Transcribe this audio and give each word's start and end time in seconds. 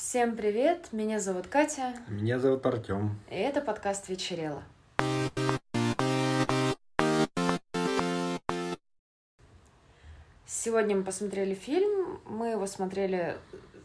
Всем 0.00 0.36
привет, 0.36 0.92
меня 0.92 1.18
зовут 1.18 1.48
Катя, 1.48 1.92
Меня 2.06 2.38
зовут 2.38 2.64
Артем. 2.64 3.18
и 3.28 3.34
это 3.34 3.60
подкаст 3.60 4.08
«Вечерело». 4.08 4.62
Сегодня 10.46 10.94
мы 10.94 11.02
посмотрели 11.02 11.52
фильм, 11.52 12.20
мы 12.26 12.50
его 12.50 12.68
смотрели, 12.68 13.38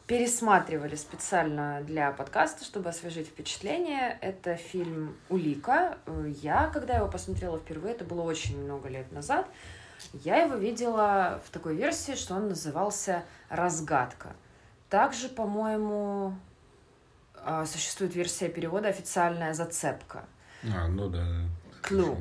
пересматривали 0.06 0.96
специально 0.96 1.82
для 1.82 2.12
подкаста, 2.12 2.64
чтобы 2.64 2.90
освежить 2.90 3.30
впечатление. 3.30 4.16
Это 4.22 4.56
фильм 4.56 5.18
«Улика». 5.30 5.98
Я, 6.44 6.70
когда 6.72 6.98
его 6.98 7.08
посмотрела 7.08 7.58
впервые, 7.58 7.96
это 7.96 8.06
было 8.06 8.22
очень 8.22 8.64
много 8.64 8.88
лет 8.88 9.12
назад, 9.12 9.48
я 10.14 10.44
его 10.44 10.58
видела 10.58 11.42
в 11.44 11.50
такой 11.50 11.76
версии, 11.76 12.14
что 12.14 12.36
он 12.36 12.50
назывался 12.50 13.24
«Разгадка». 13.50 14.36
Также, 14.94 15.28
по-моему, 15.28 16.36
а, 17.44 17.66
существует 17.66 18.14
версия 18.14 18.48
перевода 18.48 18.90
официальная 18.90 19.56
«Зацепка». 19.56 20.26
А, 20.72 20.88
ну 20.88 21.10
да. 21.10 21.26
Клю. 21.82 22.16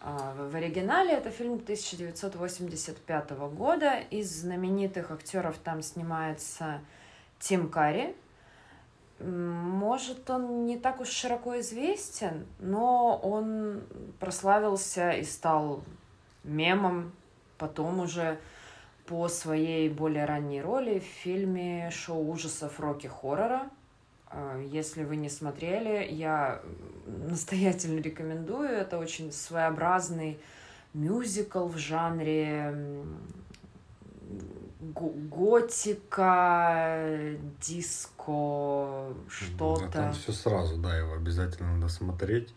А, 0.00 0.34
В 0.34 0.56
оригинале 0.56 1.12
это 1.12 1.30
фильм 1.30 1.56
1985 1.56 3.30
года. 3.54 3.98
Из 4.10 4.40
знаменитых 4.40 5.10
актеров 5.10 5.58
там 5.58 5.82
снимается 5.82 6.80
Тим 7.38 7.68
Карри. 7.68 8.16
Может, 9.20 10.30
он 10.30 10.64
не 10.64 10.78
так 10.78 10.98
уж 10.98 11.08
широко 11.08 11.60
известен, 11.60 12.46
но 12.58 13.20
он 13.22 13.82
прославился 14.18 15.10
и 15.10 15.24
стал 15.24 15.84
мемом 16.42 17.12
потом 17.58 18.00
уже 18.00 18.40
по 19.06 19.28
своей 19.28 19.88
более 19.88 20.24
ранней 20.24 20.62
роли 20.62 20.98
в 20.98 21.04
фильме 21.04 21.90
«Шоу 21.90 22.30
ужасов 22.30 22.78
Рокки 22.80 23.06
Хоррора». 23.06 23.68
А, 24.28 24.58
Если 24.60 25.04
вы 25.04 25.16
не 25.16 25.28
смотрели, 25.28 26.06
я 26.12 26.62
настоятельно 27.06 28.00
рекомендую. 28.00 28.68
Это 28.68 28.98
очень 28.98 29.32
своеобразный 29.32 30.38
мюзикл 30.94 31.66
в 31.66 31.76
жанре 31.76 32.74
готика, 35.30 36.18
диско, 37.60 39.14
что-то. 39.28 39.88
там 39.92 40.12
все 40.12 40.32
сразу, 40.32 40.76
да, 40.76 40.96
его 40.96 41.14
обязательно 41.14 41.74
надо 41.74 41.88
смотреть. 41.88 42.52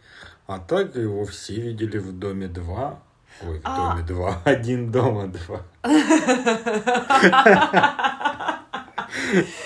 А 0.48 0.60
так 0.60 0.96
его 0.96 1.26
все 1.26 1.60
видели 1.62 1.98
в 1.98 2.18
Доме 2.18 2.48
2. 2.48 3.00
Ой, 3.42 3.60
в 3.60 3.62
А. 3.64 3.92
Доме 3.92 4.04
2. 4.04 4.42
Один 4.46 4.92
дома 4.92 5.28
2. 5.28 5.62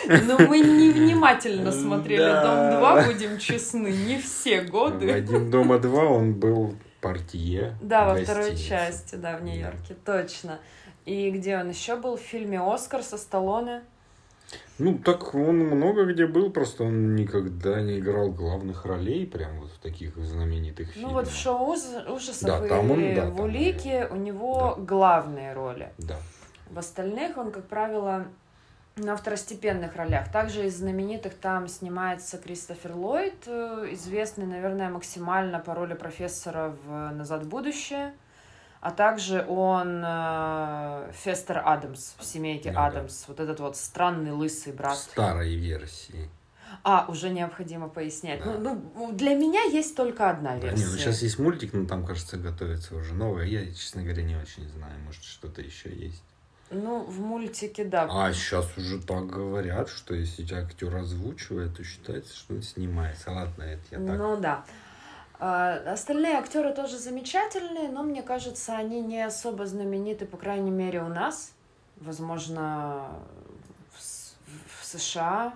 Но 0.07 0.37
мы 0.47 0.59
невнимательно 0.59 1.71
смотрели. 1.71 2.19
«Дом 2.19 2.81
2», 2.83 3.05
будем 3.05 3.37
честны, 3.37 3.89
не 3.89 4.19
все 4.19 4.61
годы. 4.61 5.11
Один 5.11 5.51
дома 5.51 5.79
2 5.79 6.03
он 6.03 6.33
был 6.33 6.75
портье. 7.01 7.75
Да, 7.81 8.13
во 8.13 8.15
второй 8.15 8.55
части, 8.55 9.15
да, 9.15 9.37
в 9.37 9.43
Нью-Йорке, 9.43 9.95
точно. 10.05 10.59
И 11.05 11.29
где 11.31 11.57
он 11.57 11.69
еще 11.69 11.95
был? 11.95 12.17
В 12.17 12.21
фильме 12.21 12.59
«Оскар» 12.59 13.03
со 13.03 13.17
Сталлоне. 13.17 13.81
Ну, 14.77 14.97
так 14.97 15.35
он 15.35 15.57
много 15.57 16.05
где 16.05 16.25
был, 16.25 16.51
просто 16.51 16.83
он 16.85 17.15
никогда 17.15 17.81
не 17.81 17.99
играл 17.99 18.31
главных 18.31 18.85
ролей, 18.85 19.27
прям 19.27 19.59
вот 19.59 19.71
в 19.71 19.79
таких 19.79 20.15
знаменитых 20.15 20.87
Ну 20.87 20.93
фильмах. 20.93 21.13
вот 21.13 21.27
в 21.27 21.35
шоу 21.35 21.73
ужасов 21.73 22.43
Да, 22.43 22.65
и 22.65 22.69
там 22.69 22.89
он, 22.91 23.13
да, 23.13 23.25
в 23.25 23.35
там 23.35 23.45
«Улике» 23.45 24.07
у 24.09 24.15
него 24.15 24.75
главные 24.79 25.53
роли. 25.53 25.91
Да. 25.97 26.15
В 26.69 26.79
остальных 26.79 27.37
он, 27.37 27.51
как 27.51 27.67
правило, 27.67 28.25
на 28.95 29.15
второстепенных 29.15 29.95
ролях. 29.95 30.31
Также 30.31 30.65
из 30.65 30.77
знаменитых 30.77 31.33
там 31.33 31.67
снимается 31.67 32.37
Кристофер 32.37 32.95
Ллойд, 32.95 33.47
э, 33.47 33.89
известный, 33.91 34.45
наверное, 34.45 34.89
максимально 34.89 35.59
по 35.59 35.73
роли 35.75 35.93
профессора 35.93 36.75
в 36.85 37.11
«Назад 37.11 37.43
в 37.43 37.49
будущее». 37.49 38.13
А 38.81 38.91
также 38.91 39.45
он 39.47 40.01
э, 40.05 41.11
Фестер 41.13 41.61
Адамс 41.65 42.13
в 42.17 42.23
«Семейке 42.23 42.71
Да-да. 42.71 42.87
Адамс». 42.99 43.25
Вот 43.27 43.39
этот 43.39 43.59
вот 43.59 43.75
странный 43.75 44.31
лысый 44.31 44.71
В 44.73 44.77
брат. 44.77 44.97
старой 44.97 45.55
версии. 45.55 46.29
А, 46.83 47.05
уже 47.09 47.29
необходимо 47.29 47.89
пояснять. 47.89 48.41
Да. 48.43 48.53
Ну, 48.57 48.81
ну, 48.95 49.11
для 49.11 49.33
меня 49.33 49.63
есть 49.63 49.95
только 49.97 50.29
одна 50.29 50.51
Да, 50.51 50.67
версия. 50.67 50.85
не, 50.85 50.91
ну 50.91 50.97
сейчас 50.97 51.21
есть 51.23 51.39
мультик, 51.39 51.73
но 51.73 51.85
там, 51.85 52.05
кажется, 52.05 52.37
готовится 52.37 52.95
уже 52.95 53.13
новое. 53.13 53.45
Я, 53.45 53.65
честно 53.73 54.01
говоря, 54.03 54.23
не 54.23 54.35
очень 54.37 54.67
знаю. 54.69 54.93
Может, 55.05 55.23
что-то 55.23 55.61
еще 55.61 55.89
есть. 55.93 56.23
Ну, 56.71 57.03
в 57.03 57.19
мультике, 57.19 57.83
да. 57.83 58.07
А 58.09 58.31
сейчас 58.31 58.65
уже 58.77 59.01
так 59.01 59.25
говорят, 59.27 59.89
что 59.89 60.13
если 60.13 60.45
актер 60.53 60.95
озвучивает, 60.95 61.75
то 61.75 61.83
считается, 61.83 62.35
что 62.37 62.53
он 62.53 62.61
снимается. 62.61 63.31
Ладно, 63.31 63.63
это 63.63 63.81
я 63.91 63.97
так. 63.97 64.17
Ну 64.17 64.37
да. 64.39 64.63
А, 65.39 65.93
Остальные 65.93 66.35
актеры 66.35 66.73
тоже 66.73 66.97
замечательные, 66.97 67.89
но 67.89 68.03
мне 68.03 68.21
кажется, 68.21 68.75
они 68.75 69.01
не 69.01 69.21
особо 69.21 69.65
знамениты, 69.65 70.25
по 70.25 70.37
крайней 70.37 70.71
мере, 70.71 71.01
у 71.01 71.07
нас. 71.07 71.53
Возможно, 71.95 73.09
в, 73.91 74.81
в 74.81 74.85
США. 74.85 75.53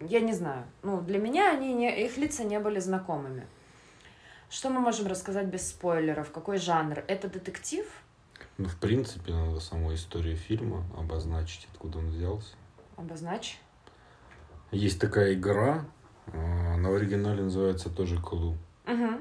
Я 0.00 0.20
не 0.20 0.32
знаю. 0.32 0.64
Ну, 0.82 1.00
для 1.00 1.18
меня 1.18 1.50
они 1.50 1.74
не, 1.74 2.04
их 2.04 2.16
лица 2.16 2.44
не 2.44 2.60
были 2.60 2.78
знакомыми. 2.78 3.46
Что 4.48 4.70
мы 4.70 4.80
можем 4.80 5.08
рассказать 5.08 5.46
без 5.46 5.68
спойлеров? 5.68 6.30
Какой 6.30 6.58
жанр? 6.58 7.02
Это 7.08 7.28
детектив? 7.28 7.84
Ну, 8.58 8.68
в 8.68 8.76
принципе, 8.76 9.32
надо 9.32 9.58
саму 9.58 9.92
историю 9.94 10.36
фильма 10.36 10.84
обозначить, 10.96 11.66
откуда 11.72 11.98
он 11.98 12.10
взялся. 12.10 12.54
Обозначь. 12.96 13.60
Есть 14.70 15.00
такая 15.00 15.34
игра, 15.34 15.84
а, 16.32 16.74
она 16.74 16.90
в 16.90 16.94
оригинале 16.94 17.42
называется 17.42 17.90
тоже 17.90 18.20
Клу. 18.20 18.56
Угу. 18.86 19.20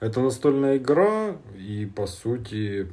Это 0.00 0.20
настольная 0.20 0.76
игра, 0.76 1.36
и 1.56 1.86
по 1.86 2.06
сути, 2.06 2.92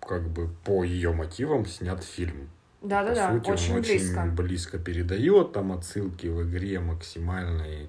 как 0.00 0.28
бы 0.28 0.48
по 0.64 0.84
ее 0.84 1.12
мотивам 1.12 1.66
снят 1.66 2.02
фильм. 2.02 2.50
Да-да-да, 2.82 3.28
по 3.28 3.34
сути, 3.34 3.50
очень 3.50 3.74
он 3.76 3.82
близко. 3.82 4.20
очень 4.20 4.30
близко 4.32 4.78
передает, 4.78 5.52
там 5.52 5.72
отсылки 5.72 6.26
в 6.26 6.42
игре 6.48 6.80
максимально 6.80 7.62
и 7.62 7.86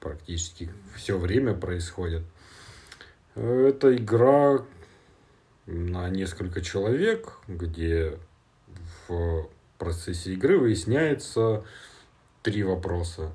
практически 0.00 0.70
все 0.94 1.18
время 1.18 1.54
происходят. 1.54 2.22
Это 3.34 3.94
игра 3.94 4.64
на 5.66 6.08
несколько 6.08 6.60
человек, 6.60 7.32
где 7.48 8.18
в 9.08 9.48
процессе 9.78 10.32
игры 10.32 10.58
выясняется 10.58 11.64
три 12.42 12.62
вопроса. 12.62 13.32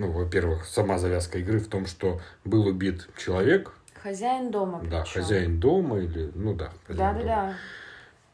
Ну, 0.00 0.10
во-первых, 0.12 0.64
сама 0.64 0.96
завязка 0.96 1.38
игры 1.40 1.58
в 1.58 1.68
том, 1.68 1.84
что 1.84 2.22
был 2.46 2.66
убит 2.66 3.06
человек, 3.18 3.74
Хозяин 4.02 4.50
дома. 4.50 4.80
да, 4.82 5.02
причем. 5.02 5.20
хозяин 5.20 5.60
дома 5.60 5.98
или, 5.98 6.30
ну 6.34 6.54
да, 6.54 6.72
хозяин 6.86 6.96
дома. 6.96 7.12
Да-да-да. 7.12 7.54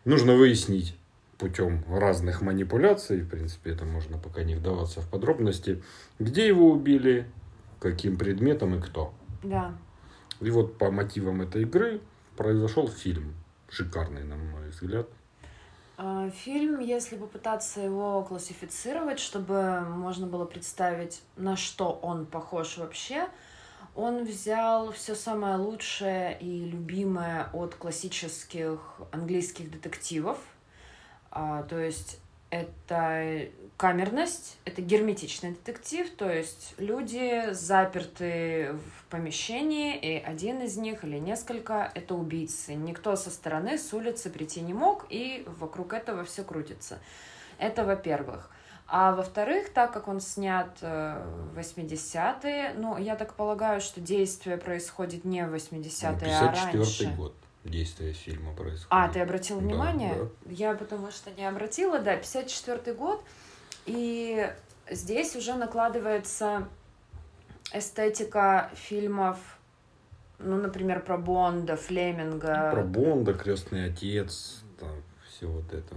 Нужно 0.04 0.36
выяснить 0.36 0.96
путем 1.38 1.82
разных 1.88 2.40
манипуляций, 2.40 3.22
в 3.22 3.28
принципе, 3.28 3.72
это 3.72 3.84
можно 3.84 4.16
пока 4.16 4.44
не 4.44 4.54
вдаваться 4.54 5.00
в 5.00 5.08
подробности, 5.08 5.82
где 6.20 6.46
его 6.46 6.70
убили, 6.70 7.26
каким 7.80 8.16
предметом 8.16 8.76
и 8.76 8.80
кто. 8.80 9.12
Да. 9.42 9.74
И 10.40 10.50
вот 10.50 10.78
по 10.78 10.92
мотивам 10.92 11.42
этой 11.42 11.62
игры 11.62 12.00
произошел 12.36 12.86
фильм. 12.86 13.34
Шикарный, 13.68 14.22
на 14.22 14.36
мой 14.36 14.68
взгляд. 14.68 15.08
А, 15.98 16.28
Фильм, 16.30 16.80
если 16.80 17.16
попытаться 17.16 17.80
его 17.80 18.22
классифицировать, 18.22 19.18
чтобы 19.18 19.80
можно 19.80 20.26
было 20.26 20.44
представить, 20.44 21.22
на 21.36 21.56
что 21.56 21.92
он 22.02 22.26
похож 22.26 22.76
вообще, 22.76 23.28
он 23.94 24.24
взял 24.24 24.92
все 24.92 25.14
самое 25.14 25.56
лучшее 25.56 26.38
и 26.38 26.66
любимое 26.66 27.48
от 27.54 27.74
классических 27.74 29.00
английских 29.10 29.70
детективов. 29.70 30.38
А, 31.30 31.62
То 31.62 31.78
есть 31.78 32.20
это 32.62 33.48
камерность, 33.76 34.58
это 34.64 34.80
герметичный 34.80 35.50
детектив, 35.50 36.08
то 36.16 36.30
есть 36.30 36.74
люди 36.78 37.52
заперты 37.52 38.72
в 38.72 39.04
помещении, 39.10 39.96
и 39.96 40.22
один 40.22 40.62
из 40.62 40.76
них 40.76 41.04
или 41.04 41.18
несколько— 41.18 41.90
это 41.94 42.14
убийцы. 42.14 42.74
Никто 42.74 43.16
со 43.16 43.30
стороны, 43.30 43.78
с 43.78 43.92
улицы 43.92 44.30
прийти 44.30 44.60
не 44.60 44.72
мог, 44.72 45.06
и 45.10 45.44
вокруг 45.58 45.92
этого 45.92 46.24
все 46.24 46.42
крутится. 46.42 46.98
Это 47.58 47.84
во-первых. 47.84 48.50
А 48.88 49.12
во-вторых, 49.12 49.72
так 49.72 49.92
как 49.92 50.06
он 50.06 50.20
снят 50.20 50.78
э, 50.80 51.22
в 51.52 51.58
80-е, 51.58 52.74
ну, 52.76 52.96
я 52.96 53.16
так 53.16 53.34
полагаю, 53.34 53.80
что 53.80 54.00
действие 54.00 54.58
происходит 54.58 55.24
не 55.24 55.44
в 55.44 55.52
80-е, 55.52 56.08
а 56.10 56.52
54 56.52 56.78
раньше. 56.78 57.14
год 57.16 57.34
действие 57.68 58.12
фильма 58.12 58.52
происходит. 58.54 58.86
А, 58.90 59.08
ты 59.08 59.20
обратил 59.20 59.58
Да, 59.60 59.64
внимание? 59.66 60.14
да. 60.14 60.28
Я 60.52 60.74
потому 60.74 61.10
что 61.10 61.30
не 61.32 61.44
обратила, 61.46 61.98
да, 61.98 62.16
54 62.16 62.94
год. 62.94 63.22
И 63.86 64.52
здесь 64.90 65.36
уже 65.36 65.54
накладывается 65.54 66.68
эстетика 67.72 68.70
фильмов, 68.74 69.38
ну, 70.38 70.56
например, 70.56 71.00
про 71.02 71.16
Бонда, 71.18 71.76
Флеминга. 71.76 72.70
Про 72.72 72.82
Бонда, 72.82 73.34
Крестный 73.34 73.86
отец, 73.86 74.62
там, 74.78 75.02
все 75.28 75.46
вот 75.46 75.72
это. 75.72 75.94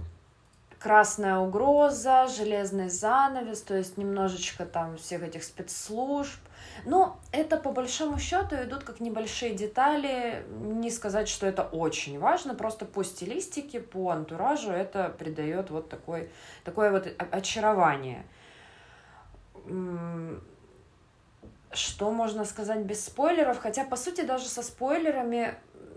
красная 0.78 1.36
угроза, 1.36 2.26
железный 2.28 2.88
занавес, 2.88 3.60
то 3.62 3.76
есть 3.76 3.96
немножечко 3.98 4.64
там 4.64 4.96
всех 4.96 5.22
этих 5.22 5.44
спецслужб. 5.44 6.40
Но 6.84 7.20
это 7.32 7.56
по 7.56 7.70
большому 7.72 8.18
счету 8.18 8.56
идут 8.56 8.84
как 8.84 9.00
небольшие 9.00 9.54
детали. 9.54 10.44
Не 10.48 10.90
сказать, 10.90 11.28
что 11.28 11.46
это 11.46 11.62
очень 11.62 12.18
важно, 12.18 12.54
просто 12.54 12.86
по 12.86 13.02
стилистике, 13.02 13.80
по 13.80 14.10
антуражу 14.10 14.70
это 14.70 15.08
придает 15.08 15.70
вот 15.70 15.88
такой, 15.88 16.30
такое 16.64 16.90
вот 16.90 17.08
очарование. 17.30 18.24
Что 21.72 22.10
можно 22.10 22.44
сказать 22.44 22.80
без 22.80 23.04
спойлеров? 23.04 23.58
Хотя, 23.58 23.84
по 23.84 23.96
сути, 23.96 24.22
даже 24.22 24.46
со 24.46 24.62
спойлерами 24.62 25.54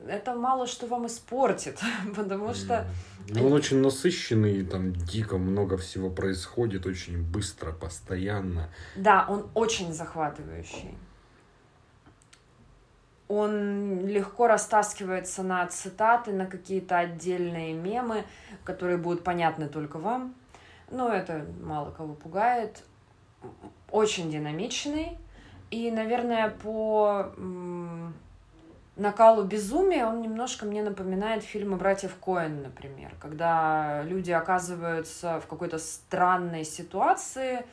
это 0.07 0.35
мало 0.35 0.67
что 0.67 0.87
вам 0.87 1.07
испортит, 1.07 1.79
потому 2.15 2.53
что... 2.53 2.85
Ну, 3.29 3.47
он 3.47 3.53
очень 3.53 3.79
насыщенный, 3.79 4.65
там 4.65 4.93
дико 4.93 5.37
много 5.37 5.77
всего 5.77 6.09
происходит, 6.09 6.85
очень 6.85 7.23
быстро, 7.23 7.71
постоянно. 7.71 8.69
Да, 8.95 9.25
он 9.29 9.49
очень 9.53 9.93
захватывающий. 9.93 10.97
Он 13.29 14.05
легко 14.05 14.47
растаскивается 14.47 15.41
на 15.41 15.65
цитаты, 15.67 16.33
на 16.33 16.45
какие-то 16.45 16.97
отдельные 16.97 17.73
мемы, 17.73 18.25
которые 18.63 18.97
будут 18.97 19.23
понятны 19.23 19.69
только 19.69 19.97
вам. 19.97 20.35
Но 20.91 21.09
это 21.09 21.45
мало 21.61 21.91
кого 21.91 22.13
пугает. 22.13 22.83
Очень 23.89 24.29
динамичный. 24.29 25.17
И, 25.71 25.89
наверное, 25.89 26.49
по 26.49 27.33
накалу 28.95 29.43
безумия 29.43 30.05
он 30.05 30.21
немножко 30.21 30.65
мне 30.65 30.83
напоминает 30.83 31.43
фильмы 31.43 31.77
братьев 31.77 32.15
Коэн, 32.19 32.63
например, 32.63 33.13
когда 33.19 34.03
люди 34.03 34.31
оказываются 34.31 35.39
в 35.39 35.47
какой-то 35.47 35.79
странной 35.79 36.63
ситуации, 36.63 37.65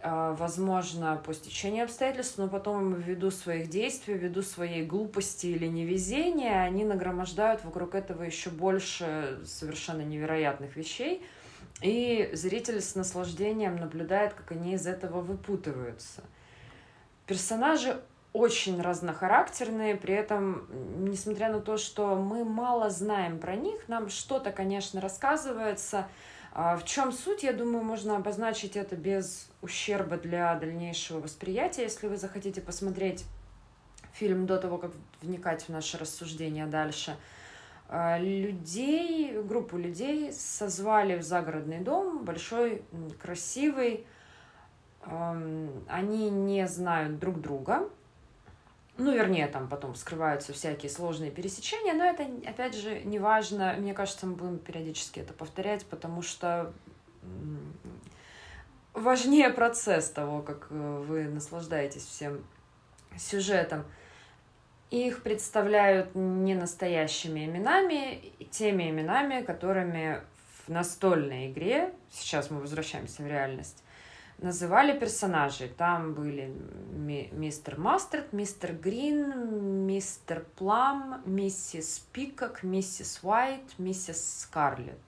э, 0.00 0.34
возможно, 0.38 1.20
по 1.24 1.34
стечению 1.34 1.84
обстоятельств, 1.84 2.38
но 2.38 2.48
потом 2.48 2.94
ввиду 2.94 3.30
своих 3.30 3.68
действий, 3.68 4.14
ввиду 4.14 4.42
своей 4.42 4.84
глупости 4.84 5.46
или 5.46 5.66
невезения, 5.66 6.62
они 6.62 6.84
нагромождают 6.84 7.64
вокруг 7.64 7.94
этого 7.94 8.22
еще 8.22 8.50
больше 8.50 9.40
совершенно 9.44 10.02
невероятных 10.02 10.76
вещей, 10.76 11.22
и 11.82 12.30
зритель 12.32 12.80
с 12.80 12.94
наслаждением 12.94 13.76
наблюдает, 13.76 14.34
как 14.34 14.52
они 14.52 14.74
из 14.74 14.86
этого 14.86 15.20
выпутываются. 15.20 16.22
Персонажи 17.26 18.00
очень 18.32 18.80
разнохарактерные, 18.80 19.94
при 19.94 20.14
этом, 20.14 20.66
несмотря 21.04 21.52
на 21.52 21.60
то, 21.60 21.76
что 21.76 22.16
мы 22.16 22.44
мало 22.44 22.88
знаем 22.88 23.38
про 23.38 23.56
них, 23.56 23.88
нам 23.88 24.08
что-то, 24.08 24.50
конечно, 24.50 25.00
рассказывается. 25.00 26.08
А 26.54 26.76
в 26.76 26.84
чем 26.84 27.12
суть, 27.12 27.42
я 27.42 27.52
думаю, 27.52 27.84
можно 27.84 28.16
обозначить 28.16 28.76
это 28.76 28.96
без 28.96 29.48
ущерба 29.60 30.16
для 30.16 30.54
дальнейшего 30.54 31.20
восприятия. 31.20 31.82
Если 31.82 32.06
вы 32.08 32.16
захотите 32.16 32.60
посмотреть 32.60 33.24
фильм 34.12 34.46
до 34.46 34.58
того, 34.58 34.78
как 34.78 34.92
вникать 35.20 35.64
в 35.64 35.68
наши 35.68 35.98
рассуждения 35.98 36.66
дальше, 36.66 37.16
а, 37.88 38.18
людей, 38.18 39.38
группу 39.42 39.76
людей 39.76 40.32
созвали 40.32 41.18
в 41.18 41.22
загородный 41.22 41.80
дом, 41.80 42.24
большой, 42.24 42.82
красивый. 43.20 44.06
Они 45.04 46.30
не 46.30 46.66
знают 46.68 47.18
друг 47.18 47.40
друга, 47.40 47.88
ну, 48.98 49.12
вернее, 49.12 49.48
там 49.48 49.68
потом 49.68 49.94
скрываются 49.94 50.52
всякие 50.52 50.90
сложные 50.90 51.30
пересечения, 51.30 51.94
но 51.94 52.04
это, 52.04 52.24
опять 52.48 52.74
же, 52.74 53.00
не 53.00 53.18
важно. 53.18 53.74
Мне 53.78 53.94
кажется, 53.94 54.26
мы 54.26 54.34
будем 54.34 54.58
периодически 54.58 55.20
это 55.20 55.32
повторять, 55.32 55.86
потому 55.86 56.20
что 56.22 56.72
важнее 58.92 59.50
процесс 59.50 60.10
того, 60.10 60.42
как 60.42 60.66
э, 60.70 61.04
вы 61.06 61.24
наслаждаетесь 61.24 62.04
всем 62.04 62.44
сюжетом. 63.16 63.84
Их 64.90 65.22
представляют 65.22 66.14
не 66.14 66.54
настоящими 66.54 67.46
именами, 67.46 68.32
теми 68.50 68.90
именами, 68.90 69.42
которыми 69.42 70.20
в 70.66 70.68
настольной 70.68 71.50
игре, 71.50 71.94
сейчас 72.10 72.50
мы 72.50 72.60
возвращаемся 72.60 73.22
в 73.22 73.26
реальность, 73.26 73.82
называли 74.42 74.98
персонажей. 74.98 75.68
Там 75.68 76.14
были 76.14 76.52
ми 76.92 77.30
мистер 77.32 77.78
Мастерд, 77.78 78.32
мистер 78.32 78.74
Грин, 78.74 79.86
мистер 79.86 80.44
Плам, 80.56 81.22
миссис 81.26 81.98
Пикок, 82.12 82.62
миссис 82.62 83.20
Уайт, 83.22 83.78
миссис 83.78 84.40
Скарлетт. 84.40 84.98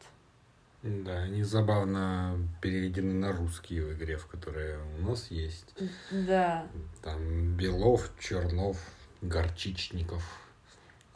Да, 0.83 1.23
они 1.23 1.43
забавно 1.45 2.39
переведены 2.61 3.15
на 3.15 3.33
русский 3.33 3.81
в 3.81 3.95
игре, 3.95 4.19
в 4.19 4.27
которой 4.27 4.77
у 4.99 5.09
нас 5.09 5.31
есть. 5.31 5.75
Да. 6.11 6.67
Там 7.03 7.57
Белов, 7.57 8.11
Чернов, 8.21 8.77
Горчичников. 9.23 10.23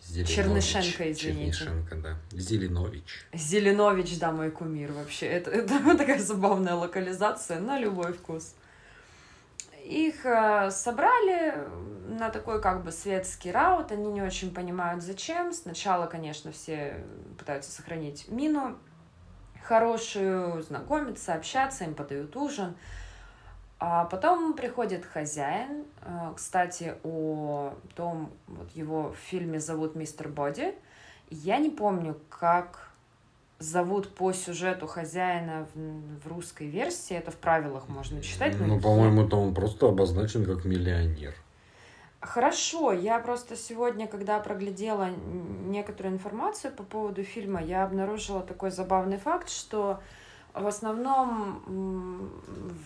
Зеленович. 0.08 0.34
Чернышенко, 0.34 1.12
извините. 1.12 1.58
Чернышенко, 1.58 1.96
да. 1.96 2.16
Зеленович. 2.32 3.26
Зеленович, 3.34 4.19
да, 4.19 4.32
мой 4.32 4.50
кумир 4.50 4.93
вообще. 4.93 5.26
Это, 5.26 5.50
это 5.52 5.96
такая 5.96 6.19
забавная 6.19 6.75
локализация 6.75 7.60
на 7.60 7.78
любой 7.78 8.14
вкус. 8.14 8.55
Их 9.84 10.25
э, 10.25 10.70
собрали 10.70 11.55
на 12.08 12.31
такой 12.31 12.60
как 12.60 12.84
бы 12.84 12.93
светский 12.93 13.50
раут, 13.50 13.93
они 13.93 14.10
не 14.10 14.22
очень 14.22 14.52
понимают 14.52 15.02
зачем. 15.02 15.52
Сначала, 15.52 16.06
конечно, 16.06 16.52
все 16.52 17.04
пытаются 17.38 17.70
сохранить 17.70 18.28
мину 18.28 18.78
хорошую, 19.62 20.62
знакомиться, 20.62 21.34
общаться, 21.34 21.84
им 21.84 21.94
подают 21.94 22.34
ужин. 22.37 22.75
А 23.80 24.04
потом 24.06 24.54
приходит 24.54 25.04
хозяин. 25.04 25.84
Э, 26.02 26.32
кстати, 26.34 26.94
о 27.04 27.75
том, 27.94 28.30
вот 28.48 28.70
его 28.75 29.12
в 29.12 29.16
фильме 29.16 29.60
зовут 29.60 29.94
Мистер 29.94 30.28
Боди. 30.28 30.75
Я 31.30 31.58
не 31.58 31.70
помню, 31.70 32.16
как 32.28 32.90
зовут 33.60 34.14
по 34.14 34.32
сюжету 34.32 34.86
хозяина 34.86 35.66
в, 35.75 36.25
в 36.25 36.28
русской 36.28 36.66
версии. 36.66 37.16
Это 37.16 37.30
в 37.30 37.36
правилах 37.36 37.88
можно 37.88 38.22
читать. 38.22 38.56
Ну, 38.58 38.80
по-моему, 38.80 39.28
там 39.28 39.40
он 39.40 39.54
просто 39.54 39.88
обозначен 39.88 40.44
как 40.44 40.64
миллионер. 40.64 41.34
Хорошо, 42.20 42.92
я 42.92 43.20
просто 43.20 43.54
сегодня, 43.54 44.08
когда 44.08 44.40
проглядела 44.40 45.08
некоторую 45.66 46.16
информацию 46.16 46.72
по 46.72 46.82
поводу 46.82 47.22
фильма, 47.22 47.62
я 47.62 47.84
обнаружила 47.84 48.42
такой 48.42 48.72
забавный 48.72 49.19
факт, 49.19 49.48
что 49.48 50.00
в 50.60 50.66
основном 50.66 52.32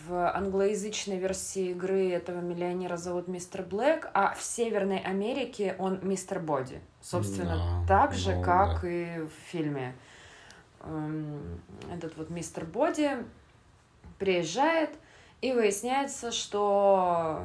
в 0.06 0.30
англоязычной 0.34 1.18
версии 1.18 1.70
игры 1.70 2.10
этого 2.10 2.40
миллионера 2.40 2.96
зовут 2.96 3.28
Мистер 3.28 3.62
Блэк, 3.62 4.10
а 4.14 4.34
в 4.34 4.42
Северной 4.42 4.98
Америке 4.98 5.76
он 5.78 6.00
Мистер 6.02 6.40
Боди. 6.40 6.80
Собственно, 7.00 7.84
да, 7.86 8.06
так 8.06 8.14
же, 8.14 8.36
ну, 8.36 8.42
как 8.42 8.82
да. 8.82 8.88
и 8.88 9.18
в 9.20 9.30
фильме. 9.50 9.94
Эм, 10.80 11.60
этот 11.92 12.16
вот 12.16 12.30
Мистер 12.30 12.64
Боди 12.64 13.10
приезжает, 14.18 14.90
и 15.40 15.52
выясняется, 15.52 16.30
что 16.30 17.42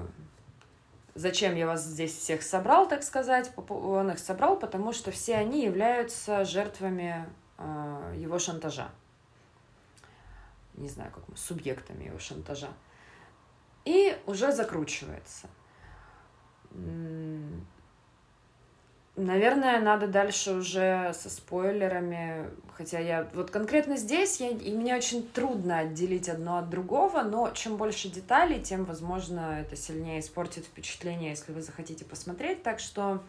зачем 1.16 1.56
я 1.56 1.66
вас 1.66 1.84
здесь 1.84 2.16
всех 2.16 2.44
собрал, 2.44 2.88
так 2.88 3.04
сказать. 3.04 3.52
Он 3.68 4.12
их 4.12 4.20
собрал, 4.20 4.58
потому 4.58 4.94
что 4.94 5.12
все 5.12 5.36
они 5.36 5.66
являются 5.66 6.46
жертвами 6.46 7.28
э, 7.58 8.14
его 8.18 8.38
шантажа 8.38 8.90
не 10.78 10.90
знаю, 10.90 11.12
как 11.12 11.28
мы, 11.28 11.36
субъектами 11.36 12.06
его 12.06 12.20
шантажа. 12.20 12.70
И 13.86 14.18
уже 14.26 14.52
закручивается. 14.52 15.48
Наверное, 19.16 19.80
надо 19.80 20.06
дальше 20.08 20.54
уже 20.54 21.12
со 21.16 21.32
спойлерами, 21.32 22.52
хотя 22.76 23.00
я 23.00 23.28
вот 23.34 23.50
конкретно 23.50 23.98
здесь, 23.98 24.40
я, 24.40 24.50
и 24.50 24.72
мне 24.76 24.96
очень 24.96 25.28
трудно 25.28 25.80
отделить 25.80 26.30
одно 26.30 26.60
от 26.60 26.70
другого, 26.70 27.24
но 27.24 27.50
чем 27.50 27.78
больше 27.78 28.10
деталей, 28.10 28.62
тем, 28.62 28.86
возможно, 28.86 29.60
это 29.60 29.76
сильнее 29.76 30.20
испортит 30.20 30.66
впечатление, 30.66 31.32
если 31.32 31.52
вы 31.52 31.64
захотите 31.64 32.06
посмотреть. 32.06 32.62
Так 32.62 32.80
что, 32.80 33.24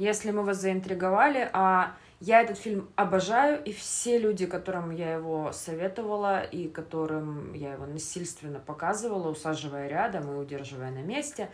если 0.00 0.32
мы 0.32 0.42
вас 0.42 0.60
заинтриговали, 0.60 1.48
а 1.52 1.94
я 2.20 2.40
этот 2.42 2.58
фильм 2.58 2.90
обожаю, 2.96 3.62
и 3.62 3.72
все 3.72 4.18
люди, 4.18 4.46
которым 4.46 4.90
я 4.90 5.14
его 5.14 5.52
советовала 5.52 6.42
и 6.42 6.68
которым 6.68 7.52
я 7.52 7.74
его 7.74 7.86
насильственно 7.86 8.58
показывала, 8.58 9.30
усаживая 9.30 9.88
рядом 9.88 10.32
и 10.32 10.36
удерживая 10.36 10.90
на 10.90 11.02
месте, 11.02 11.48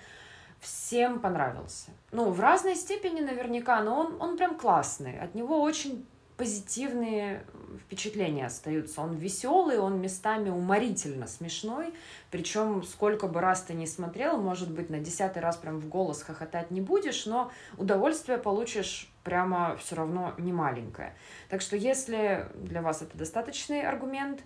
всем 0.60 1.20
понравился. 1.20 1.90
Ну, 2.12 2.30
в 2.30 2.40
разной 2.40 2.76
степени 2.76 3.20
наверняка, 3.20 3.82
но 3.82 3.98
он, 4.00 4.22
он 4.22 4.36
прям 4.38 4.56
классный. 4.56 5.18
От 5.18 5.34
него 5.34 5.60
очень 5.60 6.06
позитивные 6.38 7.44
впечатления 7.84 8.46
остаются. 8.46 9.02
Он 9.02 9.14
веселый, 9.14 9.78
он 9.78 10.00
местами 10.00 10.48
уморительно 10.48 11.26
смешной. 11.26 11.92
Причем 12.30 12.82
сколько 12.82 13.28
бы 13.28 13.40
раз 13.40 13.62
ты 13.62 13.74
не 13.74 13.86
смотрел, 13.86 14.38
может 14.38 14.70
быть, 14.70 14.90
на 14.90 14.98
десятый 14.98 15.42
раз 15.42 15.56
прям 15.56 15.78
в 15.78 15.88
голос 15.88 16.22
хохотать 16.22 16.70
не 16.70 16.80
будешь, 16.80 17.26
но 17.26 17.52
удовольствие 17.76 18.38
получишь 18.38 19.13
прямо 19.24 19.76
все 19.76 19.96
равно 19.96 20.34
не 20.38 20.52
маленькое. 20.52 21.14
Так 21.48 21.60
что 21.60 21.76
если 21.76 22.46
для 22.54 22.82
вас 22.82 23.02
это 23.02 23.16
достаточный 23.18 23.82
аргумент, 23.82 24.42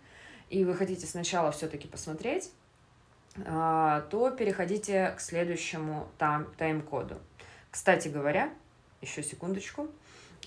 и 0.49 0.65
вы 0.65 0.75
хотите 0.75 1.07
сначала 1.07 1.51
все-таки 1.53 1.89
посмотреть, 1.89 2.51
а, 3.47 4.03
то 4.11 4.31
переходите 4.31 5.13
к 5.17 5.21
следующему 5.21 6.09
там, 6.17 6.47
тайм-коду. 6.57 7.19
Кстати 7.71 8.09
говоря, 8.09 8.51
еще 9.01 9.23
секундочку, 9.23 9.89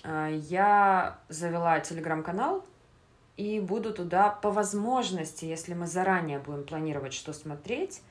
а, 0.04 0.30
я 0.30 1.20
завела 1.30 1.80
телеграм-канал 1.80 2.66
и 3.38 3.60
буду 3.60 3.94
туда 3.94 4.30
по 4.30 4.52
возможности, 4.52 5.46
если 5.46 5.74
мы 5.74 5.88
заранее 5.88 6.40
будем 6.40 6.64
планировать, 6.64 7.14
что 7.14 7.34
смотреть 7.34 8.02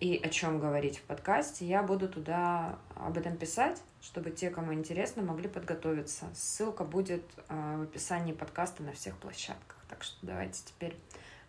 и 0.00 0.20
о 0.22 0.28
чем 0.28 0.60
говорить 0.60 0.98
в 0.98 1.02
подкасте, 1.02 1.66
я 1.66 1.82
буду 1.82 2.08
туда 2.08 2.78
об 2.94 3.16
этом 3.16 3.36
писать, 3.36 3.82
чтобы 4.02 4.30
те, 4.30 4.50
кому 4.50 4.74
интересно, 4.74 5.22
могли 5.22 5.48
подготовиться. 5.48 6.26
Ссылка 6.34 6.84
будет 6.84 7.22
а, 7.48 7.78
в 7.78 7.82
описании 7.82 8.32
подкаста 8.32 8.82
на 8.82 8.92
всех 8.92 9.16
площадках. 9.16 9.76
Так 9.88 10.02
что 10.02 10.16
давайте 10.22 10.60
теперь 10.64 10.96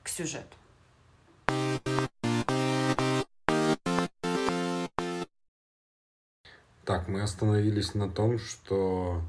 к 0.01 0.07
сюжету. 0.07 0.55
Так, 6.85 7.09
мы 7.09 7.21
остановились 7.21 7.95
на 7.95 8.09
том, 8.09 8.39
что 8.39 9.21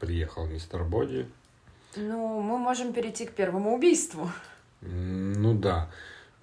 приехал 0.00 0.44
мистер 0.46 0.82
Боди. 0.82 1.30
Ну, 1.94 2.40
мы 2.40 2.58
можем 2.58 2.92
перейти 2.92 3.26
к 3.26 3.32
первому 3.32 3.76
убийству. 3.76 4.28
Ну 4.80 5.54
да. 5.54 5.88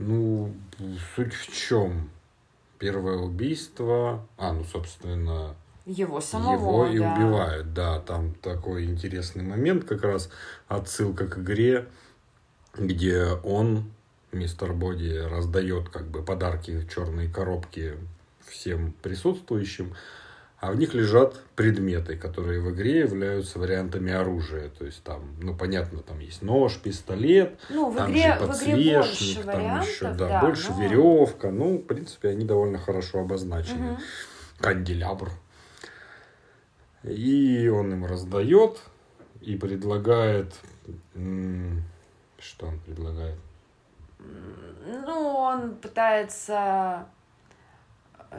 Ну, 0.02 0.54
суть 1.16 1.34
в 1.34 1.54
чем? 1.54 2.10
Первое 2.80 3.18
убийство, 3.18 4.28
а, 4.38 4.54
ну, 4.54 4.64
собственно, 4.64 5.56
его 5.86 6.22
самого, 6.22 6.86
его 6.86 6.88
и 6.88 7.00
да. 7.00 7.14
убивают, 7.14 7.74
да. 7.74 8.00
Там 8.00 8.34
такой 8.36 8.86
интересный 8.86 9.44
момент, 9.44 9.86
как 9.86 10.04
раз 10.04 10.30
отсылка 10.68 11.28
к 11.28 11.38
игре, 11.40 11.88
где 12.76 13.26
он, 13.44 13.92
мистер 14.32 14.74
Боди, 14.74 15.18
раздает 15.18 15.90
как 15.90 16.08
бы 16.08 16.24
подарки 16.24 16.72
в 16.72 16.90
черные 16.90 17.30
коробки 17.30 17.98
всем 18.48 18.94
присутствующим 19.02 19.94
а 20.62 20.72
в 20.72 20.76
них 20.78 20.94
лежат 20.94 21.42
предметы, 21.56 22.16
которые 22.16 22.62
в 22.62 22.70
игре 22.70 23.00
являются 23.00 23.58
вариантами 23.58 24.14
оружия. 24.14 24.70
То 24.70 24.86
есть 24.86 25.04
там, 25.04 25.36
ну 25.42 25.56
понятно, 25.56 26.04
там 26.04 26.20
есть 26.20 26.44
нож, 26.44 26.78
пистолет, 26.78 27.60
ну, 27.72 27.90
в 27.90 27.96
там 27.98 28.12
игре, 28.12 28.34
же 28.34 28.40
подсвечник, 28.40 28.96
больше 28.96 29.36
там 29.44 29.46
вариантов, 29.46 29.90
еще, 29.90 30.14
да, 30.14 30.28
да 30.28 30.42
больше 30.42 30.72
но... 30.72 30.84
веревка. 30.84 31.50
Ну, 31.50 31.78
в 31.80 31.82
принципе, 31.82 32.30
они 32.30 32.46
довольно 32.46 32.78
хорошо 32.78 33.22
обозначены. 33.22 33.94
Угу. 33.94 34.02
Канделябр. 34.60 35.32
И 37.04 37.68
он 37.68 37.94
им 37.94 38.06
раздает 38.06 38.80
и 39.42 39.56
предлагает... 39.56 40.54
Что 42.38 42.68
он 42.68 42.80
предлагает? 42.82 43.40
Ну, 44.20 45.28
он 45.28 45.76
пытается 45.76 47.08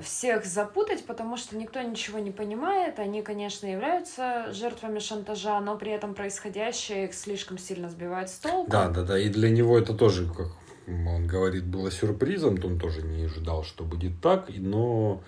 всех 0.00 0.46
запутать, 0.46 1.04
потому 1.04 1.36
что 1.36 1.56
никто 1.56 1.82
ничего 1.82 2.18
не 2.18 2.30
понимает. 2.30 2.98
Они, 2.98 3.20
конечно, 3.22 3.66
являются 3.66 4.50
жертвами 4.52 4.98
шантажа, 4.98 5.60
но 5.60 5.76
при 5.76 5.92
этом 5.92 6.14
происходящее 6.14 7.06
их 7.06 7.14
слишком 7.14 7.58
сильно 7.58 7.90
сбивает 7.90 8.30
с 8.30 8.38
толку. 8.38 8.70
Да, 8.70 8.88
да, 8.88 9.02
да. 9.02 9.18
И 9.18 9.28
для 9.28 9.50
него 9.50 9.78
это 9.78 9.92
тоже, 9.92 10.26
как 10.26 10.48
он 10.86 11.26
говорит, 11.26 11.64
было 11.64 11.90
сюрпризом. 11.90 12.58
Он 12.64 12.78
тоже 12.78 13.02
не 13.02 13.24
ожидал, 13.24 13.64
что 13.64 13.84
будет 13.84 14.20
так. 14.22 14.48
Но 14.48 15.22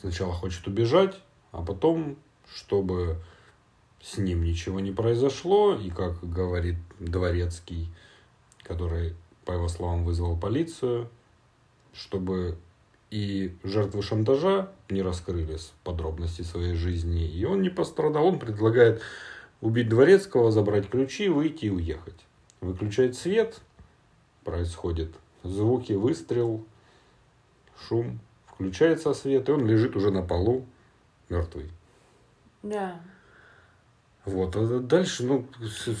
сначала 0.00 0.32
хочет 0.32 0.66
убежать, 0.66 1.14
а 1.52 1.62
потом, 1.62 2.16
чтобы 2.54 3.22
с 4.00 4.16
ним 4.16 4.42
ничего 4.42 4.80
не 4.80 4.92
произошло, 4.92 5.74
и, 5.74 5.90
как 5.90 6.28
говорит 6.30 6.76
Дворецкий, 6.98 7.90
который, 8.62 9.14
по 9.44 9.52
его 9.52 9.68
словам, 9.68 10.04
вызвал 10.04 10.38
полицию, 10.38 11.10
чтобы 11.92 12.56
и 13.10 13.56
жертвы 13.62 14.02
шантажа 14.02 14.70
не 14.88 15.02
раскрылись 15.02 15.72
подробности 15.84 16.42
своей 16.42 16.74
жизни, 16.74 17.26
и 17.26 17.44
он 17.44 17.62
не 17.62 17.70
пострадал. 17.70 18.26
Он 18.26 18.38
предлагает 18.38 19.02
убить 19.60 19.88
Дворецкого, 19.88 20.50
забрать 20.50 20.88
ключи, 20.88 21.28
выйти 21.28 21.66
и 21.66 21.70
уехать. 21.70 22.18
Выключает 22.60 23.16
свет, 23.16 23.60
происходит 24.44 25.14
звуки, 25.42 25.92
выстрел, 25.92 26.64
шум, 27.88 28.18
включается 28.46 29.14
свет, 29.14 29.48
и 29.48 29.52
он 29.52 29.66
лежит 29.66 29.96
уже 29.96 30.10
на 30.10 30.22
полу, 30.22 30.66
мертвый. 31.28 31.70
Да. 32.62 33.00
Вот. 34.26 34.56
А 34.56 34.80
дальше, 34.80 35.22
ну, 35.22 35.46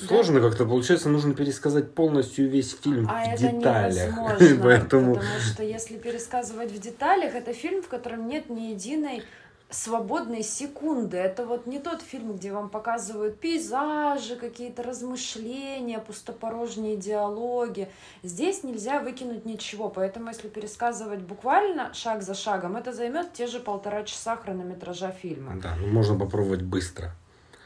сложно 0.08 0.40
да. 0.40 0.48
как-то 0.48 0.66
получается, 0.66 1.08
нужно 1.08 1.34
пересказать 1.34 1.94
полностью 1.94 2.50
весь 2.50 2.76
фильм 2.76 3.08
а 3.08 3.24
в 3.24 3.28
это 3.28 3.48
деталях. 3.48 4.12
Невозможно, 4.12 4.58
Поэтому... 4.62 5.14
Потому 5.14 5.40
что 5.40 5.62
если 5.62 5.96
пересказывать 5.96 6.72
в 6.72 6.80
деталях, 6.80 7.34
это 7.34 7.52
фильм, 7.52 7.82
в 7.82 7.88
котором 7.88 8.26
нет 8.26 8.50
ни 8.50 8.72
единой 8.72 9.22
свободной 9.70 10.42
секунды. 10.42 11.16
Это 11.16 11.44
вот 11.44 11.66
не 11.66 11.78
тот 11.78 12.02
фильм, 12.02 12.34
где 12.36 12.52
вам 12.52 12.68
показывают 12.68 13.40
пейзажи, 13.40 14.36
какие-то 14.36 14.82
размышления, 14.82 15.98
пустопорожние 15.98 16.96
диалоги. 16.96 17.88
Здесь 18.22 18.62
нельзя 18.62 19.00
выкинуть 19.00 19.44
ничего, 19.44 19.88
поэтому 19.88 20.28
если 20.28 20.48
пересказывать 20.48 21.20
буквально 21.20 21.92
шаг 21.94 22.22
за 22.22 22.34
шагом, 22.34 22.76
это 22.76 22.92
займет 22.92 23.32
те 23.32 23.46
же 23.46 23.58
полтора 23.58 24.04
часа 24.04 24.36
хронометража 24.36 25.10
фильма. 25.10 25.54
Да, 25.60 25.74
ну 25.80 25.88
можно 25.88 26.18
попробовать 26.18 26.62
быстро. 26.62 27.12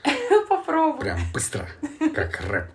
Попробуй. 0.70 1.00
Прям 1.00 1.18
быстро, 1.34 1.68
как 2.14 2.40
рэп. 2.42 2.70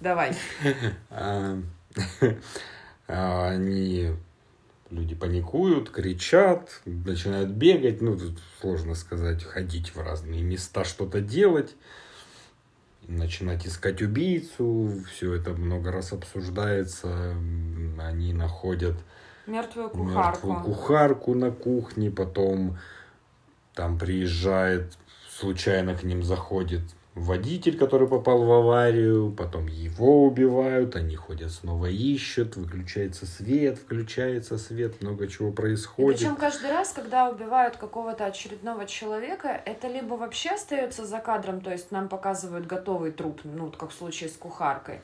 Давай. 0.00 0.34
А, 3.06 3.48
они, 3.50 4.12
люди 4.90 5.14
паникуют, 5.14 5.90
кричат, 5.90 6.80
начинают 6.86 7.50
бегать, 7.50 8.00
ну, 8.00 8.16
тут 8.16 8.40
сложно 8.62 8.94
сказать, 8.94 9.44
ходить 9.44 9.94
в 9.94 10.00
разные 10.00 10.42
места, 10.42 10.84
что-то 10.84 11.20
делать, 11.20 11.76
начинать 13.06 13.66
искать 13.66 14.00
убийцу, 14.00 15.04
все 15.12 15.34
это 15.34 15.50
много 15.50 15.92
раз 15.92 16.14
обсуждается, 16.14 17.34
они 17.98 18.32
находят 18.32 18.96
мертвую 19.46 19.90
кухарку, 19.90 20.46
мертвую 20.46 20.62
кухарку 20.62 21.34
на 21.34 21.50
кухне, 21.50 22.10
потом 22.10 22.78
там 23.74 23.98
приезжает, 23.98 24.96
случайно 25.28 25.94
к 25.94 26.02
ним 26.02 26.22
заходит 26.22 26.82
водитель, 27.14 27.78
который 27.78 28.08
попал 28.08 28.44
в 28.44 28.52
аварию, 28.52 29.32
потом 29.32 29.66
его 29.66 30.24
убивают, 30.24 30.96
они 30.96 31.14
ходят 31.14 31.52
снова 31.52 31.86
ищут, 31.86 32.56
выключается 32.56 33.26
свет, 33.26 33.78
включается 33.78 34.58
свет, 34.58 35.00
много 35.00 35.28
чего 35.28 35.52
происходит. 35.52 36.20
И 36.20 36.24
причем 36.24 36.36
каждый 36.36 36.70
раз, 36.70 36.92
когда 36.92 37.28
убивают 37.30 37.76
какого-то 37.76 38.26
очередного 38.26 38.86
человека, 38.86 39.48
это 39.64 39.86
либо 39.88 40.14
вообще 40.14 40.50
остается 40.50 41.04
за 41.06 41.18
кадром, 41.18 41.60
то 41.60 41.70
есть 41.70 41.90
нам 41.90 42.08
показывают 42.08 42.66
готовый 42.66 43.12
труп, 43.12 43.40
ну, 43.44 43.70
как 43.70 43.90
в 43.90 43.94
случае 43.94 44.28
с 44.28 44.36
кухаркой, 44.36 45.00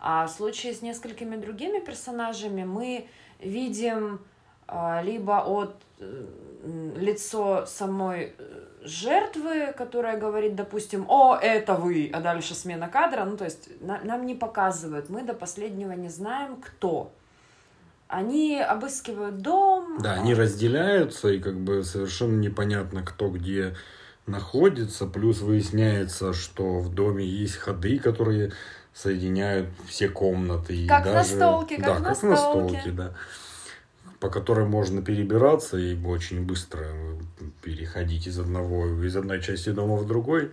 а 0.00 0.26
в 0.26 0.30
случае 0.30 0.74
с 0.74 0.82
несколькими 0.82 1.36
другими 1.36 1.80
персонажами 1.80 2.64
мы 2.64 3.08
видим 3.40 4.20
либо 5.02 5.42
от 5.44 5.76
э, 5.98 6.26
лицо 6.96 7.64
самой 7.66 8.32
э, 8.38 8.60
жертвы, 8.82 9.74
которая 9.76 10.18
говорит, 10.18 10.54
допустим, 10.54 11.06
о, 11.08 11.36
это 11.36 11.74
вы, 11.74 12.10
а 12.12 12.20
дальше 12.20 12.54
смена 12.54 12.88
кадра, 12.88 13.24
ну, 13.24 13.36
то 13.36 13.44
есть 13.44 13.68
на, 13.80 14.00
нам 14.04 14.26
не 14.26 14.34
показывают, 14.34 15.10
мы 15.10 15.22
до 15.22 15.34
последнего 15.34 15.92
не 15.92 16.08
знаем, 16.08 16.56
кто. 16.56 17.12
Они 18.08 18.60
обыскивают 18.60 19.40
дом. 19.40 19.98
Да, 20.00 20.14
они 20.14 20.34
разделяются, 20.34 21.28
и 21.28 21.40
как 21.40 21.58
бы 21.58 21.82
совершенно 21.82 22.38
непонятно, 22.38 23.02
кто 23.02 23.28
где 23.28 23.74
находится, 24.26 25.06
плюс 25.06 25.40
выясняется, 25.40 26.32
что 26.32 26.78
в 26.78 26.94
доме 26.94 27.24
есть 27.24 27.56
ходы, 27.56 27.98
которые 27.98 28.52
соединяют 28.92 29.68
все 29.88 30.08
комнаты. 30.08 30.86
Как 30.86 31.02
и 31.02 31.04
даже... 31.10 31.16
настолки, 31.16 31.76
как 31.76 31.84
да, 31.84 31.98
настолки. 31.98 32.74
как 32.74 32.84
настолки, 32.84 32.90
да 32.90 33.14
по 34.24 34.30
которой 34.30 34.64
можно 34.64 35.02
перебираться 35.02 35.76
и 35.76 36.02
очень 36.02 36.46
быстро 36.46 36.86
переходить 37.60 38.26
из 38.26 38.38
одного 38.38 38.86
из 39.04 39.14
одной 39.14 39.42
части 39.42 39.68
дома 39.68 39.96
в 39.96 40.06
другой. 40.06 40.50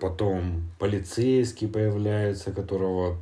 Потом 0.00 0.62
полицейский 0.78 1.66
появляется, 1.66 2.52
которого 2.52 3.18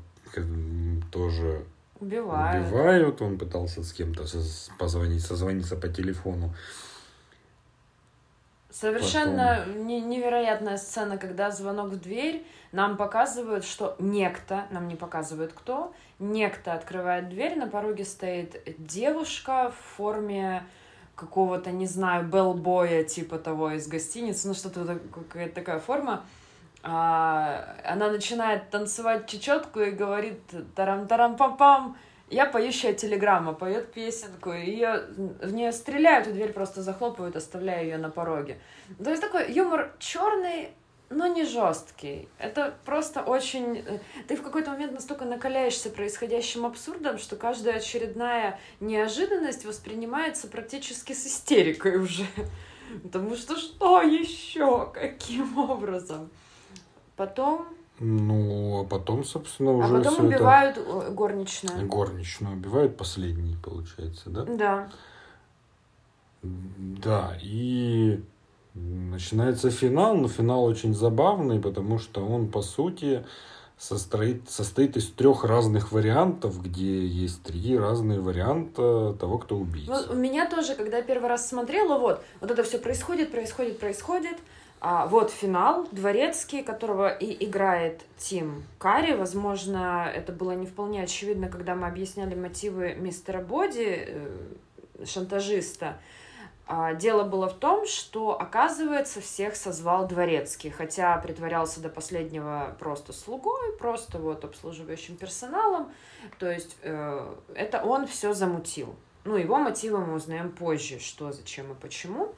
тоже 1.11 1.65
убивают. 1.99 2.67
убивают. 2.67 3.23
Он 3.23 3.39
пытался 3.39 3.83
с 3.83 3.95
кем-то 3.95 4.27
позвонить, 4.79 5.23
созвониться 5.23 5.75
по 5.75 5.89
телефону. 5.89 6.55
Совершенно 8.79 9.65
Потом... 9.67 9.87
невероятная 9.87 10.77
сцена, 10.77 11.17
когда 11.17 11.51
звонок 11.51 11.93
в 11.93 11.99
дверь, 11.99 12.47
нам 12.73 12.99
показывают, 12.99 13.65
что 13.65 13.97
некто, 13.99 14.67
нам 14.71 14.87
не 14.87 14.97
показывают 14.97 15.55
кто, 15.55 15.95
некто 16.19 16.75
открывает 16.75 17.31
дверь, 17.31 17.59
на 17.59 17.69
пороге 17.69 18.05
стоит 18.05 18.63
девушка 18.77 19.71
в 19.71 19.97
форме 19.97 20.63
какого-то, 21.15 21.71
не 21.71 21.87
знаю, 21.87 22.27
белбоя, 22.27 23.03
типа 23.03 23.39
того 23.39 23.71
из 23.71 23.89
гостиницы, 23.89 24.49
ну 24.49 24.53
что-то 24.53 24.99
какая-то 25.11 25.55
такая 25.55 25.81
форма. 25.81 26.27
а, 26.83 27.77
она 27.83 28.11
начинает 28.11 28.69
танцевать 28.69 29.27
чечетку 29.27 29.81
и 29.81 29.91
говорит 29.91 30.43
тарам-тарам-пам-пам, 30.75 31.97
я 32.29 32.47
поющая 32.47 32.93
телеграмма, 32.93 33.53
поет 33.53 33.93
песенку, 33.93 34.53
ее, 34.53 35.05
в 35.17 35.53
нее 35.53 35.73
стреляют, 35.73 36.27
и 36.27 36.33
дверь 36.33 36.53
просто 36.53 36.83
захлопывают, 36.83 37.37
оставляя 37.37 37.83
ее 37.83 37.99
на 37.99 38.11
пороге. 38.11 38.59
То 39.03 39.11
есть 39.11 39.23
такой 39.23 39.53
юмор 39.53 39.95
черный, 39.99 40.71
но 41.09 41.29
не 41.29 41.45
жесткий. 41.45 42.29
Это 42.39 42.77
просто 42.85 43.23
очень... 43.23 43.79
Э, 43.79 44.01
ты 44.27 44.35
в 44.37 44.43
какой-то 44.43 44.73
момент 44.73 44.93
настолько 44.93 45.25
накаляешься 45.25 45.89
происходящим 45.89 46.67
абсурдом, 46.67 47.19
что 47.19 47.37
каждая 47.37 47.77
очередная 47.77 48.59
неожиданность 48.81 49.65
воспринимается 49.65 50.49
практически 50.49 51.13
с 51.13 51.27
истерикой 51.27 51.97
уже. 51.99 52.27
Потому 53.05 53.37
что 53.37 53.57
что 53.57 54.03
еще? 54.03 54.91
Каким 54.93 55.59
образом? 55.59 56.29
Потом 57.15 57.69
ну, 57.99 58.81
а 58.81 58.85
потом, 58.85 59.25
собственно, 59.25 59.73
уже 59.73 59.97
А 59.97 60.03
потом 60.03 60.27
убивают 60.27 60.77
это... 60.77 61.11
Горничную. 61.11 61.87
Горничную 61.87 62.57
убивают 62.57 62.97
последний, 62.97 63.57
получается, 63.63 64.31
да? 64.31 64.45
Да. 64.45 64.89
Да, 66.43 67.39
и 67.43 68.23
начинается 68.75 69.71
финал, 69.71 70.15
но 70.15 70.29
финал 70.29 70.65
очень 70.65 70.95
забавный, 70.95 71.59
потому 71.61 71.99
что 71.99 72.25
он, 72.25 72.49
по 72.49 72.61
сути, 72.63 73.25
состоит, 73.79 74.49
состоит 74.51 74.97
из 74.97 75.11
трех 75.11 75.45
разных 75.45 75.93
вариантов, 75.93 76.63
где 76.63 77.07
есть 77.07 77.43
три 77.43 77.79
разные 77.79 78.21
варианта 78.21 79.15
того, 79.19 79.39
кто 79.39 79.57
убийца. 79.57 80.07
Ну, 80.09 80.15
у 80.15 80.17
меня 80.17 80.49
тоже, 80.49 80.75
когда 80.75 80.99
я 80.99 81.03
первый 81.03 81.29
раз 81.29 81.49
смотрела, 81.49 81.99
вот, 81.99 82.23
вот 82.41 82.51
это 82.51 82.63
все 82.63 82.79
происходит, 82.79 83.31
происходит, 83.31 83.79
происходит, 83.81 84.37
а, 84.89 85.09
вот 85.09 85.33
финал, 85.33 85.89
Дворецкий, 85.91 86.63
которого 86.63 87.09
и 87.09 87.45
играет 87.45 88.03
Тим 88.19 88.63
Карри. 88.79 89.15
Возможно, 89.15 90.09
это 90.15 90.31
было 90.31 90.53
не 90.53 90.65
вполне 90.65 91.03
очевидно, 91.03 91.49
когда 91.49 91.75
мы 91.75 91.89
объясняли 91.89 92.37
мотивы 92.37 92.95
мистера 92.95 93.41
Боди, 93.41 94.05
э, 94.07 95.05
шантажиста. 95.05 95.99
А, 96.69 96.95
дело 96.95 97.25
было 97.25 97.49
в 97.49 97.55
том, 97.55 97.85
что, 97.85 98.41
оказывается, 98.41 99.21
всех 99.21 99.57
созвал 99.57 100.07
Дворецкий, 100.07 100.71
хотя 100.71 101.19
притворялся 101.19 101.81
до 101.81 101.89
последнего 101.89 102.77
просто 102.79 103.13
слугой, 103.13 103.77
просто 103.81 104.21
вот 104.21 104.45
обслуживающим 104.45 105.17
персоналом. 105.17 105.91
То 106.39 106.49
есть 106.49 106.77
э, 106.83 107.35
это 107.57 107.83
он 107.83 108.07
все 108.07 108.35
замутил. 108.35 108.95
Ну, 109.25 109.35
его 109.35 109.59
мотивы 109.59 109.99
мы 109.99 110.15
узнаем 110.15 110.53
позже, 110.53 111.01
что, 111.01 111.33
зачем 111.33 111.73
и 111.73 111.75
почему 111.75 112.33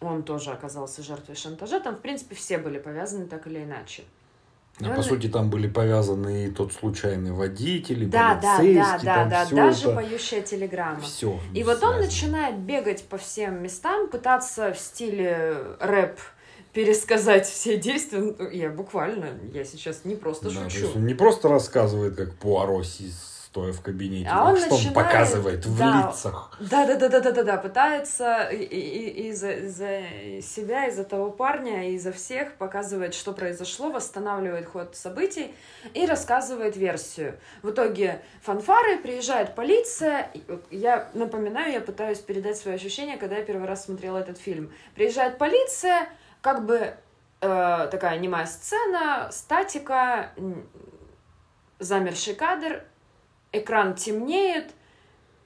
он 0.00 0.22
тоже 0.22 0.50
оказался 0.50 1.02
жертвой 1.02 1.36
шантажа. 1.36 1.80
Там, 1.80 1.96
в 1.96 2.00
принципе, 2.00 2.34
все 2.34 2.58
были 2.58 2.78
повязаны 2.78 3.26
так 3.26 3.46
или 3.46 3.64
иначе. 3.64 4.04
А, 4.80 4.94
по 4.94 5.02
сути, 5.02 5.28
там 5.28 5.50
были 5.50 5.66
повязаны 5.66 6.46
и 6.46 6.50
тот 6.50 6.72
случайный 6.72 7.32
водитель, 7.32 8.04
и 8.04 8.06
да, 8.06 8.36
полицейский, 8.36 8.76
да, 8.76 8.98
да, 8.98 9.14
там 9.14 9.28
да, 9.28 9.44
да, 9.44 9.56
даже 9.56 9.86
это... 9.88 9.94
поющая 9.96 10.40
телеграмма. 10.40 11.00
Все. 11.00 11.40
И 11.52 11.64
вот 11.64 11.82
он 11.82 11.98
начинает 11.98 12.58
бегать 12.58 13.04
по 13.04 13.18
всем 13.18 13.60
местам, 13.60 14.08
пытаться 14.08 14.72
в 14.72 14.78
стиле 14.78 15.56
рэп 15.80 16.20
пересказать 16.72 17.46
все 17.46 17.76
действия. 17.76 18.18
Ну, 18.20 18.50
я 18.50 18.70
буквально, 18.70 19.30
я 19.52 19.64
сейчас 19.64 20.04
не 20.04 20.14
просто 20.14 20.50
да, 20.50 20.70
шучу. 20.70 20.92
Он 20.94 21.06
не 21.06 21.14
просто 21.14 21.48
рассказывает, 21.48 22.14
как 22.14 22.34
Пуаро 22.34 22.84
стоя 23.48 23.72
в 23.72 23.80
кабинете. 23.80 24.28
А 24.30 24.50
он 24.50 24.56
что 24.58 24.70
начинает, 24.70 24.96
он 24.96 25.04
показывает 25.04 25.66
в 25.66 25.78
да, 25.78 26.08
лицах. 26.08 26.56
Да, 26.60 26.86
да, 26.86 26.96
да, 26.96 27.08
да, 27.08 27.20
да, 27.20 27.30
да, 27.30 27.42
да. 27.44 27.56
Пытается 27.56 28.42
и, 28.50 28.62
и, 28.62 29.28
и 29.28 29.32
за, 29.32 29.68
за 29.68 30.02
себя, 30.42 30.86
и 30.86 30.90
за 30.90 31.04
того 31.04 31.30
парня, 31.30 31.90
и 31.90 31.98
за 31.98 32.12
всех 32.12 32.56
показывает, 32.56 33.14
что 33.14 33.32
произошло, 33.32 33.90
восстанавливает 33.90 34.66
ход 34.66 34.94
событий 34.96 35.54
и 35.94 36.04
рассказывает 36.04 36.76
версию. 36.76 37.38
В 37.62 37.70
итоге 37.70 38.20
фанфары, 38.42 38.98
приезжает 38.98 39.54
полиция. 39.54 40.30
Я 40.70 41.08
напоминаю, 41.14 41.72
я 41.72 41.80
пытаюсь 41.80 42.18
передать 42.18 42.58
свои 42.58 42.74
ощущения, 42.74 43.16
когда 43.16 43.36
я 43.36 43.44
первый 43.44 43.66
раз 43.66 43.86
смотрела 43.86 44.18
этот 44.18 44.36
фильм. 44.36 44.70
Приезжает 44.94 45.38
полиция, 45.38 46.10
как 46.42 46.66
бы 46.66 46.94
э, 47.40 47.88
такая 47.90 48.18
немая 48.18 48.44
сцена, 48.44 49.30
статика, 49.32 50.32
замерший 51.78 52.34
кадр, 52.34 52.82
экран 53.52 53.94
темнеет, 53.94 54.72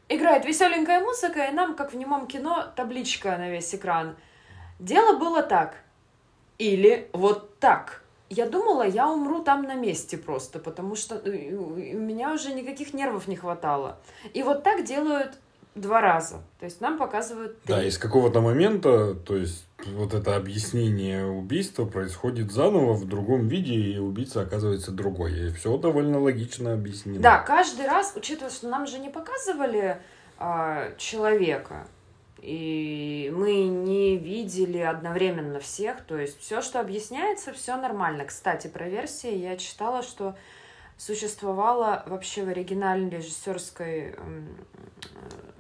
играет 0.09 0.45
веселенькая 0.45 1.01
музыка, 1.01 1.45
и 1.45 1.53
нам, 1.53 1.75
как 1.75 1.93
в 1.93 1.97
немом 1.97 2.27
кино, 2.27 2.67
табличка 2.77 3.37
на 3.37 3.51
весь 3.51 3.75
экран. 3.75 4.17
Дело 4.79 5.19
было 5.19 5.43
так. 5.43 5.77
Или 6.59 7.09
вот 7.13 7.59
так. 7.59 8.03
Я 8.29 8.47
думала, 8.47 8.87
я 8.87 9.09
умру 9.11 9.43
там 9.43 9.63
на 9.63 9.75
месте 9.75 10.17
просто, 10.17 10.59
потому 10.59 10.97
что 10.97 11.17
э, 11.17 11.55
у 11.55 11.99
меня 12.01 12.33
уже 12.33 12.55
никаких 12.55 12.95
нервов 12.95 13.29
не 13.29 13.37
хватало. 13.37 13.99
И 14.33 14.43
вот 14.43 14.63
так 14.63 14.85
делают 14.85 15.39
два 15.75 16.01
раза. 16.01 16.43
То 16.59 16.65
есть 16.65 16.81
нам 16.81 16.99
показывают... 16.99 17.61
Три. 17.63 17.75
Да, 17.75 17.85
из 17.85 17.99
какого-то 17.99 18.41
момента, 18.41 19.15
то 19.15 19.37
есть 19.37 19.67
вот 19.87 20.15
это 20.15 20.37
объяснение 20.37 21.27
убийства 21.27 21.85
происходит 21.85 22.53
заново 22.53 22.95
в 22.95 23.07
другом 23.07 23.49
виде, 23.49 23.75
и 23.75 23.99
убийца 23.99 24.43
оказывается 24.43 24.93
другой. 24.93 25.49
И 25.49 25.53
все 25.53 25.77
довольно 25.77 26.21
логично 26.21 26.75
объяснено. 26.75 27.21
Да, 27.21 27.39
каждый 27.39 27.87
раз, 27.87 28.13
учитывая, 28.17 28.51
что 28.51 28.69
нам 28.69 28.87
же 28.87 28.99
не 28.99 29.09
показывали 29.09 30.01
а, 30.39 30.95
человека, 30.97 31.87
и 32.41 33.33
мы 33.35 33.65
не 33.65 34.17
видели 34.17 34.79
одновременно 34.79 35.61
всех, 35.61 36.01
то 36.03 36.19
есть 36.19 36.41
все, 36.41 36.61
что 36.61 36.81
объясняется, 36.81 37.53
все 37.53 37.77
нормально. 37.77 38.25
Кстати, 38.25 38.67
про 38.67 38.89
версии 38.89 39.35
я 39.35 39.57
читала, 39.57 40.03
что 40.03 40.35
существовало 40.97 42.03
вообще 42.07 42.45
в 42.45 42.49
оригинальной 42.49 43.11
режиссерской 43.11 44.17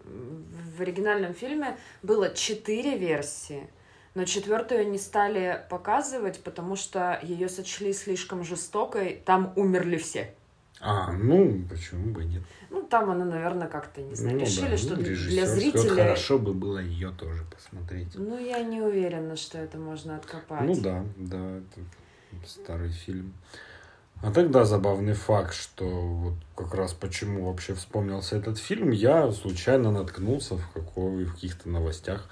в 0.04 0.80
оригинальном 0.80 1.34
фильме 1.34 1.76
было 2.02 2.30
четыре 2.30 2.96
версии, 2.96 3.68
но 4.14 4.24
четвертую 4.24 4.90
не 4.90 4.98
стали 4.98 5.64
показывать, 5.70 6.40
потому 6.42 6.76
что 6.76 7.18
ее 7.22 7.48
сочли 7.48 7.92
слишком 7.92 8.44
жестокой, 8.44 9.22
там 9.24 9.52
умерли 9.56 9.96
все. 9.96 10.34
А, 10.80 11.12
ну, 11.12 11.62
почему 11.70 12.12
бы 12.12 12.24
нет? 12.24 12.42
Ну, 12.70 12.82
там 12.82 13.10
она, 13.10 13.24
наверное, 13.24 13.68
как-то, 13.68 14.02
не 14.02 14.16
знаю, 14.16 14.38
ну, 14.38 14.44
решили, 14.44 14.70
да, 14.70 14.76
что 14.76 14.96
ну, 14.96 15.02
для 15.02 15.46
зрителей... 15.46 15.90
Хорошо 15.90 16.38
бы 16.38 16.54
было 16.54 16.78
ее 16.78 17.12
тоже 17.12 17.44
посмотреть. 17.44 18.08
Ну, 18.16 18.36
я 18.36 18.62
не 18.64 18.80
уверена, 18.80 19.36
что 19.36 19.58
это 19.58 19.78
можно 19.78 20.16
откопать. 20.16 20.62
Ну, 20.62 20.74
да, 20.80 21.04
да, 21.16 21.56
это 21.58 22.48
старый 22.48 22.90
фильм. 22.90 23.32
А 24.22 24.32
тогда 24.32 24.64
забавный 24.64 25.14
факт, 25.14 25.54
что 25.54 25.84
вот 25.84 26.34
как 26.56 26.74
раз 26.74 26.92
почему 26.92 27.46
вообще 27.46 27.74
вспомнился 27.74 28.36
этот 28.36 28.58
фильм, 28.58 28.90
я 28.90 29.30
случайно 29.30 29.92
наткнулся 29.92 30.56
в, 30.56 30.68
какой, 30.72 31.24
в 31.24 31.34
каких-то 31.34 31.68
новостях 31.68 32.28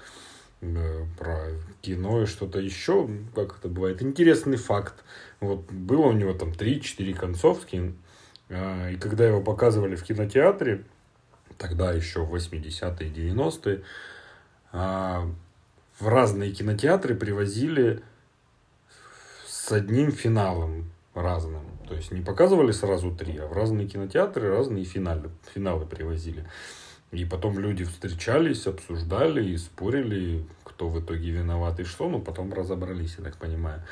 про 1.17 1.47
кино 1.81 2.21
и 2.21 2.25
что-то 2.25 2.59
еще, 2.59 3.09
как 3.33 3.57
это 3.57 3.67
бывает. 3.67 4.01
Интересный 4.01 4.57
факт. 4.57 5.03
Вот 5.39 5.71
было 5.71 6.07
у 6.07 6.11
него 6.11 6.33
там 6.33 6.49
3-4 6.49 7.13
концовки, 7.15 7.95
э, 8.49 8.93
и 8.93 8.97
когда 8.97 9.25
его 9.25 9.41
показывали 9.41 9.95
в 9.95 10.03
кинотеатре, 10.03 10.83
тогда 11.57 11.91
еще 11.91 12.23
в 12.23 12.35
80-е, 12.35 13.09
90-е, 13.09 13.83
э, 14.73 15.31
в 15.99 16.07
разные 16.07 16.51
кинотеатры 16.51 17.15
привозили 17.15 18.03
с 19.47 19.71
одним 19.71 20.11
финалом 20.11 20.91
разным. 21.15 21.63
То 21.87 21.95
есть 21.95 22.11
не 22.11 22.21
показывали 22.21 22.71
сразу 22.71 23.11
три, 23.11 23.37
а 23.37 23.47
в 23.47 23.53
разные 23.53 23.87
кинотеатры 23.87 24.49
разные 24.49 24.85
финалы, 24.85 25.29
финалы 25.53 25.85
привозили. 25.85 26.47
И 27.11 27.25
потом 27.25 27.59
люди 27.59 27.83
встречались, 27.83 28.67
обсуждали 28.67 29.43
и 29.43 29.57
спорили, 29.57 30.45
кто 30.63 30.87
в 30.87 30.99
итоге 30.99 31.31
виноват 31.31 31.79
и 31.81 31.83
что, 31.83 32.07
но 32.07 32.19
потом 32.19 32.53
разобрались, 32.53 33.15
я 33.17 33.25
так 33.25 33.35
понимаю. 33.35 33.83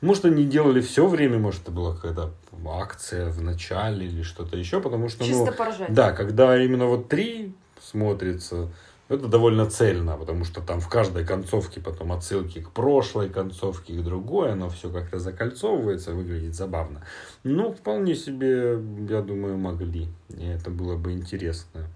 Может, 0.00 0.26
они 0.26 0.44
делали 0.44 0.80
все 0.80 1.06
время, 1.06 1.38
может, 1.38 1.62
это 1.62 1.72
была 1.72 1.94
какая-то 1.94 2.32
акция 2.66 3.28
в 3.30 3.42
начале 3.42 4.06
или 4.06 4.22
что-то 4.22 4.56
еще, 4.56 4.80
потому 4.80 5.08
что, 5.08 5.24
Чисто 5.24 5.46
ну, 5.46 5.52
поражать. 5.52 5.92
да, 5.92 6.12
когда 6.12 6.62
именно 6.62 6.86
вот 6.86 7.08
три 7.08 7.52
смотрится, 7.82 8.68
это 9.08 9.26
довольно 9.26 9.68
цельно, 9.68 10.16
потому 10.16 10.44
что 10.44 10.60
там 10.60 10.80
в 10.80 10.88
каждой 10.88 11.26
концовке 11.26 11.80
потом 11.80 12.12
отсылки 12.12 12.60
к 12.60 12.70
прошлой 12.70 13.28
концовке, 13.28 13.94
к 13.94 14.04
другой, 14.04 14.52
оно 14.52 14.70
все 14.70 14.90
как-то 14.90 15.18
закольцовывается, 15.18 16.12
выглядит 16.14 16.54
забавно. 16.54 17.02
Ну, 17.42 17.72
вполне 17.72 18.14
себе, 18.14 18.80
я 19.08 19.20
думаю, 19.22 19.58
могли. 19.58 20.06
И 20.28 20.46
это 20.46 20.70
было 20.70 20.96
бы 20.96 21.12
интересно 21.12 21.88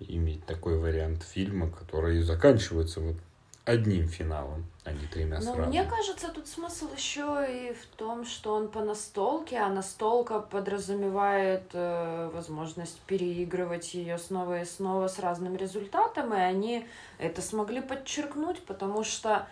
иметь 0.00 0.44
такой 0.46 0.78
вариант 0.78 1.22
фильма, 1.22 1.70
который 1.70 2.22
заканчивается 2.22 3.00
вот 3.00 3.16
одним 3.64 4.08
финалом, 4.08 4.66
а 4.84 4.92
не 4.92 5.06
тремя 5.06 5.40
сразу. 5.40 5.60
Но 5.60 5.66
мне 5.66 5.84
кажется, 5.84 6.28
тут 6.28 6.46
смысл 6.46 6.86
еще 6.94 7.46
и 7.48 7.72
в 7.72 7.86
том, 7.96 8.26
что 8.26 8.54
он 8.54 8.68
по 8.68 8.80
настолке, 8.80 9.58
а 9.58 9.70
настолка 9.70 10.40
подразумевает 10.40 11.70
э, 11.72 12.30
возможность 12.34 13.00
переигрывать 13.06 13.94
ее 13.94 14.18
снова 14.18 14.60
и 14.60 14.64
снова 14.64 15.08
с 15.08 15.18
разным 15.18 15.56
результатом, 15.56 16.34
и 16.34 16.38
они 16.38 16.86
это 17.18 17.40
смогли 17.40 17.80
подчеркнуть, 17.80 18.62
потому 18.64 19.02
что 19.02 19.46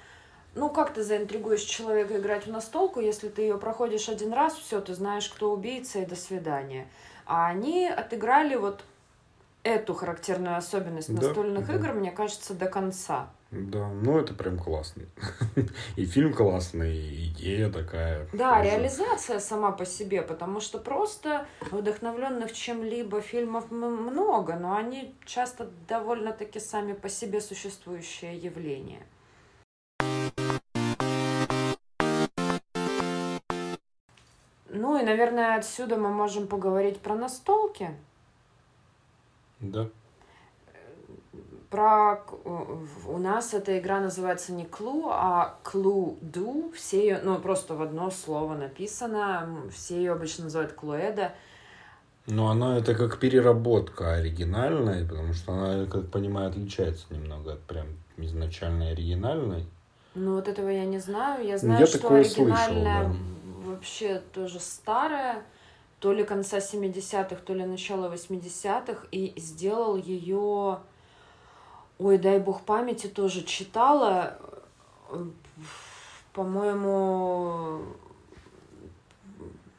ну, 0.55 0.69
как 0.69 0.93
ты 0.93 1.03
заинтригуешь 1.03 1.63
человека 1.63 2.19
играть 2.19 2.47
в 2.47 2.51
настолку, 2.51 3.01
если 3.01 3.31
ты 3.31 3.41
ее 3.41 3.57
проходишь 3.57 4.11
один 4.11 4.35
раз, 4.35 4.55
все, 4.55 4.83
ты 4.83 4.95
знаешь, 4.95 5.29
кто 5.31 5.51
убийца, 5.51 6.01
и 6.01 6.07
до 6.07 6.17
свидания. 6.17 6.87
А 7.25 7.47
они 7.47 7.87
отыграли 7.87 8.57
вот 8.57 8.85
эту 9.63 9.95
характерную 9.95 10.57
особенность 10.57 11.15
Да, 11.15 11.23
настольных 11.23 11.67
да. 11.67 11.75
игр, 11.75 11.93
мне 11.93 12.11
кажется, 12.11 12.55
до 12.55 12.67
конца. 12.67 13.31
Да, 13.51 13.87
ну 13.89 14.19
это 14.19 14.33
прям 14.33 14.59
классно. 14.59 15.03
И 15.97 16.07
фильм 16.07 16.33
классный, 16.33 16.97
и 16.97 17.29
идея 17.29 17.71
такая. 17.71 18.27
Да, 18.33 18.57
тоже. 18.57 18.71
реализация 18.71 19.41
сама 19.41 19.73
по 19.73 19.85
себе, 19.85 20.23
потому 20.23 20.61
что 20.61 20.79
просто 20.79 21.47
вдохновленных 21.71 22.53
чем-либо 22.53 23.21
фильмов 23.21 23.71
много, 23.71 24.55
но 24.57 24.75
они 24.75 25.15
часто 25.27 25.71
довольно-таки 25.87 26.61
сами 26.61 26.95
по 26.95 27.11
себе 27.11 27.43
существующее 27.43 28.39
явление. 28.39 29.03
Ну 34.71 34.99
и, 34.99 35.05
наверное, 35.05 35.57
отсюда 35.57 35.97
мы 35.97 36.09
можем 36.09 36.47
поговорить 36.47 37.01
про 37.01 37.15
настолки. 37.15 37.91
Да. 39.63 39.89
Про... 41.71 42.23
У 43.07 43.17
нас 43.17 43.55
эта 43.55 43.79
игра 43.79 44.01
называется 44.01 44.53
не 44.53 44.67
Клу, 44.67 45.09
а 45.09 45.59
Клу-Ду. 45.65 46.71
Все 46.75 47.01
ее, 47.01 47.21
ну, 47.25 47.39
просто 47.39 47.75
в 47.75 47.81
одно 47.81 48.11
слово 48.11 48.55
написано. 48.55 49.49
Все 49.73 49.97
ее 49.97 50.13
обычно 50.13 50.45
называют 50.45 50.73
Клуэда. 50.73 51.33
Но 52.27 52.51
она 52.51 52.79
это 52.79 52.95
как 52.95 53.19
переработка 53.19 54.15
оригинальной, 54.15 55.07
потому 55.09 55.33
что 55.33 55.53
она, 55.53 55.75
я 55.79 55.87
как 55.87 56.11
понимаю, 56.11 56.51
отличается 56.51 57.07
немного 57.11 57.55
от 57.55 57.61
прям 57.63 57.87
изначальной 58.19 58.93
оригинальной. 58.93 59.67
Ну, 60.15 60.35
вот 60.35 60.47
этого 60.47 60.69
я 60.69 60.85
не 60.85 60.99
знаю. 60.99 61.45
Я 61.45 61.55
Ну, 61.55 61.59
знаю, 61.59 61.81
я 61.81 61.87
что 61.87 62.01
такое 62.01 62.23
слышал, 62.25 62.45
оригинальная 62.53 63.05
да. 63.09 63.15
вообще 63.71 64.23
тоже 64.35 64.61
старая. 64.61 65.43
То 66.03 66.13
ли 66.13 66.25
конца 66.25 66.59
70-х, 66.59 67.37
то 67.47 67.55
ли 67.55 67.65
начала 67.65 68.13
80-х. 68.13 69.07
И 69.13 69.35
сделал 69.37 69.97
ее... 69.97 70.81
Ой, 71.99 72.19
дай 72.19 72.41
бог 72.41 72.63
памяти, 72.63 73.07
тоже 73.07 73.45
читала. 73.45 74.37
По-моему, 76.33 77.83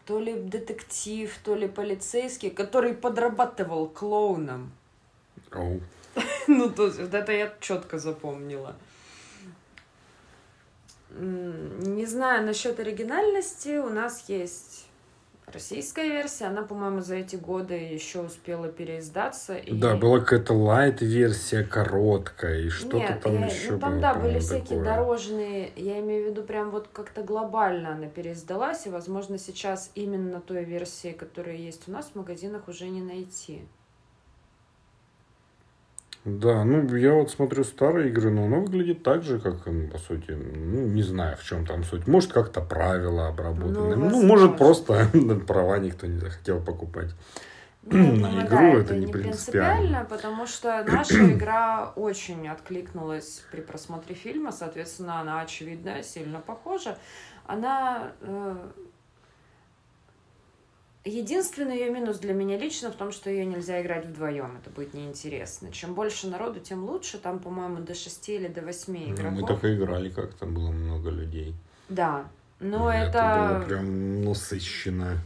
то 0.05 0.17
ли 0.17 0.35
детектив, 0.35 1.37
то 1.43 1.55
ли 1.55 1.67
полицейский, 1.67 2.51
который 2.51 2.93
подрабатывал 2.93 3.89
клоуном. 3.89 4.71
Оу. 5.51 5.81
Ну, 6.47 6.69
то 6.69 6.85
есть, 6.85 6.99
вот 6.99 7.13
это 7.13 7.33
я 7.33 7.53
четко 7.59 7.99
запомнила. 7.99 8.77
Не 11.09 12.05
знаю 12.05 12.45
насчет 12.45 12.79
оригинальности. 12.79 13.77
У 13.77 13.89
нас 13.89 14.29
есть 14.29 14.87
российская 15.47 16.07
версия. 16.07 16.45
Она, 16.45 16.63
по-моему, 16.63 17.01
за 17.01 17.15
эти 17.15 17.35
годы 17.35 17.73
еще 17.75 18.21
успела 18.21 18.67
переиздаться. 18.67 19.55
и- 19.55 19.73
Да, 19.73 19.95
была 19.95 20.19
какая-то 20.19 20.53
лайт-версия 20.53 21.63
короткая, 21.63 22.59
и 22.61 22.69
что-то 22.69 23.19
там 23.21 23.39
я- 23.39 23.45
еще 23.47 23.71
ну, 23.73 23.79
там, 23.79 23.91
было, 23.93 24.01
да, 24.01 24.13
были 24.15 24.39
всякие 24.39 24.79
такое. 24.79 24.83
дорожные, 24.85 25.71
я 25.75 25.99
имею 25.99 26.25
в 26.25 26.29
виду 26.31 26.43
прям 26.43 26.71
вот 26.71 26.87
как-то 26.91 27.23
глобально 27.23 27.93
она 27.93 28.07
переиздалась, 28.07 28.85
и, 28.85 28.89
возможно, 28.89 29.37
сейчас 29.37 29.91
именно 29.95 30.39
той 30.41 30.63
версии, 30.63 31.11
которая 31.11 31.55
есть 31.55 31.87
у 31.87 31.91
нас 31.91 32.11
в 32.13 32.15
магазинах, 32.15 32.67
уже 32.67 32.89
не 32.89 33.01
найти. 33.01 33.67
Да, 36.25 36.63
ну 36.63 36.95
я 36.95 37.13
вот 37.13 37.31
смотрю 37.31 37.65
старые 37.65 38.07
игры, 38.09 38.31
но 38.31 38.45
оно 38.45 38.61
выглядит 38.61 39.03
так 39.03 39.23
же, 39.23 39.39
как, 39.39 39.65
по 39.91 39.97
сути, 39.97 40.31
ну 40.31 40.87
не 40.87 41.03
знаю, 41.03 41.35
в 41.35 41.43
чем 41.43 41.65
там 41.65 41.83
суть. 41.83 42.07
Может, 42.07 42.31
как-то 42.31 42.61
правила 42.61 43.27
обработаны. 43.27 43.95
Ну, 43.97 44.09
Ну, 44.09 44.23
может, 44.25 44.57
просто 44.57 45.07
права 45.47 45.79
никто 45.79 46.07
не 46.07 46.19
захотел 46.19 46.61
покупать. 46.61 47.09
Ну, 47.81 47.97
я 47.97 48.11
На 48.11 48.27
думаю, 48.29 48.45
игру 48.47 48.57
да, 48.57 48.79
это 48.79 48.95
не 48.95 49.07
принципиально. 49.07 50.07
потому 50.09 50.47
что 50.47 50.85
наша 50.87 51.29
игра 51.33 51.91
очень 51.97 52.47
откликнулась 52.47 53.43
при 53.51 53.59
просмотре 53.59 54.15
фильма, 54.15 54.53
соответственно, 54.53 55.19
она, 55.19 55.41
очевидно, 55.41 56.03
сильно 56.03 56.39
похожа. 56.39 56.97
Она... 57.45 58.13
э, 58.21 58.55
Единственный 61.05 61.77
ее 61.79 61.89
минус 61.91 62.19
для 62.19 62.33
меня 62.33 62.57
лично 62.57 62.89
в 62.89 62.95
том, 62.95 63.11
что 63.11 63.29
ее 63.29 63.45
нельзя 63.45 63.81
играть 63.81 64.05
вдвоем. 64.05 64.57
Это 64.61 64.69
будет 64.69 64.93
неинтересно. 64.93 65.69
Чем 65.71 65.95
больше 65.95 66.27
народу, 66.27 66.61
тем 66.61 66.85
лучше. 66.85 67.17
Там, 67.17 67.39
по-моему, 67.39 67.77
до 67.79 67.93
6 67.93 68.29
или 68.29 68.47
до 68.47 68.61
8 68.61 68.93
Ну, 68.93 69.13
игроков. 69.13 69.39
мы 69.41 69.47
так 69.47 69.63
и 69.65 69.75
играли, 69.75 70.09
как 70.09 70.33
там 70.35 70.53
было 70.53 70.71
много 70.71 71.09
людей. 71.09 71.55
Да. 71.89 72.25
Но 72.61 72.89
И 72.91 72.95
это... 72.95 73.49
было 73.59 73.65
прям 73.67 74.23
насыщенно. 74.23 75.17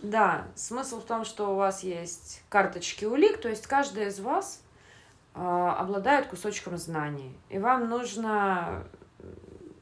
Да, 0.00 0.46
смысл 0.54 1.00
в 1.00 1.04
том, 1.04 1.24
что 1.26 1.52
у 1.52 1.56
вас 1.56 1.82
есть 1.82 2.42
карточки 2.48 3.04
улик, 3.04 3.38
то 3.38 3.48
есть 3.48 3.66
каждый 3.66 4.08
из 4.08 4.18
вас 4.18 4.62
э, 5.34 5.38
обладает 5.40 6.26
кусочком 6.26 6.76
знаний. 6.78 7.36
И 7.50 7.58
вам 7.58 7.88
нужно, 7.88 8.82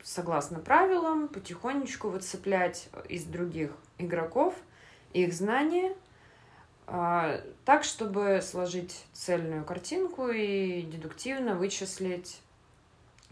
согласно 0.02 0.58
правилам, 0.58 1.28
потихонечку 1.28 2.08
выцеплять 2.08 2.88
из 3.08 3.24
других 3.24 3.70
игроков 3.96 4.54
их 5.12 5.32
знания, 5.32 5.94
э, 6.86 7.40
так, 7.64 7.84
чтобы 7.84 8.40
сложить 8.42 9.04
цельную 9.12 9.64
картинку 9.64 10.28
и 10.28 10.82
дедуктивно 10.82 11.54
вычислить, 11.54 12.40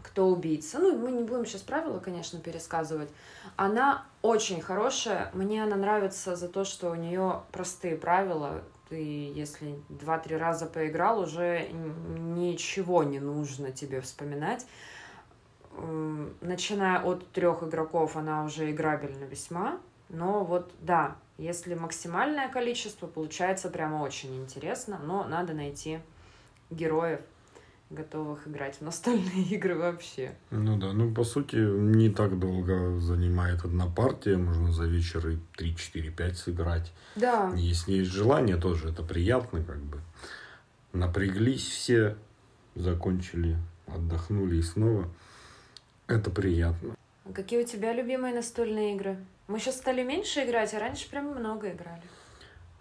кто 0.03 0.29
убийца. 0.29 0.79
Ну, 0.79 0.97
мы 0.97 1.11
не 1.11 1.23
будем 1.25 1.45
сейчас 1.45 1.63
правила, 1.63 1.99
конечно, 1.99 2.39
пересказывать. 2.39 3.11
Она 3.57 4.05
очень 4.23 4.61
хорошая. 4.61 5.31
Мне 5.35 5.63
она 5.63 5.77
нравится 5.77 6.37
за 6.37 6.49
то, 6.49 6.65
что 6.65 6.91
у 6.91 6.95
нее 6.95 7.43
простые 7.53 7.97
правила. 7.97 8.63
Ты, 8.89 8.97
если 9.35 9.83
два-три 9.89 10.37
раза 10.37 10.67
поиграл, 10.67 11.21
уже 11.21 11.69
ничего 11.69 13.03
не 13.03 13.21
нужно 13.21 13.73
тебе 13.73 14.01
вспоминать. 14.01 14.67
Начиная 16.41 17.01
от 17.03 17.29
трех 17.33 17.63
игроков, 17.63 18.17
она 18.17 18.45
уже 18.45 18.71
играбельна 18.71 19.25
весьма. 19.25 19.79
Но 20.09 20.45
вот 20.45 20.73
да, 20.81 21.17
если 21.39 21.75
максимальное 21.75 22.49
количество, 22.49 23.07
получается 23.07 23.71
прямо 23.71 24.03
очень 24.03 24.37
интересно. 24.37 25.01
Но 25.03 25.25
надо 25.25 25.55
найти 25.55 26.01
героев, 26.71 27.21
готовых 27.91 28.47
играть 28.49 28.77
в 28.77 28.83
настольные 28.83 29.45
игры 29.51 29.77
вообще. 29.77 30.35
Ну 30.51 30.77
да, 30.77 30.93
ну 30.93 31.15
по 31.15 31.25
сути 31.25 31.57
не 31.57 32.11
так 32.11 32.39
долго 32.39 32.99
занимает 32.99 33.65
одна 33.65 33.87
партия, 33.87 34.37
можно 34.37 34.73
за 34.73 34.85
вечер 34.85 35.27
и 35.29 35.39
3, 35.57 35.77
4, 35.77 36.11
5 36.11 36.37
сыграть. 36.37 36.93
Да, 37.17 37.53
Если 37.55 37.93
есть 37.93 38.11
желание, 38.11 38.57
тоже 38.57 38.91
это 38.91 39.03
приятно, 39.03 39.63
как 39.63 39.79
бы. 39.79 40.01
Напряглись 40.93 41.67
все, 41.67 42.17
закончили, 42.75 43.57
отдохнули 43.87 44.57
и 44.57 44.63
снова. 44.63 45.09
Это 46.07 46.31
приятно. 46.31 46.97
А 47.25 47.33
Какие 47.33 47.63
у 47.63 47.67
тебя 47.67 47.93
любимые 47.93 48.35
настольные 48.35 48.95
игры? 48.95 49.19
Мы 49.49 49.59
сейчас 49.59 49.79
стали 49.79 50.03
меньше 50.03 50.45
играть, 50.45 50.75
а 50.75 50.79
раньше 50.79 51.09
прям 51.09 51.29
много 51.29 51.71
играли. 51.71 52.03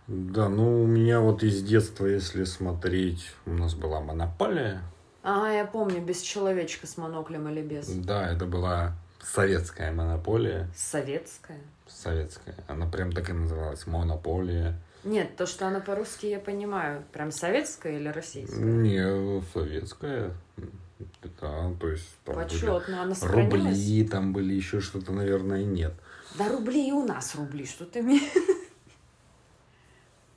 Да, 0.08 0.50
ну 0.50 0.84
у 0.84 0.86
меня 0.86 1.22
вот 1.22 1.42
из 1.42 1.64
детства, 1.64 2.06
если 2.06 2.44
смотреть, 2.44 3.32
у 3.46 3.52
нас 3.52 3.74
была 3.74 4.02
монополия. 4.02 4.82
Ага, 5.24 5.52
я 5.54 5.66
помню, 5.66 6.02
без 6.02 6.22
человечка 6.22 6.86
с 6.86 6.98
моноклем 6.98 7.48
или 7.48 7.62
без. 7.62 7.88
Да, 7.88 8.30
это 8.32 8.46
была 8.46 8.96
советская 9.22 9.94
монополия. 9.94 10.70
Советская. 10.76 11.60
Советская. 11.88 12.56
Она 12.68 12.86
прям 12.86 13.14
так 13.14 13.30
и 13.30 13.34
называлась. 13.34 13.88
Монополия. 13.88 14.78
Нет, 15.06 15.38
то, 15.38 15.46
что 15.46 15.68
она 15.68 15.80
по-русски, 15.80 16.26
я 16.26 16.40
понимаю. 16.40 17.04
Прям 17.14 17.32
советская 17.32 17.98
или 17.98 18.10
российская? 18.10 18.60
Не, 18.60 19.42
советская. 19.54 20.34
Да, 21.42 21.72
то 21.80 21.90
есть 21.90 22.10
там 22.26 22.36
Почетно. 22.36 23.04
Она 23.04 23.16
сохранилась? 23.16 23.78
рубли, 23.78 24.08
там 24.08 24.34
были 24.34 24.54
еще 24.54 24.82
что-то, 24.82 25.12
наверное, 25.14 25.64
нет. 25.64 25.94
Да 26.38 26.50
рубли 26.50 26.88
и 26.88 26.92
у 26.92 27.06
нас 27.06 27.36
рубли, 27.36 27.66
что 27.66 27.86
ты 27.86 28.02
мне... 28.02 28.22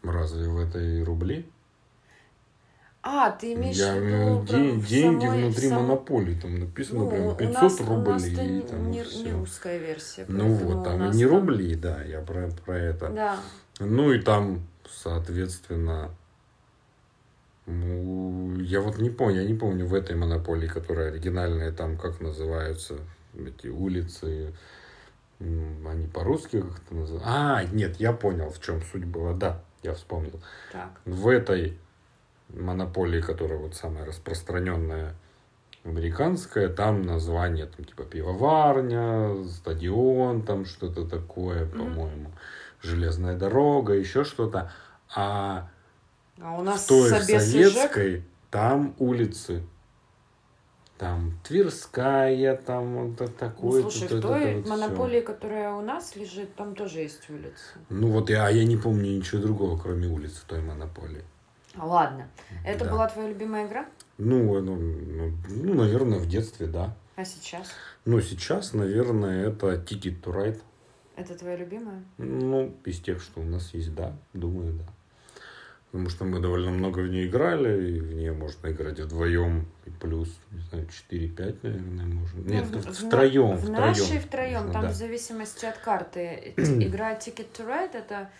Разве 0.02 0.48
в 0.48 0.58
этой 0.58 1.02
рубли? 1.02 1.46
А, 3.02 3.30
ты 3.30 3.54
имеешь 3.54 3.76
Я 3.76 3.94
в 3.94 3.98
имею 3.98 4.42
виду... 4.42 4.80
в 4.80 4.86
деньги 4.86 5.24
самой- 5.24 5.42
внутри 5.44 5.66
в 5.66 5.68
самой- 5.70 5.82
монополии. 5.82 6.34
Там 6.40 6.58
написано 6.60 7.00
Ну, 7.00 7.10
прям 7.10 7.26
у 7.26 7.34
500 7.34 7.62
нас, 7.62 7.80
рублей. 7.80 7.96
У 7.96 8.10
нас-то 8.10 8.42
и 8.42 8.48
не, 8.48 8.60
там 8.62 8.90
не- 8.90 9.02
всё. 9.04 9.24
не 9.24 9.32
русская 9.32 9.78
версия. 9.78 10.24
Ну 10.28 10.52
вот, 10.54 10.76
у 10.76 10.84
там 10.84 10.98
нас 11.00 11.14
не 11.16 11.24
рубли, 11.26 11.74
да, 11.74 12.02
я 12.02 12.20
про, 12.20 12.48
про 12.64 12.76
это. 12.78 13.08
Да. 13.08 13.40
Ну 13.78 14.12
и 14.12 14.20
там, 14.20 14.66
соответственно, 14.88 16.10
ну, 17.66 18.58
я 18.60 18.80
вот 18.80 18.98
не 18.98 19.10
помню, 19.10 19.42
я 19.42 19.46
не 19.48 19.54
помню 19.54 19.86
в 19.86 19.94
этой 19.94 20.16
монополии, 20.16 20.66
которая 20.68 21.10
оригинальная, 21.10 21.72
там 21.72 21.96
как 21.96 22.20
называются 22.20 22.96
эти 23.34 23.68
улицы, 23.68 24.52
они 25.40 26.06
по-русски 26.06 26.60
как-то 26.60 26.94
называются. 26.94 27.28
А, 27.30 27.64
нет, 27.64 27.96
я 27.98 28.12
понял, 28.12 28.50
в 28.50 28.60
чем 28.60 28.82
суть 28.82 29.04
была, 29.04 29.32
да, 29.32 29.60
я 29.82 29.94
вспомнил. 29.94 30.40
Так. 30.70 30.90
В 31.04 31.28
этой 31.28 31.78
монополии, 32.48 33.20
которая 33.20 33.58
вот 33.58 33.74
самая 33.74 34.04
распространенная, 34.04 35.14
Американская, 35.82 36.68
там 36.68 37.02
название, 37.02 37.64
там, 37.64 37.86
типа, 37.86 38.02
пивоварня, 38.04 39.44
стадион, 39.46 40.42
там 40.42 40.66
что-то 40.66 41.06
такое, 41.06 41.64
Мгм. 41.64 41.78
по-моему, 41.78 42.30
железная 42.82 43.34
дорога, 43.34 43.94
еще 43.94 44.24
что-то. 44.24 44.70
А 45.14 45.70
А 46.38 46.58
у 46.58 46.62
нас 46.62 46.84
в 46.84 46.88
той 46.88 47.08
и 47.08 47.22
советской 47.22 48.24
там 48.50 48.94
улицы. 48.98 49.62
Там 51.00 51.32
Тверская, 51.44 52.56
там 52.58 53.06
вот 53.08 53.20
это 53.22 53.32
Ну, 53.32 53.38
такое. 53.38 53.80
слушай, 53.80 54.00
тут 54.06 54.10
в 54.10 54.14
это 54.18 54.28
той 54.28 54.54
вот 54.56 54.64
всё. 54.66 54.70
монополии, 54.76 55.20
которая 55.22 55.72
у 55.72 55.80
нас 55.80 56.14
лежит, 56.14 56.54
там 56.56 56.74
тоже 56.74 56.98
есть 56.98 57.30
улицы. 57.30 57.78
Ну 57.88 58.08
вот 58.10 58.28
я, 58.28 58.44
а 58.46 58.50
я 58.50 58.66
не 58.66 58.76
помню 58.76 59.16
ничего 59.16 59.40
другого, 59.40 59.78
кроме 59.78 60.08
улиц 60.08 60.32
в 60.32 60.44
той 60.44 60.60
монополии. 60.60 61.24
Ладно. 61.74 62.28
Это 62.66 62.84
Да. 62.84 62.90
была 62.90 63.08
твоя 63.08 63.30
любимая 63.30 63.66
игра? 63.66 63.86
Ну, 64.18 64.60
ну, 64.60 64.76
ну, 64.76 65.32
ну, 65.48 65.72
наверное, 65.74 66.18
в 66.18 66.26
детстве, 66.28 66.66
да. 66.66 66.94
А 67.16 67.24
сейчас? 67.24 67.68
Но 68.04 68.20
сейчас, 68.20 68.74
наверное, 68.74 69.48
это 69.48 69.76
Ticket 69.76 70.20
to 70.22 70.34
Ride. 70.34 70.60
Это 71.16 71.34
твоя 71.34 71.56
любимая? 71.56 72.04
Ну, 72.18 72.74
из 72.84 73.00
тех, 73.00 73.22
что 73.22 73.40
у 73.40 73.44
нас 73.44 73.72
есть, 73.72 73.94
да, 73.94 74.12
думаю, 74.34 74.74
да. 74.74 74.84
Потому 75.92 76.08
что 76.08 76.24
мы 76.24 76.38
довольно 76.38 76.70
много 76.70 77.00
в 77.00 77.08
нее 77.08 77.26
играли, 77.26 77.90
и 77.96 78.00
в 78.00 78.14
нее 78.14 78.32
можно 78.32 78.68
играть 78.68 79.00
вдвоем, 79.00 79.66
и 79.86 79.90
плюс, 79.90 80.28
не 80.52 80.60
знаю, 80.60 80.86
4-5, 80.86 81.58
наверное, 81.64 82.06
можно. 82.06 82.40
Нет, 82.48 82.64
Ну, 82.70 82.78
в- 82.78 82.86
на- 82.86 82.92
втроем, 82.92 83.56
В 83.56 83.60
втроем. 83.62 83.80
нашей 83.80 84.18
втроем, 84.20 84.58
можно, 84.58 84.72
там 84.72 84.82
да. 84.82 84.88
в 84.90 84.94
зависимости 84.94 85.64
от 85.66 85.78
карты. 85.78 86.54
Игра 86.56 87.14
Ticket 87.16 87.48
to 87.56 87.66
Ride 87.66 87.96
это 87.96 88.30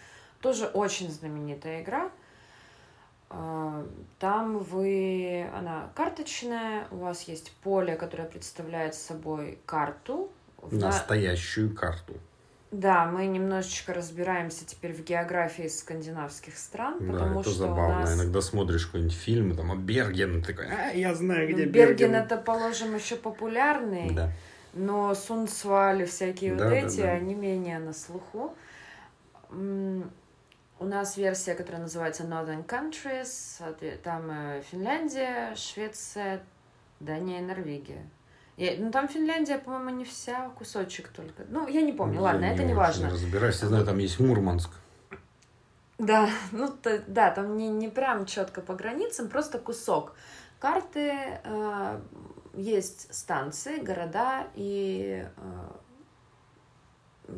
тоже 0.41 0.67
очень 0.67 1.11
знаменитая 1.11 1.83
игра. 1.83 2.11
А, 3.31 3.85
Там 4.21 4.59
вы, 4.59 5.49
она 5.55 5.91
карточная, 5.97 6.87
у 6.93 6.99
вас 6.99 7.23
есть 7.23 7.51
поле, 7.63 7.97
которое 7.97 8.29
представляет 8.29 8.95
собой 8.95 9.59
карту. 9.67 10.31
В 10.63 10.77
на- 10.77 10.87
Настоящую 10.89 11.75
карту. 11.75 12.15
Да, 12.71 13.07
мы 13.07 13.27
немножечко 13.27 13.93
разбираемся 13.93 14.65
теперь 14.65 14.93
в 14.93 15.03
географии 15.03 15.67
скандинавских 15.67 16.57
стран, 16.57 16.99
Да, 17.01 17.13
потому 17.13 17.41
это 17.41 17.51
что 17.51 17.59
забавно. 17.59 17.97
у 17.97 18.01
нас... 18.01 18.15
Иногда 18.15 18.41
смотришь 18.41 18.87
какой-нибудь 18.87 19.13
фильм, 19.17 19.57
там, 19.57 19.73
а 19.73 19.77
Берген, 19.77 20.41
такой, 20.43 20.67
а, 20.69 20.93
я 20.93 21.13
знаю, 21.17 21.49
Ну, 21.49 21.55
где 21.57 21.65
Берген 21.65 22.13
Берген. 22.13 22.15
это, 22.15 22.37
положим, 22.37 22.95
еще 22.95 23.17
популярный, 23.17 24.15
Да. 24.15 24.31
но 24.73 25.13
Сунцваль 25.17 26.03
и 26.03 26.05
всякие 26.05 26.55
Да, 26.55 26.65
вот 26.67 26.71
да, 26.71 26.77
эти, 26.77 27.01
да. 27.01 27.11
они 27.11 27.35
менее 27.35 27.81
на 27.81 27.93
слуху. 27.93 28.55
У 29.53 30.85
нас 30.85 31.17
версия, 31.17 31.55
которая 31.55 31.83
называется 31.83 32.23
Northern 32.23 32.65
Countries, 32.65 33.99
там 34.03 34.31
э, 34.31 34.63
Финляндия, 34.71 35.55
Швеция, 35.57 36.41
Дания 37.01 37.41
и 37.41 37.43
Норвегия. 37.43 38.09
Я- 38.61 38.77
ну, 38.79 38.91
там 38.91 39.09
Финляндия, 39.09 39.57
по-моему, 39.59 39.91
не 39.91 40.05
вся, 40.05 40.51
кусочек 40.51 41.09
только. 41.09 41.45
Ну, 41.49 41.67
я 41.67 41.81
не 41.81 41.93
помню, 41.93 42.17
Я 42.17 42.21
ладно, 42.21 42.45
это 42.45 42.63
не 42.63 42.75
важно. 42.75 43.09
разбираюсь, 43.09 43.63
я 43.63 43.69
знаю, 43.69 43.87
там 43.87 43.97
есть 43.99 44.21
Мурманск. 44.21 44.71
Да, 45.99 46.29
ну 46.53 46.69
то- 46.69 47.03
да, 47.07 47.31
там 47.31 47.57
не, 47.57 47.69
не 47.69 47.89
прям 47.89 48.27
четко 48.27 48.61
по 48.61 48.75
границам, 48.75 49.29
просто 49.29 49.59
кусок 49.59 50.15
карты. 50.59 51.41
э, 51.45 52.01
есть 52.55 53.15
станции, 53.15 53.79
города 53.79 54.47
и 54.57 55.25
э, 57.29 57.33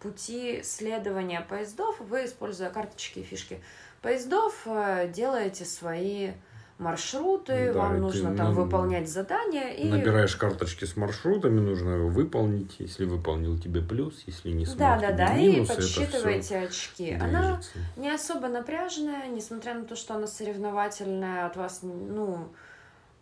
пути 0.00 0.62
следования 0.62 1.40
поездов. 1.40 1.98
Вы, 2.00 2.24
используя 2.26 2.70
карточки 2.70 3.20
и 3.20 3.22
фишки 3.22 3.62
поездов, 4.02 4.62
э, 4.66 5.08
делаете 5.08 5.64
свои 5.64 6.32
маршруты, 6.78 7.72
Да, 7.72 7.80
вам 7.80 7.92
и 7.92 7.96
ты 7.96 8.00
нужно 8.02 8.36
там 8.36 8.54
на- 8.54 8.60
выполнять 8.60 9.08
задания. 9.08 9.70
И... 9.70 9.88
Набираешь 9.88 10.36
карточки 10.36 10.84
с 10.84 10.96
маршрутами, 10.96 11.60
нужно 11.60 11.90
его 11.90 12.08
выполнить. 12.08 12.76
Если 12.78 13.04
выполнил, 13.04 13.58
тебе 13.58 13.80
плюс, 13.80 14.22
если 14.26 14.50
не 14.50 14.66
смог, 14.66 14.78
Да, 14.78 14.98
да, 14.98 15.12
да, 15.12 15.36
и 15.38 15.52
минус, 15.52 15.68
всё 15.70 15.76
подсчитываете 15.76 16.58
очки. 16.58 17.12
Она 17.12 17.56
движется. 17.56 17.78
не 17.96 18.10
особо 18.10 18.48
напряженная, 18.48 19.26
несмотря 19.28 19.74
на 19.74 19.84
то, 19.84 19.96
что 19.96 20.14
она 20.14 20.26
соревновательная, 20.26 21.46
от 21.46 21.56
вас, 21.56 21.80
ну, 21.82 22.48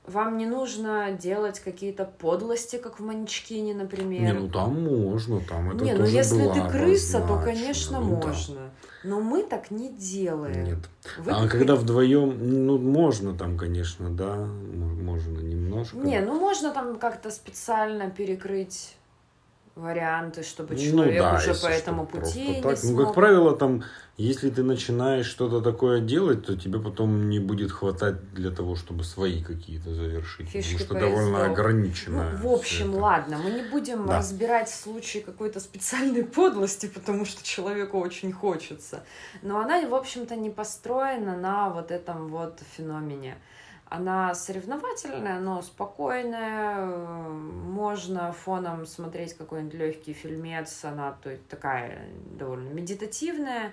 вам 0.07 0.37
не 0.37 0.47
нужно 0.47 1.13
делать 1.13 1.61
какие-то 1.61 2.05
подлости, 2.05 2.77
как 2.77 2.99
в 3.01 3.05
Манчкине, 3.05 3.75
например. 3.75 4.21
Не, 4.21 4.33
ну 4.33 4.49
там 4.51 4.83
можно, 4.83 5.41
там 5.41 5.71
это 5.71 5.85
Не, 5.85 5.93
ну 5.93 5.99
тоже 6.01 6.17
если 6.17 6.43
было 6.43 6.55
ты 6.55 6.71
крыса, 6.71 7.21
то, 7.21 7.41
конечно, 7.43 8.01
ну 8.01 8.21
да. 8.21 8.35
Но 9.05 9.21
мы 9.21 9.43
так 9.43 9.71
не 9.71 9.91
делаем. 9.91 10.65
Нет. 10.65 10.79
Вы 11.19 11.31
А 11.31 11.47
когда 11.47 11.77
вдвоем, 11.77 12.67
ну, 12.67 12.79
можно 12.79 13.37
там, 13.37 13.59
конечно, 13.59 14.09
да, 14.09 14.37
можно 14.37 15.39
немножко. 15.41 15.99
Не, 15.99 16.21
ну 16.21 16.41
можно 16.41 16.71
там 16.71 16.99
как-то 16.99 17.31
специально 17.31 18.11
перекрыть 18.11 18.97
варианты, 19.75 20.43
чтобы 20.45 20.75
Ну 20.75 20.81
человек 20.81 21.19
да, 21.23 21.35
уже 21.35 21.55
по 21.55 21.67
этому 21.67 22.07
пути 22.07 22.49
не 22.57 22.63
так. 22.63 22.79
смог. 22.79 22.97
Ну, 22.99 23.05
как 23.07 23.15
правило, 23.15 23.57
там, 23.57 23.83
если 24.17 24.49
ты 24.51 24.63
начинаешь 24.63 25.27
что-то 25.27 25.61
такое 25.61 26.01
делать, 26.01 26.47
то 26.47 26.57
тебе 26.57 26.79
потом 26.79 27.29
не 27.29 27.41
будет 27.41 27.73
хватать 27.73 28.33
для 28.35 28.51
того, 28.51 28.77
чтобы 28.77 29.03
свои 29.03 29.43
какие-то 29.43 29.93
завершить. 29.93 30.49
Фишки 30.49 30.75
потому 30.85 30.85
что 30.85 30.95
довольно 31.11 31.39
поездов. 31.39 31.53
ограничено. 31.59 32.39
Ну, 32.41 32.49
в 32.49 32.53
общем, 32.55 32.91
это. 32.91 33.01
ладно, 33.01 33.39
мы 33.39 33.51
не 33.51 33.63
будем 33.69 34.07
Да. 34.07 34.19
разбирать 34.19 34.71
случаи 34.71 35.19
какой-то 35.19 35.59
специальной 35.59 36.23
подлости, 36.39 36.87
потому 36.87 37.25
что 37.25 37.43
человеку 37.45 37.99
очень 37.99 38.33
хочется. 38.33 39.03
Но 39.43 39.59
она, 39.59 39.81
в 39.89 39.95
общем-то, 39.95 40.37
не 40.37 40.51
построена 40.51 41.37
на 41.37 41.71
вот 41.71 41.91
этом 41.91 42.29
вот 42.29 42.61
феномене. 42.77 43.37
Она 43.89 44.35
соревновательная, 44.35 45.39
но 45.41 45.63
спокойная. 45.63 46.77
э, 46.79 47.29
Можно 47.29 48.33
фоном 48.33 48.87
смотреть 48.87 49.35
какой-нибудь 49.35 49.75
легкий 49.75 50.13
фильмец. 50.13 50.85
Она 50.85 51.13
то 51.23 51.31
есть, 51.31 51.47
такая 51.49 52.09
довольно 52.33 52.71
медитативная. 52.71 53.73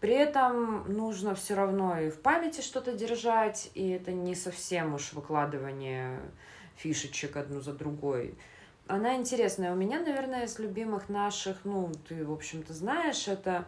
При 0.00 0.14
этом 0.14 0.92
нужно 0.92 1.34
все 1.34 1.54
равно 1.54 1.98
и 2.00 2.10
в 2.10 2.20
памяти 2.20 2.60
что-то 2.60 2.92
держать, 2.92 3.70
и 3.74 3.90
это 3.90 4.12
не 4.12 4.34
совсем 4.34 4.94
уж 4.94 5.12
выкладывание 5.12 6.20
фишечек 6.76 7.36
одну 7.36 7.60
за 7.60 7.72
другой. 7.72 8.34
Она 8.88 9.14
интересная. 9.14 9.72
У 9.72 9.76
меня, 9.76 10.00
наверное, 10.00 10.44
из 10.44 10.58
любимых 10.58 11.08
наших, 11.08 11.58
ну, 11.64 11.92
ты, 12.08 12.24
в 12.26 12.32
общем-то, 12.32 12.74
знаешь, 12.74 13.28
это 13.28 13.64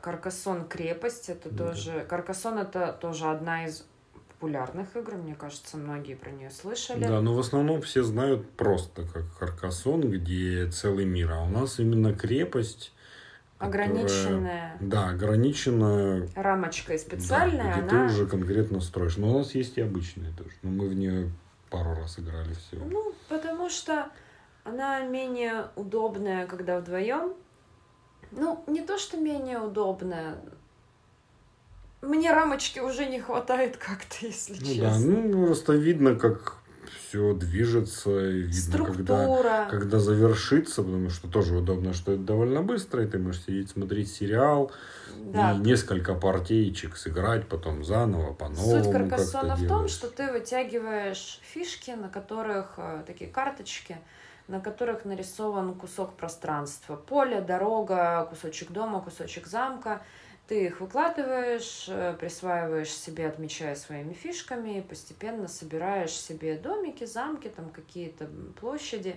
Каркасон 0.00 0.68
Крепость. 0.68 1.30
Это 1.30 1.48
Да. 1.50 1.68
тоже... 1.68 2.04
Каркасон 2.08 2.58
это 2.58 2.92
тоже 2.92 3.26
одна 3.30 3.64
из 3.64 3.86
популярных 4.36 4.94
игр. 4.96 5.14
Мне 5.16 5.34
кажется, 5.34 5.76
многие 5.76 6.14
про 6.14 6.30
нее 6.30 6.50
слышали. 6.50 7.04
Да, 7.04 7.20
но 7.20 7.34
в 7.34 7.38
основном 7.38 7.80
все 7.82 8.02
знают 8.02 8.48
просто 8.50 9.02
как 9.06 9.24
Каркасон, 9.38 10.02
где 10.10 10.68
целый 10.70 11.04
мир. 11.04 11.32
А 11.32 11.42
у 11.42 11.48
нас 11.48 11.78
именно 11.80 12.14
крепость. 12.14 12.92
которая- 13.58 13.86
Ограниченная 13.88 14.76
Да, 14.80 15.08
ограниченная. 15.08 16.28
рамочкой 16.34 16.98
да, 16.98 17.02
специальная, 17.02 17.72
где 17.78 17.88
ты 17.88 17.96
она... 17.96 18.04
уже 18.06 18.26
конкретно 18.26 18.80
строишь. 18.80 19.16
Но 19.16 19.30
у 19.34 19.38
нас 19.38 19.54
есть 19.54 19.78
и 19.78 19.80
обычные 19.80 20.32
тоже. 20.32 20.50
Но 20.62 20.70
мы 20.70 20.88
в 20.88 20.94
нее 20.94 21.30
пару 21.70 21.94
раз 21.94 22.18
играли 22.18 22.52
всего. 22.52 22.84
Ну, 22.84 23.14
потому 23.30 23.70
что 23.70 24.10
она 24.64 25.00
менее 25.06 25.68
удобная, 25.74 26.46
когда 26.46 26.78
вдвоем. 26.80 27.32
Ну, 28.32 28.62
не 28.66 28.82
то, 28.82 28.98
что 28.98 29.16
менее 29.16 29.60
удобная. 29.60 30.36
Мне 32.02 32.32
рамочки 32.32 32.78
уже 32.78 33.06
не 33.06 33.20
хватает 33.20 33.76
как-то, 33.76 34.16
если 34.26 34.54
Ну 34.54 34.66
честно. 34.66 34.90
да, 34.90 34.98
ну 34.98 35.46
просто 35.46 35.72
видно, 35.74 36.14
как 36.16 36.56
все 37.08 37.34
движется, 37.34 38.10
и 38.30 38.42
видно, 38.42 38.84
когда, 38.84 39.22
Структура. 39.22 39.66
когда 39.70 39.98
завершится, 39.98 40.82
потому 40.82 41.08
что 41.10 41.28
тоже 41.28 41.56
удобно, 41.56 41.92
что 41.94 42.12
это 42.12 42.22
довольно 42.22 42.62
быстро, 42.62 43.02
и 43.02 43.06
ты 43.06 43.18
можешь 43.18 43.42
сидеть, 43.44 43.70
смотреть 43.70 44.12
сериал, 44.12 44.70
Да. 45.16 45.52
и 45.52 45.58
несколько 45.58 46.14
партеечек 46.14 46.96
сыграть, 46.96 47.48
потом 47.48 47.84
заново, 47.84 48.34
по-новому. 48.34 48.84
Суть 48.84 48.92
Каркассона 48.92 49.50
как-то 49.50 49.64
в 49.64 49.68
том, 49.68 49.88
что 49.88 50.08
ты 50.08 50.30
вытягиваешь 50.30 51.40
фишки, 51.42 51.92
на 51.92 52.08
которых 52.08 52.74
э, 52.76 53.02
такие 53.06 53.30
карточки, 53.30 53.96
на 54.48 54.60
которых 54.60 55.04
нарисован 55.04 55.74
кусок 55.74 56.14
пространства. 56.14 56.96
Поле, 56.96 57.40
дорога, 57.40 58.26
кусочек 58.30 58.70
дома, 58.70 59.00
кусочек 59.00 59.46
замка. 59.46 60.02
Ты 60.46 60.66
их 60.66 60.80
выкладываешь, 60.80 61.86
э, 61.88 62.14
присваиваешь 62.20 62.92
себе, 62.92 63.26
отмечая 63.26 63.74
своими 63.74 64.12
фишками, 64.12 64.80
постепенно 64.80 65.48
собираешь 65.48 66.12
себе 66.12 66.56
домики, 66.56 67.04
замки, 67.04 67.48
там 67.48 67.70
какие-то 67.70 68.28
площади. 68.60 69.16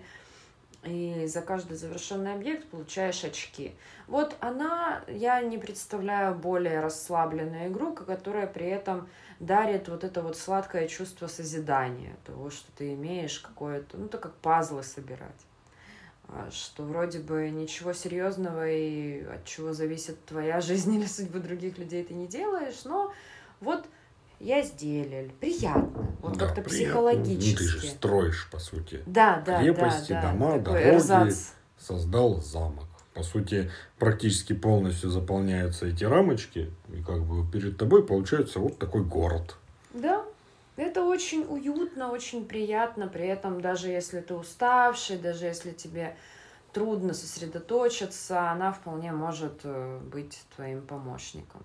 И 0.86 1.28
за 1.28 1.42
каждый 1.42 1.76
завершенный 1.76 2.34
объект 2.34 2.68
получаешь 2.70 3.24
очки. 3.26 3.74
Вот 4.08 4.38
она, 4.40 5.04
я 5.08 5.42
не 5.42 5.58
представляю 5.58 6.34
более 6.36 6.80
расслабленную 6.80 7.68
игру, 7.68 7.94
которая 7.94 8.48
при 8.48 8.68
этом 8.68 9.10
дарит 9.40 9.90
вот 9.90 10.06
это 10.06 10.22
вот 10.22 10.38
сладкое 10.38 10.88
чувство 10.88 11.28
созидания, 11.28 12.16
того, 12.26 12.50
что 12.50 12.72
ты 12.72 12.94
имеешь 12.94 13.40
какое-то, 13.40 13.98
ну, 13.98 14.06
это 14.06 14.18
как 14.18 14.34
пазлы 14.36 14.84
собирать. 14.84 15.49
А, 16.32 16.50
Что 16.52 16.84
вроде 16.84 17.20
бы 17.20 17.50
ничего 17.50 17.94
серьезного 17.94 18.70
и 18.70 19.24
от 19.24 19.46
чего 19.46 19.74
зависит 19.74 20.24
твоя 20.26 20.62
жизнь 20.62 20.94
или 20.96 21.06
судьба 21.06 21.40
других 21.40 21.78
людей 21.78 22.04
ты 22.04 22.14
не 22.14 22.28
делаешь, 22.28 22.82
но 22.86 23.12
вот 23.60 23.86
я 24.40 24.62
сделал. 24.62 25.30
Приятно. 25.40 26.08
Вот 26.22 26.38
Да, 26.38 26.46
как-то 26.46 26.62
психологически. 26.62 27.52
Ну, 27.52 27.58
ты 27.58 27.64
же 27.66 27.88
строишь, 27.88 28.48
по 28.52 28.60
сути. 28.60 29.02
Да, 29.06 29.42
да, 29.46 29.60
Крепости, 29.62 30.14
да, 30.14 30.22
да. 30.22 30.32
дома, 30.32 30.52
Такой 30.60 30.64
дороги. 30.64 30.88
эрзац. 30.96 31.48
Создал 31.78 32.42
замок. 32.42 32.86
По 33.14 33.24
сути, 33.24 33.70
практически 33.98 34.54
полностью 34.54 35.10
заполняются 35.10 35.88
эти 35.88 36.04
рамочки, 36.06 36.72
и 36.94 37.02
как 37.02 37.22
бы 37.24 37.50
перед 37.52 37.78
тобой 37.78 38.06
получается 38.06 38.60
вот 38.60 38.78
такой 38.78 39.04
город. 39.04 39.58
Да, 39.94 40.24
это 40.80 41.04
очень 41.04 41.46
уютно, 41.48 42.12
очень 42.12 42.46
приятно, 42.46 43.08
при 43.08 43.28
этом 43.28 43.62
даже 43.62 43.90
если 43.90 44.22
ты 44.22 44.34
уставший, 44.34 45.18
даже 45.18 45.46
если 45.46 45.72
тебе 45.72 46.16
трудно 46.74 47.14
сосредоточиться, 47.14 48.52
она 48.52 48.72
вполне 48.72 49.12
может 49.12 49.62
э, 49.64 50.00
быть 50.00 50.40
твоим 50.56 50.82
помощником. 50.82 51.64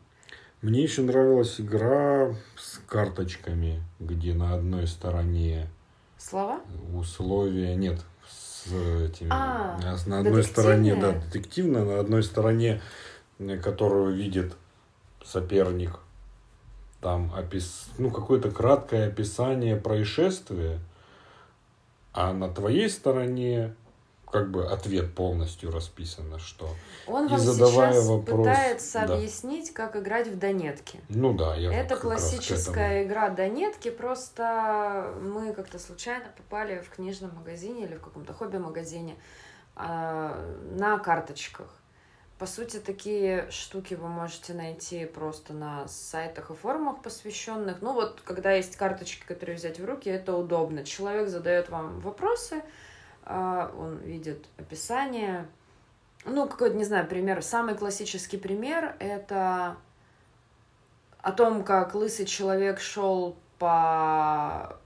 Мне 0.63 0.83
еще 0.83 1.03
нравилась 1.03 1.61
игра 1.61 2.35
с 2.57 2.79
карточками, 2.87 3.83
где 4.01 4.33
на 4.33 4.55
одной 4.55 4.87
стороне 4.87 5.69
Слова? 6.17 6.61
условия 6.95 7.77
нет 7.77 8.01
с 8.27 8.67
этими 8.69 9.29
А, 9.31 9.79
на 10.07 10.21
одной 10.21 10.43
стороне 10.43 10.97
да 10.97 11.13
детективно 11.13 11.85
на 11.85 12.01
одной 12.01 12.23
стороне 12.23 12.81
э, 13.39 13.59
которую 13.59 14.15
видит 14.15 14.57
соперник 15.23 15.99
там 17.05 17.31
опис 17.37 17.91
ну 17.99 18.11
какое-то 18.11 18.51
краткое 18.51 19.09
описание 19.09 19.77
происшествия 19.77 20.81
а 22.15 22.33
на 22.33 22.49
твоей 22.49 22.89
стороне 22.89 23.75
как 24.31 24.51
бы 24.51 24.67
ответ 24.67 25.15
полностью 25.15 25.71
расписано 25.71 26.39
что 26.39 26.67
Он 27.07 27.27
И 27.27 27.29
вам 27.29 27.39
задавая 27.39 27.93
сейчас 27.93 28.07
вопрос, 28.07 28.39
пытается 28.39 29.07
да. 29.07 29.17
объяснить, 29.17 29.75
как 29.75 29.97
играть 29.97 30.29
в 30.29 30.39
Донетки. 30.39 30.99
ну 31.11 31.35
да 31.35 31.55
я 31.57 31.75
Это 31.75 31.97
классическая 31.97 33.05
игра 33.05 33.29
Донетки, 33.29 33.91
просто 33.91 35.13
мы 35.21 35.53
как-то 35.53 35.79
случайно 35.79 36.25
попали 36.35 36.81
в 36.81 36.89
книжном 36.89 37.35
магазине 37.35 37.85
или 37.85 37.97
в 37.97 38.01
каком-то 38.01 38.33
хобби-магазине 38.33 39.17
а, 39.77 40.43
на 40.71 40.99
карточках. 40.99 41.69
По 42.39 42.47
сути, 42.47 42.79
такие 42.79 43.49
штуки 43.51 43.95
вы 43.95 44.09
можете 44.09 44.55
найти 44.55 45.07
просто 45.07 45.53
на 45.53 45.87
сайтах 45.87 46.51
и 46.51 46.55
форумах 46.55 47.01
посвященных. 47.01 47.81
Ну 47.81 47.93
вот, 47.93 48.21
когда 48.25 48.53
есть 48.53 48.75
карточки, 48.77 49.25
которые 49.25 49.57
взять 49.57 49.79
в 49.79 49.85
руки, 49.85 50.09
это 50.09 50.37
удобно. 50.37 50.85
Человек 50.85 51.29
задает 51.29 51.69
вам 51.69 52.01
вопросы, 52.01 52.63
а, 53.25 53.73
он 53.79 53.99
видит 53.99 54.47
описание. 54.57 55.47
Ну, 56.25 56.49
какой-то, 56.49 56.77
не 56.77 56.85
знаю, 56.85 57.07
пример. 57.07 57.41
Самый 57.41 57.77
классический 57.77 58.37
пример— 58.37 58.97
это 58.99 59.77
о 61.19 61.31
том, 61.31 61.63
как 61.63 61.95
лысый 61.95 62.27
человек 62.27 62.81
шел 62.81 63.37
по 63.61 64.77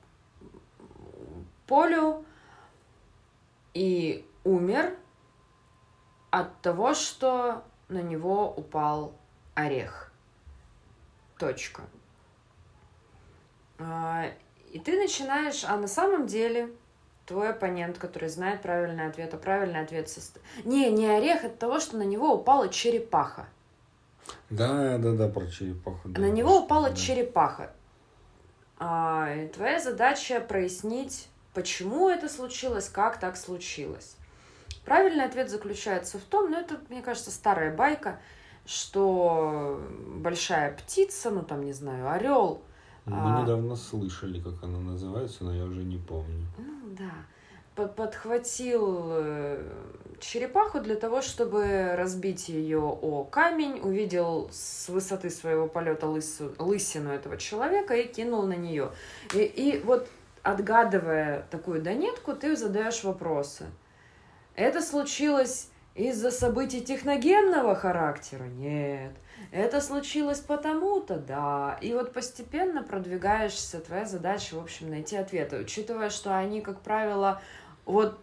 полю 1.67 2.27
и 3.73 4.27
умер 4.45 4.95
от 6.31 6.61
того, 6.61 6.95
что 6.95 7.62
на 7.88 8.03
него 8.03 8.51
упал 8.51 9.12
орех. 9.55 10.12
Точка. 11.38 11.83
А, 13.79 14.27
И 14.73 14.79
ты 14.79 14.99
начинаешь, 14.99 15.64
а 15.64 15.77
на 15.77 15.88
самом 15.88 16.27
деле 16.27 16.71
твой 17.27 17.51
оппонент, 17.51 17.99
который 17.99 18.29
знает 18.29 18.62
правильный 18.62 19.07
ответ, 19.07 19.33
а 19.35 19.37
правильный 19.38 19.81
ответ 19.81 20.09
состоит... 20.09 20.45
Не, 20.64 20.91
не 20.91 21.07
орех, 21.07 21.45
от 21.45 21.59
того, 21.59 21.81
что 21.81 21.97
на 21.97 22.03
него 22.03 22.35
упала 22.35 22.69
черепаха. 22.69 23.47
да 24.51 24.99
да 24.99 25.12
да 25.12 25.29
про 25.29 25.47
черепаху 25.47 26.09
да, 26.09 26.21
На 26.21 26.31
него 26.31 26.61
упала 26.61 26.91
да. 26.91 26.97
черепаха. 26.97 27.73
А, 28.79 29.33
и 29.35 29.49
твоя 29.49 29.81
задача 29.81 30.41
прояснить, 30.41 31.29
почему 31.55 32.09
это 32.09 32.29
случилось, 32.29 32.88
как 32.88 33.19
так 33.19 33.37
случилось. 33.37 34.17
Правильный 34.88 35.27
ответ 35.27 35.51
заключается 35.51 36.18
в 36.18 36.22
том, 36.22 36.51
ну 36.51 36.57
это, 36.59 36.79
мне 36.88 37.03
кажется, 37.03 37.31
старая 37.31 37.77
байка, 37.77 38.18
что 38.64 39.83
большая 40.16 40.72
птица, 40.72 41.31
ну 41.31 41.42
там, 41.42 41.62
не 41.62 41.74
знаю, 41.74 42.11
орел, 42.11 42.62
мы 43.05 43.38
А. 43.38 43.42
недавно 43.42 43.77
слышали 43.77 44.40
как 44.40 44.62
она 44.62 44.79
называется 44.79 45.44
но 45.44 45.55
я 45.55 45.64
уже 45.64 45.83
не 45.83 45.96
помню 45.96 46.46
ну 46.59 46.90
да, 46.98 47.11
по- 47.74 47.87
подхватил 47.88 49.09
э, 49.11 49.62
черепаху 50.20 50.81
для 50.81 50.94
того, 50.94 51.20
чтобы 51.22 51.94
разбить 51.94 52.48
ее 52.48 52.81
о 52.81 53.24
камень, 53.24 53.81
увидел 53.83 54.48
с 54.53 54.88
высоты 54.88 55.29
своего 55.29 55.68
полета 55.68 56.07
лысу- 56.07 56.55
лысину 56.59 57.11
этого 57.11 57.37
человека 57.37 57.94
и 57.94 58.11
кинул 58.11 58.42
на 58.44 58.57
нее. 58.57 58.90
И, 59.35 59.38
и 59.38 59.81
вот 59.85 60.09
отгадывая 60.42 61.46
такую 61.51 61.81
донетку, 61.83 62.33
ты 62.35 62.57
задаешь 62.57 63.05
вопросы. 63.05 63.66
Это 64.59 64.83
случилось 64.83 65.68
из-за 65.94 66.33
событий 66.33 66.81
техногенного 66.81 67.77
характера? 67.77 68.42
Нет. 68.44 69.12
Это 69.53 69.81
случилось 69.81 70.40
потому-то, 70.40 71.16
да. 71.16 71.79
И 71.81 71.92
вот 71.92 72.12
постепенно 72.12 72.83
продвигаешься, 72.83 73.79
твоя 73.79 74.05
задача, 74.05 74.57
в 74.57 74.59
общем, 74.59 74.90
найти 74.90 75.16
ответы. 75.16 75.59
Учитывая, 75.59 76.11
что 76.11 76.37
они, 76.37 76.61
как 76.61 76.81
правило, 76.81 77.40
вот 77.87 78.18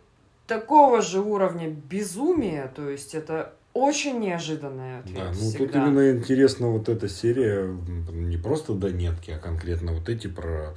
такого 0.46 1.02
же 1.02 1.22
уровня 1.22 1.70
безумия, 1.70 2.68
то 2.68 2.90
есть 2.90 3.16
это 3.16 3.54
очень 3.74 4.20
неожиданный 4.20 5.00
ответ 5.00 5.18
Да, 5.18 5.28
ну 5.28 5.34
всегда. 5.34 5.66
тут 5.66 5.76
именно 5.76 6.12
интересно 6.18 6.68
вот 6.68 6.90
эта 6.90 7.08
серия, 7.08 7.66
не 8.12 8.38
просто 8.38 8.74
донетки, 8.74 9.32
а 9.32 9.40
конкретно 9.40 9.94
вот 9.94 10.10
эти 10.10 10.28
про 10.28 10.76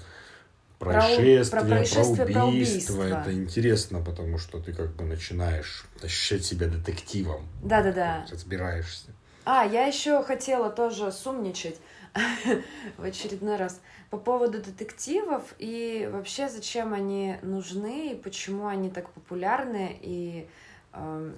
происшествия, 0.79 1.45
про 1.51 1.61
про, 1.61 1.69
происшествия, 1.69 2.27
про 2.27 2.45
убийства. 2.47 3.03
Это 3.03 3.33
интересно, 3.33 4.01
потому 4.01 4.39
что 4.39 4.61
ты 4.61 4.73
как 4.73 4.95
бы 4.95 5.05
начинаешь 5.05 5.87
ощущать 6.03 6.45
себя 6.45 6.67
детективом. 6.67 7.49
Да-да-да. 7.63 8.27
Разбираешься. 8.31 9.09
А, 9.45 9.65
я 9.65 9.87
еще 9.87 10.23
хотела 10.23 10.71
тоже 10.71 11.11
сумничать 11.11 11.77
в 12.97 13.03
очередной 13.03 13.57
раз 13.57 13.81
по 14.11 14.19
поводу 14.19 14.63
детективов 14.63 15.55
и 15.59 16.09
вообще 16.13 16.49
зачем 16.49 16.95
они 16.95 17.37
нужны 17.43 18.13
и 18.13 18.15
почему 18.15 18.67
они 18.67 18.91
так 18.91 19.11
популярны 19.11 19.99
и 20.01 20.49
эм, 20.93 21.37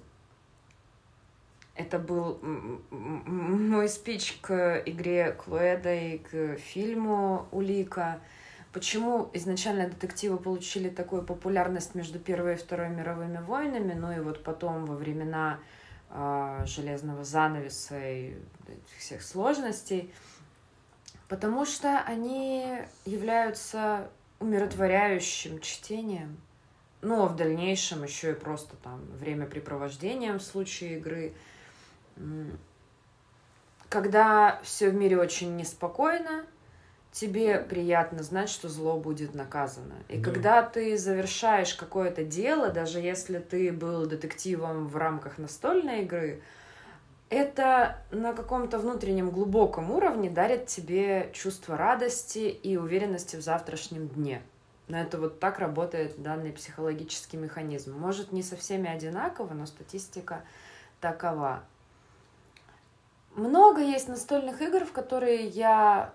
это 1.81 1.99
был 1.99 2.39
мой 2.91 3.89
спич 3.89 4.39
к 4.41 4.83
игре 4.85 5.33
Клуэда 5.33 5.95
и 5.95 6.19
к 6.19 6.57
фильму 6.59 7.47
Улика. 7.53 8.21
Почему 8.73 9.29
изначально 9.33 9.89
детективы 9.89 10.37
получили 10.37 10.91
такую 10.91 11.23
популярность 11.23 11.97
между 11.97 12.21
Первой 12.21 12.55
и 12.55 12.57
Второй 12.57 12.89
мировыми 12.89 13.39
войнами, 13.39 13.95
ну 13.95 14.13
и 14.13 14.21
вот 14.21 14.45
потом 14.45 14.87
во 14.87 14.95
времена 14.95 15.59
а, 16.09 16.65
железного 16.67 17.25
занавеса 17.25 17.99
и 18.01 18.37
всех 18.99 19.23
сложностей, 19.23 20.13
потому 21.29 21.65
что 21.65 21.99
они 22.01 22.79
являются 23.05 24.09
умиротворяющим 24.39 25.61
чтением, 25.61 26.41
ну 27.03 27.25
а 27.25 27.27
в 27.27 27.37
дальнейшем 27.37 28.05
еще 28.05 28.33
и 28.33 28.35
просто 28.35 28.77
там 28.77 29.01
времяпрепровождением 29.19 30.39
в 30.39 30.43
случае 30.43 30.99
игры. 30.99 31.35
Когда 33.89 34.61
все 34.63 34.91
в 34.91 34.95
мире 34.95 35.19
очень 35.19 35.57
неспокойно, 35.57 36.47
тебе 37.13 37.59
приятно 37.59 38.23
знать, 38.23 38.49
что 38.49 38.69
зло 38.69 38.97
будет 38.99 39.35
наказано. 39.35 39.95
И 40.09 40.19
Да. 40.19 40.31
когда 40.31 40.63
ты 40.63 40.97
завершаешь 40.97 41.75
какое-то 41.75 42.25
дело, 42.25 42.71
даже 42.71 43.01
если 43.01 43.39
ты 43.39 43.73
был 43.73 44.07
детективом 44.07 44.87
в 44.87 44.97
рамках 44.97 45.39
настольной 45.39 46.03
игры, 46.03 46.43
это 47.29 47.99
на 48.11 48.33
каком-то 48.33 48.79
внутреннем 48.79 49.31
глубоком 49.31 49.91
уровне 49.91 50.31
дарит 50.31 50.67
тебе 50.67 51.31
чувство 51.33 51.77
радости 51.77 52.39
и 52.39 52.77
уверенности 52.77 53.37
в 53.37 53.41
завтрашнем 53.41 54.09
дне. 54.09 54.43
Но 54.89 54.99
это 54.99 55.19
вот 55.19 55.39
так 55.39 55.61
работает 55.61 56.21
данный 56.21 56.53
психологический 56.53 57.37
механизм. 57.37 57.97
Может, 57.97 58.33
не 58.33 58.43
со 58.43 58.57
всеми 58.57 58.89
одинаково, 58.91 59.55
но 59.55 59.67
статистика 59.67 60.43
такова. 61.01 61.63
Много 63.37 63.81
есть 63.81 64.09
настольных 64.09 64.61
игр, 64.61 64.85
в 64.85 64.91
которые 64.91 65.47
я 65.47 66.13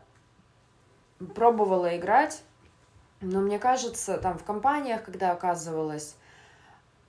пробовала 1.34 1.98
играть, 1.98 2.44
но 3.22 3.42
мне 3.42 3.60
кажется, 3.60 4.18
там 4.18 4.38
в 4.38 4.44
компаниях, 4.44 5.04
когда 5.04 5.32
оказывалась, 5.32 6.16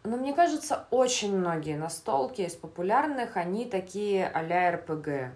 но 0.05 0.17
мне 0.17 0.33
кажется, 0.35 0.87
очень 0.91 1.37
многие 1.37 1.77
настолки 1.77 2.43
из 2.43 2.55
популярных, 2.55 3.37
они 3.37 3.67
такие 3.67 4.27
а-ля 4.29 4.73
РПГ. 4.73 5.33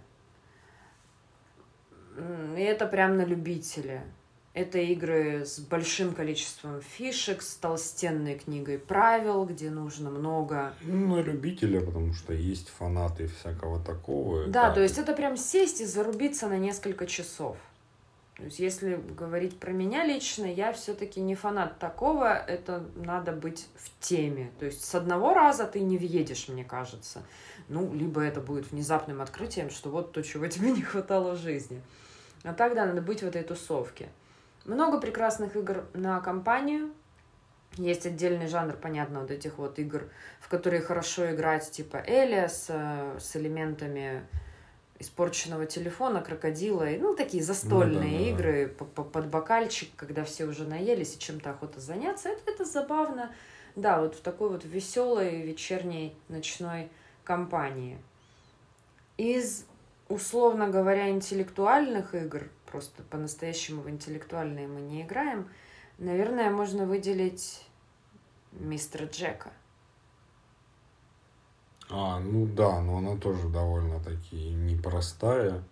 И 2.57 2.63
это 2.63 2.87
прям 2.87 3.17
на 3.17 3.25
любителя. 3.25 4.05
Это 4.53 4.79
игры 4.79 5.45
с 5.45 5.61
большим 5.61 6.13
количеством 6.13 6.81
фишек, 6.83 7.41
с 7.41 7.55
толстенной 7.55 8.37
книгой 8.37 8.79
правил, 8.81 9.45
где 9.45 9.71
нужно 9.71 10.11
много 10.11 10.75
Ну, 10.81 11.17
на 11.17 11.21
любителя, 11.21 11.81
потому 11.81 12.13
что 12.15 12.33
есть 12.33 12.69
фанаты 12.69 13.29
всякого 13.29 13.83
такого. 13.83 14.49
Да, 14.49 14.73
то 14.73 14.81
есть 14.81 14.99
это 14.99 15.15
прям 15.15 15.37
сесть 15.37 15.81
и 15.81 15.85
зарубиться 15.85 16.49
на 16.49 16.59
несколько 16.59 17.07
часов. 17.07 17.57
То 18.41 18.47
есть, 18.47 18.59
если 18.59 18.97
говорить 18.97 19.61
про 19.61 19.71
меня 19.71 20.03
лично, 20.03 20.47
я 20.47 20.73
все-таки 20.73 21.21
не 21.21 21.35
фанат 21.35 21.79
такого, 21.79 22.35
это 22.35 22.83
надо 22.97 23.33
быть 23.33 23.69
в 23.77 23.91
теме. 24.01 24.51
То 24.59 24.65
есть, 24.65 24.83
с 24.83 24.95
одного 24.95 25.35
раза 25.35 25.67
ты 25.67 25.81
не 25.81 25.99
въедешь, 25.99 26.49
мне 26.49 26.65
кажется. 26.65 27.23
Ну, 27.69 27.93
либо 27.93 28.23
это 28.23 28.41
будет 28.41 28.71
внезапным 28.71 29.21
открытием, 29.21 29.69
что 29.69 29.91
вот 29.91 30.13
то, 30.13 30.23
чего 30.23 30.47
тебе 30.49 30.73
не 30.73 30.81
хватало 30.81 31.35
в 31.35 31.37
жизни. 31.37 31.83
А 32.43 32.55
тогда 32.55 32.87
надо 32.87 33.03
быть 33.03 33.23
в 33.23 33.27
этой 33.27 33.43
тусовке. 33.43 34.09
Много 34.65 34.99
прекрасных 34.99 35.55
игр 35.55 35.85
на 35.93 36.19
компанию. 36.21 36.95
Есть 37.77 38.07
отдельный 38.07 38.49
жанр, 38.49 38.75
понятно, 38.75 39.21
вот 39.21 39.31
этих 39.31 39.59
вот 39.59 39.79
игр, 39.79 40.09
в 40.41 40.49
которые 40.49 40.81
хорошо 40.81 41.31
играть, 41.31 41.71
типа 41.71 42.03
Элиас, 42.07 42.67
э, 42.71 43.19
с 43.21 43.37
элементами 43.37 44.27
испорченного 45.01 45.67
телефона, 45.67 46.21
крокодила, 46.21 46.89
и, 46.89 46.99
ну, 46.99 47.17
такие 47.17 47.43
застольные 47.43 48.19
ну, 48.19 48.25
да, 48.25 48.31
игры 48.31 48.77
да. 48.79 49.03
под 49.03 49.27
бокальчик, 49.29 49.89
когда 49.97 50.25
все 50.25 50.45
уже 50.45 50.65
наелись 50.65 51.17
и 51.17 51.19
чем-то 51.19 51.51
охота 51.51 51.81
заняться. 51.81 52.29
Это, 52.29 52.51
это 52.51 52.65
забавно. 52.67 53.35
Да, 53.77 54.01
вот 54.01 54.15
в 54.15 54.21
такой 54.21 54.51
вот 54.51 54.65
веселой 54.65 55.41
вечерней 55.41 56.15
ночной 56.29 56.91
компании. 57.25 57.99
Из, 59.17 59.65
условно 60.09 60.69
говоря, 60.69 61.09
интеллектуальных 61.09 62.15
игр, 62.15 62.51
просто 62.67 63.03
по-настоящему 63.05 63.81
в 63.81 63.89
интеллектуальные 63.89 64.69
мы 64.69 64.83
не 64.83 65.03
играем, 65.03 65.49
наверное, 65.99 66.51
можно 66.51 66.85
выделить 66.85 67.65
мистера 68.53 69.07
Джека. 69.07 69.51
А, 71.91 72.21
ну 72.21 72.47
да, 72.47 72.81
но 72.81 72.99
она 72.99 73.17
тоже 73.17 73.49
довольно-таки 73.49 74.51
непростая. 74.51 75.63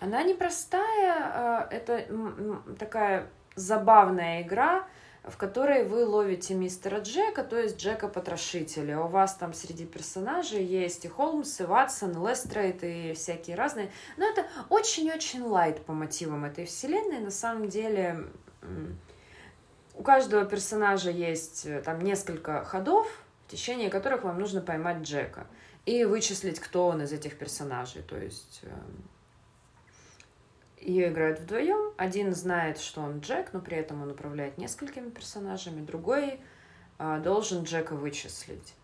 Она 0.00 0.22
непростая, 0.22 1.14
а, 1.16 1.68
это 1.70 2.06
такая 2.78 3.28
забавная 3.56 4.42
игра, 4.42 4.86
в 5.22 5.38
которой 5.38 5.84
вы 5.84 6.04
ловите 6.04 6.52
мистера 6.52 7.00
Джека, 7.00 7.44
то 7.44 7.58
есть 7.58 7.78
Джека 7.78 8.08
Потрошителя. 8.08 9.00
У 9.00 9.08
вас 9.08 9.34
там 9.36 9.54
среди 9.54 9.86
персонажей 9.86 10.62
есть 10.62 11.06
и 11.06 11.08
Холмс, 11.08 11.60
и 11.60 11.64
Ватсон, 11.64 12.10
и 12.12 12.28
Лестрейд, 12.28 12.84
и 12.84 13.14
всякие 13.14 13.56
разные. 13.56 13.90
Но 14.18 14.26
это 14.26 14.44
очень-очень 14.68 15.42
лайт 15.42 15.82
по 15.86 15.94
мотивам 15.94 16.44
этой 16.44 16.66
вселенной. 16.66 17.20
На 17.20 17.30
самом 17.30 17.70
деле 17.70 18.26
у 19.94 20.02
каждого 20.02 20.44
персонажа 20.44 21.10
есть 21.10 21.66
э, 21.66 21.80
там 21.80 22.00
несколько 22.00 22.64
ходов, 22.64 23.06
в 23.46 23.50
течение 23.50 23.90
которых 23.90 24.24
вам 24.24 24.38
нужно 24.38 24.60
поймать 24.60 25.02
Джека 25.02 25.46
и 25.86 26.04
вычислить, 26.04 26.60
кто 26.60 26.88
он 26.88 27.02
из 27.02 27.12
этих 27.12 27.36
персонажей. 27.38 28.02
То 28.02 28.16
есть 28.16 28.60
эм, 28.62 29.04
ее 30.80 31.08
играют 31.10 31.40
вдвоем. 31.40 31.92
Один 31.96 32.34
знает, 32.34 32.78
что 32.78 33.00
он 33.00 33.20
Джек, 33.20 33.52
но 33.52 33.60
при 33.60 33.76
этом 33.76 34.02
он 34.02 34.10
управляет 34.10 34.58
несколькими 34.58 35.10
персонажами. 35.10 35.84
Другой 35.84 36.40
э, 36.98 37.20
должен 37.22 37.64
Джека 37.64 37.96
вычислить. 37.96 38.74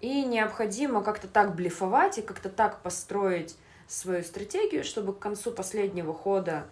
И 0.00 0.24
необходимо 0.24 1.02
как-то 1.02 1.28
так 1.28 1.54
блефовать 1.54 2.18
и 2.18 2.22
как-то 2.22 2.48
так 2.48 2.82
построить 2.82 3.56
свою 3.86 4.22
стратегию, 4.22 4.84
чтобы 4.84 5.12
к 5.12 5.18
концу 5.18 5.52
последнего 5.52 6.14
хода 6.14 6.66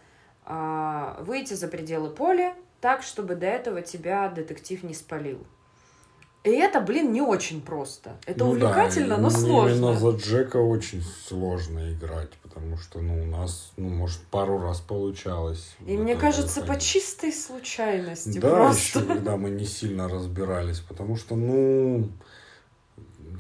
э, 0.46 1.16
выйти 1.20 1.54
за 1.54 1.68
пределы 1.68 2.10
поля, 2.10 2.56
так, 2.80 3.02
чтобы 3.02 3.34
до 3.34 3.46
этого 3.46 3.82
тебя 3.82 4.28
детектив 4.28 4.82
не 4.82 4.94
спалил. 4.94 5.46
И 6.42 6.50
это, 6.50 6.80
блин, 6.80 7.12
не 7.12 7.20
очень 7.20 7.60
просто. 7.60 8.16
Это 8.24 8.44
ну 8.44 8.50
увлекательно, 8.52 9.16
да, 9.16 9.22
но 9.22 9.30
сложно. 9.30 9.74
Именно 9.74 9.94
за 9.98 10.10
Джека 10.16 10.56
очень 10.56 11.02
сложно 11.02 11.92
играть, 11.92 12.30
потому 12.42 12.78
что, 12.78 13.00
ну, 13.00 13.22
у 13.22 13.26
нас, 13.26 13.72
ну, 13.76 13.90
может, 13.90 14.20
пару 14.30 14.58
раз 14.58 14.80
получалось. 14.80 15.76
И 15.86 15.98
мне 15.98 16.16
кажется, 16.16 16.62
по 16.62 16.80
чистой 16.80 17.32
случайности 17.32 18.38
да, 18.38 18.50
просто. 18.50 19.00
еще 19.00 19.06
когда 19.06 19.36
мы 19.36 19.50
не 19.50 19.66
сильно 19.66 20.08
разбирались, 20.08 20.80
потому 20.80 21.16
что, 21.16 21.36
ну, 21.36 22.08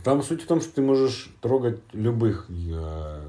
там 0.04 0.22
суть 0.22 0.42
в 0.42 0.46
том, 0.46 0.60
что 0.60 0.74
ты 0.74 0.82
можешь 0.82 1.34
трогать 1.40 1.80
любых 1.92 2.46
э, 2.50 3.22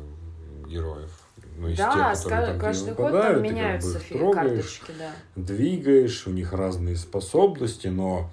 героев. 0.67 1.11
Ну, 1.57 1.69
из 1.69 1.77
да, 1.77 2.13
тех, 2.13 2.23
которые, 2.23 2.59
каждый 2.59 2.93
год 2.93 3.11
там 3.11 3.41
меняются 3.41 3.99
как 3.99 4.07
бы 4.09 4.17
трогаешь, 4.17 4.79
карточки, 4.79 4.91
да. 4.97 5.11
Двигаешь, 5.35 6.27
у 6.27 6.31
них 6.31 6.51
разные 6.51 6.95
способности, 6.97 7.87
но 7.87 8.31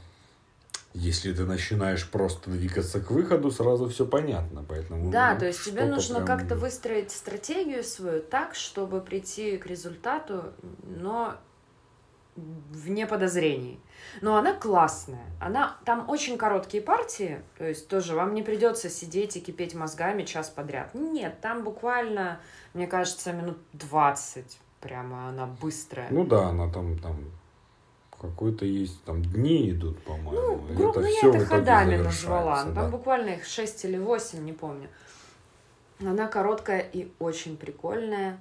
если 0.98 1.32
ты 1.32 1.44
начинаешь 1.44 2.10
просто 2.10 2.50
двигаться 2.50 3.00
к 3.00 3.10
выходу, 3.10 3.50
сразу 3.50 3.88
все 3.88 4.04
понятно. 4.04 4.64
Поэтому, 4.68 5.10
да, 5.10 5.34
ну, 5.34 5.40
то 5.40 5.46
есть 5.46 5.64
тебе 5.64 5.84
нужно 5.84 6.16
прям... 6.16 6.26
как-то 6.26 6.56
выстроить 6.56 7.12
стратегию 7.12 7.84
свою 7.84 8.20
так, 8.20 8.54
чтобы 8.54 9.00
прийти 9.00 9.56
к 9.58 9.66
результату, 9.66 10.52
но 10.82 11.36
вне 12.36 13.06
подозрений. 13.06 13.80
Но 14.20 14.36
она 14.36 14.54
классная. 14.54 15.26
Она 15.40 15.76
там 15.84 16.08
очень 16.08 16.36
короткие 16.36 16.82
партии, 16.82 17.42
то 17.56 17.64
есть 17.64 17.88
тоже 17.88 18.14
вам 18.14 18.34
не 18.34 18.42
придется 18.42 18.90
сидеть 18.90 19.36
и 19.36 19.40
кипеть 19.40 19.74
мозгами 19.74 20.24
час 20.24 20.50
подряд. 20.50 20.94
Нет, 20.94 21.40
там 21.40 21.64
буквально, 21.64 22.40
мне 22.74 22.86
кажется, 22.86 23.32
минут 23.32 23.58
20. 23.72 24.58
Прямо 24.80 25.28
она 25.28 25.46
быстрая. 25.46 26.08
Ну 26.10 26.24
да, 26.24 26.48
она 26.48 26.70
там, 26.72 26.98
там 26.98 27.16
какой-то 28.20 28.64
есть, 28.64 29.02
там 29.04 29.22
дни 29.22 29.70
идут, 29.70 30.02
по-моему. 30.02 30.62
Ну, 30.68 30.74
грубо, 30.74 30.90
это 30.90 31.00
ну, 31.00 31.06
все 31.06 31.30
я 31.30 31.36
это 31.36 31.46
ходами 31.46 31.96
назвала. 31.96 32.64
Да. 32.64 32.74
Там 32.74 32.90
буквально 32.90 33.30
их 33.30 33.44
6 33.44 33.84
или 33.84 33.98
8, 33.98 34.44
не 34.44 34.52
помню. 34.52 34.88
Она 36.00 36.26
короткая 36.26 36.80
и 36.80 37.10
очень 37.18 37.56
прикольная. 37.56 38.38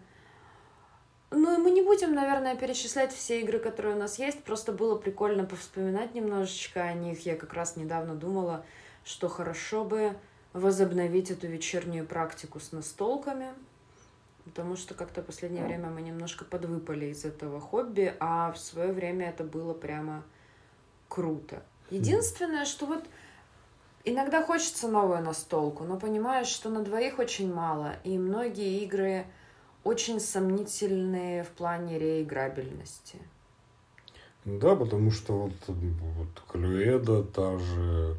Ну 1.32 1.56
и 1.56 1.62
мы 1.62 1.72
не 1.72 1.82
будем, 1.82 2.14
наверное, 2.14 2.56
перечислять 2.56 3.14
все 3.14 3.42
игры, 3.42 3.60
которые 3.60 3.96
у 3.96 4.00
нас 4.00 4.18
есть. 4.18 4.44
Просто 4.44 4.72
было 4.72 4.96
прикольно 4.96 5.44
повспоминать 5.44 6.16
немножечко 6.16 6.84
о 6.84 6.94
них. 6.94 7.26
Я 7.26 7.36
как 7.36 7.54
раз 7.54 7.76
недавно 7.76 8.16
думала, 8.16 8.66
что 9.04 9.28
хорошо 9.28 9.84
бы 9.84 10.16
возобновить 10.54 11.30
эту 11.32 11.48
вечернюю 11.48 12.06
практику 12.06 12.60
с 12.60 12.72
настолками 12.72 13.48
потому 14.48 14.76
что 14.76 14.94
как-то 14.94 15.22
в 15.22 15.26
последнее 15.26 15.64
время 15.66 15.90
мы 15.90 16.02
немножко 16.02 16.46
подвыпали 16.46 17.08
из 17.08 17.26
этого 17.26 17.60
хобби, 17.60 18.16
а 18.20 18.52
в 18.52 18.58
свое 18.58 18.92
время 18.92 19.30
это 19.30 19.44
было 19.44 19.74
прямо 19.74 20.24
круто. 21.08 21.64
Единственное, 21.90 22.66
что 22.66 22.86
вот 22.86 23.06
иногда 24.04 24.44
хочется 24.44 24.88
новую 24.88 25.22
настолку, 25.22 25.84
но 25.84 25.98
понимаешь, 25.98 26.48
что 26.48 26.70
на 26.70 26.84
двоих 26.84 27.20
очень 27.20 27.54
мало, 27.54 27.96
и 28.04 28.18
многие 28.18 28.84
игры 28.84 29.26
очень 29.84 30.20
сомнительные 30.20 31.44
в 31.44 31.50
плане 31.50 31.98
реиграбельности. 31.98 33.20
Да, 34.46 34.76
потому 34.76 35.12
что 35.12 35.34
вот, 35.34 35.54
вот 35.68 36.44
Клюэда, 36.52 37.24
та 37.24 37.58
же 37.58 38.16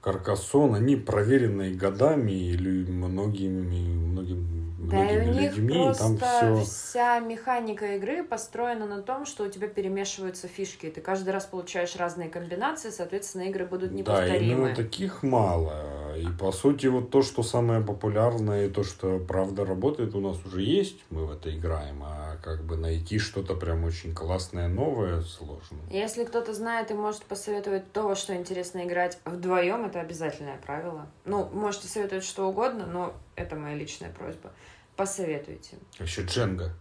Каркасон, 0.00 0.74
они 0.74 0.96
проверенные 0.96 1.74
годами 1.74 2.32
или 2.32 2.90
многими, 2.90 4.67
многими 4.78 5.08
да, 5.08 5.12
и 5.12 5.28
у 5.28 5.32
них 5.32 5.56
людьми, 5.56 5.74
просто 5.74 6.16
там 6.16 6.16
все... 6.16 6.64
вся 6.64 7.20
механика 7.20 7.96
игры 7.96 8.22
построена 8.22 8.86
на 8.86 9.02
том, 9.02 9.26
что 9.26 9.44
у 9.44 9.48
тебя 9.48 9.68
перемешиваются 9.68 10.48
фишки, 10.48 10.86
и 10.86 10.90
ты 10.90 11.00
каждый 11.00 11.30
раз 11.30 11.46
получаешь 11.46 11.96
разные 11.96 12.28
комбинации, 12.28 12.90
соответственно, 12.90 13.42
игры 13.42 13.66
будут 13.66 13.92
неповторимы. 13.92 14.38
Да, 14.38 14.44
именно 14.44 14.74
таких 14.74 15.22
мало. 15.22 16.16
И 16.16 16.26
по 16.38 16.52
сути, 16.52 16.86
вот 16.86 17.10
то, 17.10 17.22
что 17.22 17.42
самое 17.42 17.80
популярное, 17.80 18.66
и 18.66 18.70
то, 18.70 18.82
что 18.82 19.18
правда 19.18 19.64
работает, 19.64 20.14
у 20.14 20.20
нас 20.20 20.38
уже 20.44 20.62
есть, 20.62 21.04
мы 21.10 21.26
в 21.26 21.32
это 21.32 21.54
играем, 21.56 22.02
а 22.02 22.36
как 22.42 22.62
бы 22.64 22.76
найти 22.76 23.18
что-то 23.18 23.54
прям 23.54 23.84
очень 23.84 24.14
классное, 24.14 24.68
новое 24.68 25.22
сложно. 25.22 25.78
Если 25.90 26.24
кто-то 26.24 26.54
знает 26.54 26.90
и 26.90 26.94
может 26.94 27.22
посоветовать 27.24 27.92
то, 27.92 28.02
во 28.02 28.16
что 28.16 28.34
интересно 28.34 28.84
играть 28.84 29.18
вдвоем, 29.24 29.84
это 29.84 30.00
обязательное 30.00 30.58
правило. 30.64 31.06
Ну, 31.24 31.48
можете 31.52 31.88
советовать 31.88 32.24
что 32.24 32.48
угодно, 32.48 32.86
но 32.86 33.14
это 33.38 33.56
моя 33.56 33.76
личная 33.76 34.10
просьба. 34.10 34.52
Посоветуйте. 34.96 35.78
Еще 35.98 36.22
Дженга. 36.22 36.74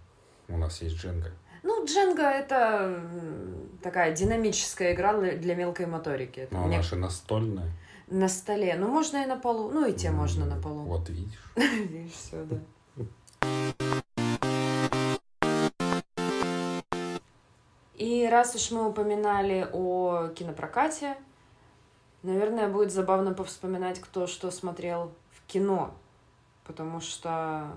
У 0.47 0.58
нас 0.58 0.82
есть 0.82 0.95
Дженга. 0.95 1.32
Ну, 1.64 1.86
Дженга 1.86 2.24
это 2.24 3.01
такая 3.84 4.16
динамическая 4.16 4.93
игра 4.93 5.14
для 5.14 5.55
мелкой 5.55 5.86
моторики. 5.86 6.41
Это 6.41 6.53
ну, 6.53 6.64
а 6.64 6.68
мне... 6.68 6.78
наша 6.78 6.95
настольная. 6.95 7.72
На 8.08 8.30
столе. 8.30 8.76
Ну, 8.78 8.88
можно 8.88 9.24
и 9.24 9.26
на 9.26 9.38
полу. 9.38 9.70
Ну, 9.70 9.86
и 9.86 9.93
те 9.93 10.08
mm, 10.08 10.12
можно 10.12 10.45
на 10.45 10.62
полу. 10.62 10.84
Вот 10.84 11.10
видишь. 11.10 11.43
Видишь, 11.55 12.14
все, 12.14 12.43
да. 12.45 12.58
И 17.95 18.28
раз 18.32 18.55
уж 18.55 18.72
мы 18.72 18.88
упоминали 18.88 19.68
о 19.74 20.30
кинопрокате, 20.30 21.18
наверное, 22.24 22.70
будет 22.70 22.91
забавно 22.91 23.34
повспоминать, 23.34 23.99
кто 23.99 24.28
что 24.28 24.51
смотрел 24.51 25.12
в 25.32 25.45
кино. 25.47 25.93
Потому 26.68 26.99
что 26.99 27.72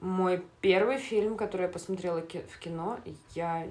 мой 0.00 0.44
первый 0.60 0.98
фильм, 0.98 1.36
который 1.36 1.62
я 1.62 1.68
посмотрела 1.68 2.20
в 2.20 2.58
кино, 2.58 2.98
я... 3.34 3.68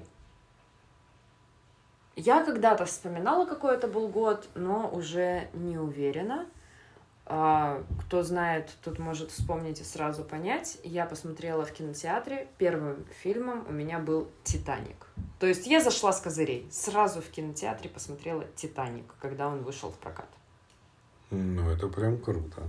Я 2.16 2.44
когда-то 2.44 2.84
вспоминала, 2.86 3.46
какой 3.46 3.74
это 3.74 3.86
был 3.86 4.08
год, 4.08 4.48
но 4.54 4.90
уже 4.90 5.48
не 5.54 5.78
уверена. 5.78 6.46
А, 7.24 7.84
кто 8.00 8.22
знает, 8.24 8.70
тут 8.82 8.98
может 8.98 9.30
вспомнить 9.30 9.80
и 9.80 9.84
сразу 9.84 10.24
понять. 10.24 10.78
Я 10.82 11.06
посмотрела 11.06 11.64
в 11.64 11.72
кинотеатре. 11.72 12.48
Первым 12.58 13.04
фильмом 13.22 13.64
у 13.68 13.72
меня 13.72 14.00
был 14.00 14.28
«Титаник». 14.42 15.06
То 15.38 15.46
есть 15.46 15.66
я 15.66 15.80
зашла 15.80 16.12
с 16.12 16.20
козырей. 16.20 16.68
Сразу 16.72 17.22
в 17.22 17.30
кинотеатре 17.30 17.88
посмотрела 17.88 18.44
«Титаник», 18.56 19.14
когда 19.20 19.46
он 19.46 19.62
вышел 19.62 19.90
в 19.90 19.98
прокат. 19.98 20.28
Ну, 21.30 21.70
это 21.70 21.86
прям 21.88 22.18
круто. 22.18 22.62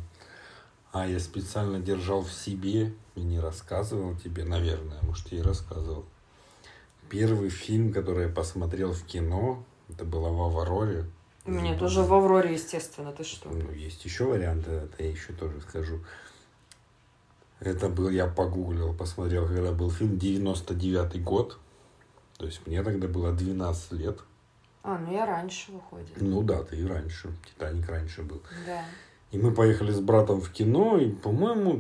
А 0.92 1.08
я 1.08 1.20
специально 1.20 1.80
держал 1.80 2.22
в 2.22 2.32
себе 2.32 2.94
и 3.16 3.22
не 3.22 3.40
рассказывал 3.40 4.16
тебе, 4.16 4.44
наверное, 4.44 5.02
может, 5.04 5.32
я 5.32 5.40
и 5.40 5.42
рассказывал. 5.42 6.06
Первый 7.10 7.50
фильм, 7.50 7.94
который 7.94 8.28
я 8.28 8.34
посмотрел 8.34 8.94
в 8.94 9.04
кино, 9.06 9.64
это 9.90 10.06
было 10.06 10.30
в 10.30 10.42
«Авроре», 10.42 11.06
у 11.44 11.52
меня 11.52 11.76
тоже 11.76 12.04
в 12.04 12.14
Авроре, 12.14 12.54
естественно, 12.54 13.12
ты 13.12 13.24
что? 13.24 13.50
Ну, 13.50 13.72
есть 13.72 14.06
еще 14.06 14.26
варианты, 14.26 14.72
это 14.72 15.04
я 15.04 15.10
еще 15.10 15.34
тоже 15.34 15.60
скажу. 15.62 16.00
Это 17.60 17.90
был, 17.90 18.10
я 18.10 18.28
погуглил, 18.28 18.94
посмотрел, 18.94 19.48
когда 19.48 19.72
был 19.72 19.90
фильм 19.90 20.18
99-й 20.18 21.20
год. 21.20 21.58
То 22.38 22.46
есть 22.46 22.66
мне 22.68 22.84
тогда 22.84 23.08
было 23.08 23.32
12 23.32 23.92
лет. 23.94 24.20
А, 24.84 24.98
ну 25.00 25.12
я 25.12 25.26
раньше 25.26 25.72
выходит. 25.72 26.10
Ну 26.20 26.44
да, 26.44 26.64
ты 26.64 26.78
и 26.78 26.86
раньше. 26.86 27.32
Титаник 27.48 27.88
раньше 27.90 28.24
был. 28.24 28.42
Да. 28.66 28.84
И 29.32 29.38
мы 29.38 29.54
поехали 29.54 29.92
с 29.92 30.00
братом 30.02 30.42
в 30.42 30.52
кино, 30.52 30.98
и, 30.98 31.10
по-моему, 31.10 31.80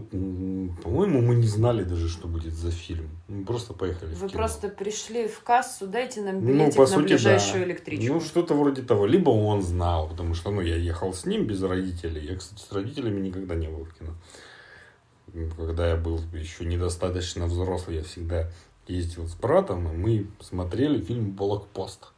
по-моему, 0.81 1.21
мы 1.21 1.35
не 1.35 1.47
знали 1.47 1.83
даже, 1.83 2.07
что 2.07 2.29
будет 2.29 2.53
за 2.53 2.71
фильм. 2.71 3.09
Мы 3.27 3.43
просто 3.43 3.73
поехали 3.73 4.13
Вы 4.13 4.27
в 4.27 4.29
кино. 4.29 4.39
просто 4.39 4.69
пришли 4.69 5.27
в 5.27 5.41
кассу, 5.41 5.85
дайте 5.85 6.21
нам 6.21 6.39
билетик 6.39 6.77
ну, 6.77 6.85
по 6.85 6.89
на 6.89 6.95
сути, 6.95 7.07
ближайшую 7.09 7.65
да. 7.65 7.71
электричку. 7.71 8.13
Ну, 8.13 8.21
что-то 8.21 8.53
вроде 8.53 8.83
того. 8.83 9.05
Либо 9.05 9.31
он 9.31 9.63
знал, 9.63 10.07
потому 10.07 10.33
что, 10.33 10.51
ну, 10.51 10.61
я 10.61 10.77
ехал 10.77 11.13
с 11.13 11.25
ним 11.25 11.45
без 11.45 11.61
родителей. 11.61 12.25
Я, 12.25 12.37
кстати, 12.37 12.61
с 12.61 12.71
родителями 12.71 13.19
никогда 13.19 13.55
не 13.55 13.67
был 13.67 13.83
в 13.83 13.93
кино. 13.95 14.13
Когда 15.57 15.89
я 15.89 15.97
был 15.97 16.21
еще 16.33 16.63
недостаточно 16.63 17.47
взрослый, 17.47 17.97
я 17.97 18.03
всегда 18.03 18.49
ездил 18.87 19.27
с 19.27 19.35
братом, 19.35 19.89
и 19.89 19.97
мы 19.97 20.27
смотрели 20.39 21.01
фильм 21.01 21.31
«Блокпост» 21.31 22.13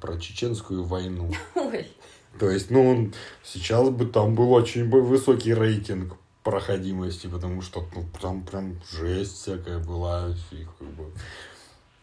про 0.00 0.18
чеченскую 0.18 0.82
войну. 0.82 1.32
Ой. 1.54 1.86
То 2.38 2.50
есть, 2.50 2.70
ну, 2.70 2.88
он 2.88 3.14
сейчас 3.42 3.90
бы 3.90 4.06
там 4.06 4.34
был 4.34 4.52
очень 4.52 4.88
высокий 4.88 5.54
рейтинг 5.54 6.16
проходимости, 6.42 7.26
потому 7.26 7.62
что 7.62 7.84
ну, 7.94 8.04
там 8.20 8.42
прям 8.42 8.76
жесть 8.90 9.42
всякая 9.42 9.78
была. 9.78 10.30
И 10.50 10.64
как 10.78 10.88
бы 10.88 11.04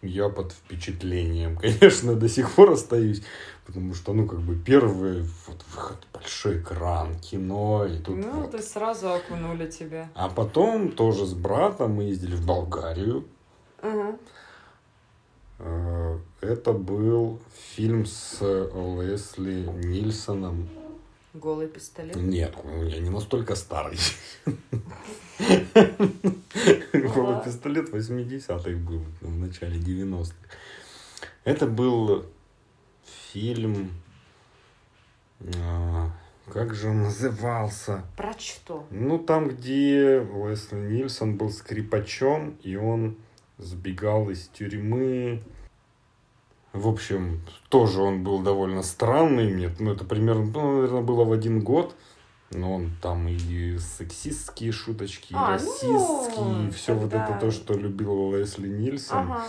я 0.01 0.29
под 0.29 0.51
впечатлением, 0.51 1.57
конечно, 1.61 2.15
до 2.15 2.29
сих 2.29 2.51
пор 2.51 2.71
остаюсь, 2.71 3.21
потому 3.65 3.93
что, 3.93 4.13
ну, 4.13 4.27
как 4.27 4.39
бы 4.39 4.55
первый 4.55 5.21
вот, 5.47 5.63
выход, 5.73 5.97
большой 6.13 6.59
экран, 6.59 7.19
кино, 7.19 7.85
и 7.85 7.97
тут 7.99 8.17
Ну, 8.17 8.41
вот. 8.41 8.51
то 8.51 8.61
сразу 8.61 9.11
окунули 9.11 9.69
тебя. 9.69 10.09
А 10.15 10.29
потом 10.29 10.91
тоже 10.91 11.25
с 11.25 11.33
братом 11.33 11.93
мы 11.93 12.03
ездили 12.03 12.35
в 12.35 12.45
Болгарию. 12.45 13.25
Угу. 13.81 14.19
Это 15.59 16.71
был 16.73 17.41
фильм 17.75 18.05
с 18.05 18.39
Лесли 18.41 19.65
Нильсоном. 19.83 20.69
Голый 21.33 21.67
пистолет? 21.67 22.15
Нет, 22.15 22.55
я 22.65 22.99
не 22.99 23.09
настолько 23.09 23.55
старый. 23.55 23.97
Голый 26.93 27.43
пистолет 27.43 27.89
80-х 27.89 28.69
был, 28.79 29.03
в 29.21 29.37
начале 29.37 29.79
90-х. 29.79 30.33
Это 31.43 31.67
был 31.67 32.25
фильм... 33.31 33.91
А, 35.57 36.11
как 36.51 36.73
же 36.73 36.89
он 36.89 37.03
назывался? 37.03 38.03
Про 38.17 38.33
что? 38.37 38.87
Ну, 38.89 39.19
там, 39.19 39.49
где 39.49 40.19
Лесли 40.19 40.77
Нильсон 40.77 41.37
был 41.37 41.51
скрипачом, 41.51 42.57
и 42.63 42.75
он 42.75 43.17
сбегал 43.59 44.29
из 44.29 44.47
тюрьмы. 44.47 45.43
В 46.73 46.87
общем, 46.87 47.41
тоже 47.69 48.01
он 48.01 48.23
был 48.23 48.39
довольно 48.39 48.81
странный. 48.81 49.51
Нет, 49.51 49.79
ну 49.79 49.91
это 49.91 50.05
примерно, 50.05 50.45
ну, 50.45 50.75
наверное, 50.75 51.01
было 51.01 51.25
в 51.25 51.31
один 51.31 51.61
год. 51.61 51.95
Но 52.51 52.73
он 52.73 52.91
там 52.99 53.27
и 53.27 53.77
сексистские 53.77 54.71
шуточки, 54.71 55.35
а, 55.37 55.51
и 55.51 55.53
расистские, 55.53 56.45
ну, 56.45 56.67
и 56.67 56.71
все 56.71 56.97
тогда... 56.97 57.27
вот 57.27 57.29
это 57.29 57.39
то, 57.39 57.51
что 57.51 57.75
любил 57.75 58.33
Лесли 58.33 58.67
Нильсон. 58.67 59.19
Ага 59.19 59.43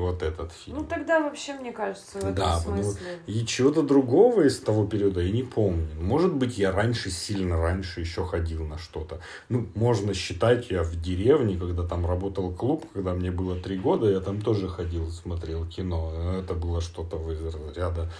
вот 0.00 0.22
этот 0.22 0.52
фильм. 0.52 0.78
Ну 0.78 0.84
тогда 0.84 1.20
вообще, 1.20 1.54
мне 1.54 1.72
кажется, 1.72 2.18
в 2.18 2.24
этом 2.24 2.34
да, 2.34 2.58
смысле. 2.58 3.18
И 3.26 3.46
чего-то 3.46 3.82
другого 3.82 4.42
из 4.42 4.58
того 4.58 4.86
периода 4.86 5.20
я 5.20 5.30
не 5.30 5.42
помню. 5.42 5.88
Может 6.00 6.34
быть, 6.34 6.58
я 6.58 6.72
раньше, 6.72 7.10
сильно 7.10 7.56
раньше 7.56 8.00
еще 8.00 8.24
ходил 8.24 8.64
на 8.66 8.78
что-то. 8.78 9.20
Ну, 9.48 9.68
можно 9.74 10.14
считать, 10.14 10.70
я 10.70 10.82
в 10.82 11.00
деревне, 11.00 11.56
когда 11.56 11.84
там 11.84 12.06
работал 12.06 12.52
клуб, 12.52 12.86
когда 12.92 13.14
мне 13.14 13.30
было 13.30 13.56
три 13.56 13.78
года, 13.78 14.10
я 14.10 14.20
там 14.20 14.40
тоже 14.40 14.68
ходил, 14.68 15.10
смотрел 15.10 15.66
кино. 15.66 16.38
Это 16.38 16.54
было 16.54 16.80
что-то 16.80 17.16
из 17.32 17.76
ряда 17.76 18.10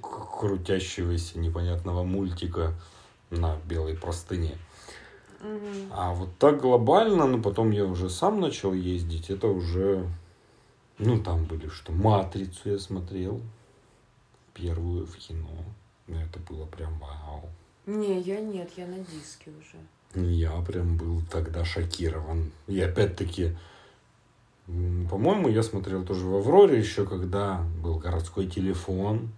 крутящегося 0.00 1.38
непонятного 1.38 2.02
мультика 2.02 2.74
на 3.30 3.56
белой 3.66 3.96
простыне. 3.96 4.56
А 5.90 6.12
вот 6.14 6.28
так 6.38 6.60
глобально, 6.60 7.26
ну 7.26 7.42
потом 7.42 7.70
я 7.72 7.84
уже 7.84 8.08
сам 8.08 8.40
начал 8.40 8.72
ездить, 8.72 9.28
это 9.28 9.48
уже 9.48 10.06
ну, 11.04 11.22
там 11.22 11.44
были 11.44 11.68
что? 11.68 11.92
Матрицу 11.92 12.70
я 12.70 12.78
смотрел. 12.78 13.40
Первую 14.54 15.06
в 15.06 15.16
кино. 15.16 15.64
Ну, 16.06 16.18
это 16.18 16.38
было 16.40 16.66
прям 16.66 16.98
вау. 16.98 17.48
Не, 17.86 18.20
я 18.20 18.40
нет, 18.40 18.70
я 18.76 18.86
на 18.86 18.98
диске 18.98 19.50
уже. 19.50 19.78
Я 20.14 20.60
прям 20.60 20.96
был 20.96 21.22
тогда 21.30 21.64
шокирован. 21.64 22.52
И 22.66 22.80
опять-таки, 22.80 23.56
по-моему, 24.66 25.48
я 25.48 25.62
смотрел 25.62 26.04
тоже 26.04 26.26
в 26.26 26.36
Авроре 26.36 26.78
еще, 26.78 27.06
когда 27.06 27.64
был 27.82 27.98
городской 27.98 28.46
телефон. 28.46 29.30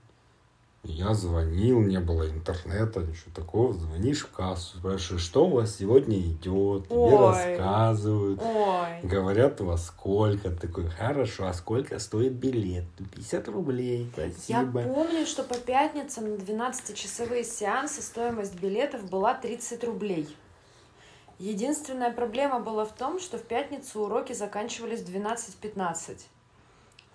Я 0.85 1.15
звонил, 1.15 1.81
не 1.81 1.99
было 1.99 2.29
интернета, 2.29 3.01
ничего 3.01 3.31
такого. 3.35 3.73
Звонишь 3.73 4.21
в 4.21 4.31
кассу, 4.31 4.77
спрашиваешь, 4.77 5.23
что 5.23 5.47
у 5.47 5.51
вас 5.51 5.77
сегодня 5.77 6.19
идет, 6.21 6.85
тебе 6.89 6.99
Ой. 6.99 7.17
рассказывают. 7.17 8.41
Ой. 8.43 9.01
Говорят, 9.03 9.63
у 9.63 9.67
вас 9.67 9.87
сколько. 9.87 10.51
Такой, 10.51 10.89
хорошо, 10.91 11.47
а 11.47 11.55
сколько 11.55 11.99
стоит 11.99 12.33
билет? 12.33 12.85
50 13.15 13.49
рублей, 13.49 14.11
спасибо. 14.13 14.81
Я 14.81 14.87
помню, 14.87 15.27
что 15.27 15.43
по 15.43 15.55
пятницам 15.55 16.31
на 16.31 16.37
12-часовые 16.37 17.45
сеансы 17.45 18.03
стоимость 18.03 18.61
билетов 18.61 19.09
была 19.09 19.33
30 19.33 19.83
рублей. 19.85 20.29
Единственная 21.39 22.13
проблема 22.13 22.61
была 22.61 22.85
в 22.85 22.95
том, 22.95 23.19
что 23.21 23.39
в 23.39 23.43
пятницу 23.43 24.03
уроки 24.03 24.35
заканчивались 24.35 25.01
в 25.01 25.09
12-15. 25.09 26.21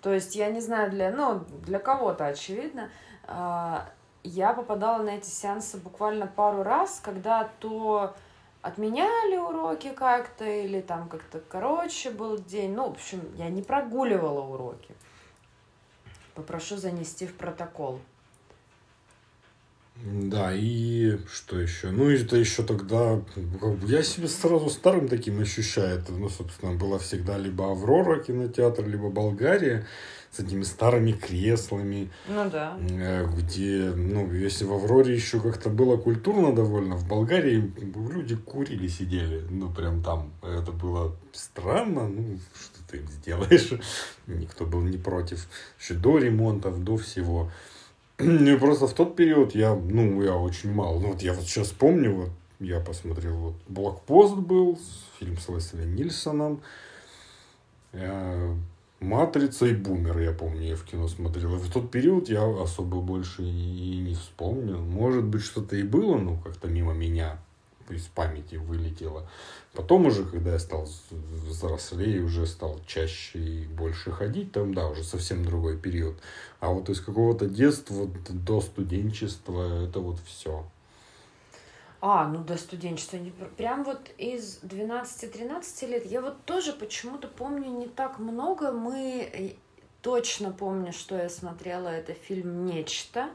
То 0.02 0.12
есть, 0.12 0.34
я 0.34 0.50
не 0.50 0.60
знаю, 0.60 0.90
для, 0.90 1.10
ну, 1.10 1.44
для 1.64 1.78
кого-то 1.78 2.26
очевидно, 2.26 2.90
я 3.30 4.52
попадала 4.54 5.02
на 5.02 5.10
эти 5.10 5.28
сеансы 5.28 5.78
буквально 5.78 6.26
пару 6.26 6.62
раз, 6.62 7.00
когда 7.02 7.48
то 7.60 8.14
отменяли 8.62 9.36
уроки 9.36 9.90
как-то, 9.90 10.44
или 10.44 10.80
там 10.80 11.08
как-то 11.08 11.40
короче 11.48 12.10
был 12.10 12.38
день. 12.38 12.74
Ну, 12.74 12.88
в 12.88 12.92
общем, 12.92 13.22
я 13.36 13.48
не 13.48 13.62
прогуливала 13.62 14.40
уроки. 14.40 14.94
Попрошу 16.34 16.76
занести 16.76 17.26
в 17.26 17.34
протокол. 17.36 18.00
Да, 20.02 20.52
и 20.54 21.18
что 21.26 21.58
еще? 21.58 21.90
Ну, 21.90 22.08
это 22.08 22.36
еще 22.36 22.62
тогда, 22.62 23.20
как 23.34 23.74
бы, 23.74 23.86
я 23.86 24.02
себя 24.02 24.28
сразу 24.28 24.70
старым 24.70 25.08
таким 25.08 25.40
ощущаю. 25.40 25.98
Это, 25.98 26.12
ну, 26.12 26.30
собственно, 26.30 26.72
была 26.72 26.98
всегда 26.98 27.36
либо 27.36 27.70
Аврора 27.70 28.20
кинотеатр, 28.20 28.86
либо 28.86 29.10
Болгария 29.10 29.86
с 30.30 30.38
этими 30.38 30.62
старыми 30.62 31.12
креслами. 31.12 32.10
Ну 32.28 32.48
да. 32.48 32.76
Э, 32.90 33.26
где, 33.26 33.92
ну, 33.94 34.32
если 34.32 34.64
в 34.64 34.72
Авроре 34.72 35.14
еще 35.14 35.40
как-то 35.40 35.70
было 35.70 35.96
культурно 35.96 36.54
довольно, 36.54 36.96
в 36.96 37.06
Болгарии 37.08 37.72
люди 38.12 38.36
курили, 38.36 38.86
сидели. 38.86 39.44
Ну, 39.50 39.70
прям 39.70 40.02
там. 40.02 40.30
Это 40.42 40.70
было 40.72 41.16
странно. 41.32 42.08
Ну, 42.08 42.38
что 42.54 42.90
ты 42.90 42.98
им 42.98 43.08
сделаешь? 43.08 43.72
Никто 44.26 44.66
был 44.66 44.82
не 44.82 44.98
против. 44.98 45.48
Еще 45.80 45.94
до 45.94 46.18
ремонтов, 46.18 46.82
до 46.84 46.96
всего. 46.96 47.50
Ну, 48.18 48.58
просто 48.58 48.86
в 48.86 48.94
тот 48.94 49.16
период 49.16 49.54
я, 49.54 49.74
ну, 49.74 50.22
я 50.22 50.36
очень 50.36 50.72
мало. 50.72 51.00
Ну, 51.00 51.08
вот 51.08 51.22
я 51.22 51.32
вот 51.32 51.44
сейчас 51.44 51.68
помню, 51.68 52.14
вот 52.14 52.30
я 52.60 52.78
посмотрел, 52.78 53.34
вот 53.36 53.54
«Блокпост» 53.68 54.36
был, 54.36 54.78
фильм 55.18 55.38
с 55.38 55.48
Лесли 55.48 55.84
Нильсоном. 55.86 56.60
Матрица 59.00 59.66
и 59.66 59.74
Бумер, 59.74 60.18
я 60.18 60.32
помню, 60.32 60.68
я 60.68 60.76
в 60.76 60.84
кино 60.84 61.08
смотрел. 61.08 61.56
И 61.56 61.58
в 61.58 61.72
тот 61.72 61.90
период 61.90 62.28
я 62.28 62.44
особо 62.44 63.00
больше 63.00 63.42
и 63.42 63.96
не 64.02 64.14
вспомнил. 64.14 64.78
Может 64.78 65.24
быть, 65.24 65.42
что-то 65.42 65.74
и 65.76 65.82
было, 65.82 66.18
но 66.18 66.36
как-то 66.36 66.68
мимо 66.68 66.92
меня 66.92 67.38
из 67.88 68.06
памяти 68.06 68.56
вылетело. 68.56 69.28
Потом 69.72 70.06
уже, 70.06 70.24
когда 70.24 70.52
я 70.52 70.58
стал 70.58 70.88
взрослее, 71.10 72.22
уже 72.22 72.46
стал 72.46 72.80
чаще 72.86 73.38
и 73.38 73.66
больше 73.66 74.12
ходить, 74.12 74.52
там, 74.52 74.74
да, 74.74 74.88
уже 74.88 75.02
совсем 75.02 75.44
другой 75.44 75.76
период. 75.76 76.16
А 76.60 76.68
вот 76.68 76.88
из 76.90 77.00
какого-то 77.00 77.46
детства 77.46 78.08
до 78.28 78.60
студенчества 78.60 79.84
это 79.86 80.00
вот 80.00 80.18
все. 80.26 80.64
А, 82.02 82.26
ну 82.26 82.42
до 82.42 82.56
студенчества. 82.56 83.18
Прям 83.56 83.84
вот 83.84 84.10
из 84.16 84.62
12-13 84.62 85.86
лет 85.86 86.06
я 86.06 86.22
вот 86.22 86.44
тоже 86.44 86.72
почему-то 86.72 87.28
помню 87.28 87.68
не 87.70 87.88
так 87.88 88.18
много. 88.18 88.72
Мы 88.72 89.28
э, 89.32 89.50
точно 90.00 90.50
помню, 90.50 90.92
что 90.92 91.16
я 91.16 91.28
смотрела, 91.28 91.88
это 91.88 92.14
фильм 92.14 92.64
«Нечто». 92.64 93.28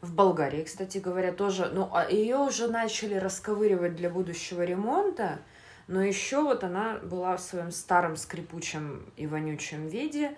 В 0.00 0.14
Болгарии, 0.14 0.64
кстати 0.64 0.98
говоря, 0.98 1.32
тоже. 1.32 1.70
Ну, 1.72 1.90
ее 2.10 2.36
уже 2.36 2.68
начали 2.68 3.14
расковыривать 3.14 3.96
для 3.96 4.10
будущего 4.10 4.62
ремонта. 4.62 5.38
Но 5.88 6.02
еще 6.02 6.42
вот 6.42 6.62
она 6.62 6.98
была 6.98 7.36
в 7.36 7.40
своем 7.40 7.70
старом 7.70 8.16
скрипучем 8.16 9.10
и 9.16 9.26
вонючем 9.26 9.88
виде. 9.88 10.36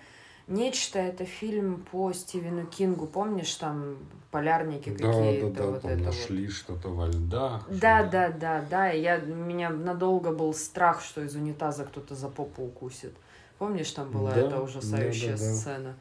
Нечто 0.48 1.00
это 1.00 1.24
фильм 1.24 1.84
по 1.90 2.12
Стивену 2.12 2.66
Кингу, 2.66 3.06
помнишь, 3.06 3.52
там 3.56 3.96
полярники 4.30 4.90
Да, 4.90 5.06
да, 5.08 5.12
какие-то, 5.12 5.50
да, 5.50 5.66
вот 5.66 5.82
там 5.82 5.90
это 5.90 5.98
вот. 5.98 6.06
нашли 6.06 6.48
что-то 6.48 6.88
во 6.90 7.06
льдах. 7.08 7.68
Да, 7.68 8.04
да, 8.04 8.28
да, 8.30 8.64
да. 8.70 8.92
и 8.92 9.00
Я, 9.02 9.18
у 9.18 9.26
меня 9.34 9.70
надолго 9.70 10.30
был 10.30 10.54
страх, 10.54 11.02
что 11.02 11.22
из 11.22 11.34
унитаза 11.34 11.84
кто-то 11.84 12.14
за 12.14 12.28
попу 12.28 12.62
укусит. 12.64 13.14
Помнишь, 13.58 13.90
там 13.90 14.10
была 14.10 14.32
Да, 14.32 14.40
эта 14.40 14.60
ужасающая 14.62 15.32
да, 15.36 15.38
да, 15.38 15.48
да. 15.48 15.54
сцена? 15.54 15.96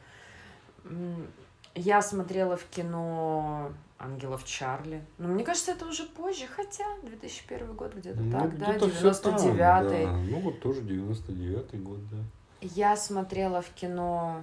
Я 1.74 2.00
смотрела 2.00 2.56
в 2.56 2.64
кино 2.66 3.72
«Ангелов 3.98 4.44
Чарли». 4.44 5.02
Ну, 5.18 5.28
мне 5.28 5.42
кажется, 5.44 5.72
это 5.72 5.86
уже 5.86 6.04
позже, 6.04 6.46
хотя 6.46 6.84
2001 7.02 7.74
год 7.74 7.94
где-то 7.94 8.20
Ну, 8.20 8.30
так, 8.30 8.58
да, 8.58 8.78
всё 8.78 9.12
там, 9.12 9.34
99-й. 9.36 10.04
да. 10.04 10.12
Ну, 10.12 10.40
вот 10.40 10.60
тоже 10.60 10.82
99-й 10.82 11.78
год, 11.78 11.98
да. 12.10 12.18
Я 12.74 12.96
смотрела 12.96 13.62
в 13.62 13.70
кино... 13.70 14.42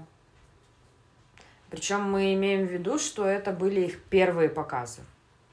Причем 1.70 2.04
мы 2.04 2.36
имеем 2.36 2.68
в 2.68 2.72
виду, 2.72 3.00
что 3.00 3.26
это 3.26 3.52
были 3.52 3.82
их 3.82 4.04
первые 4.04 4.48
показы. 4.48 5.02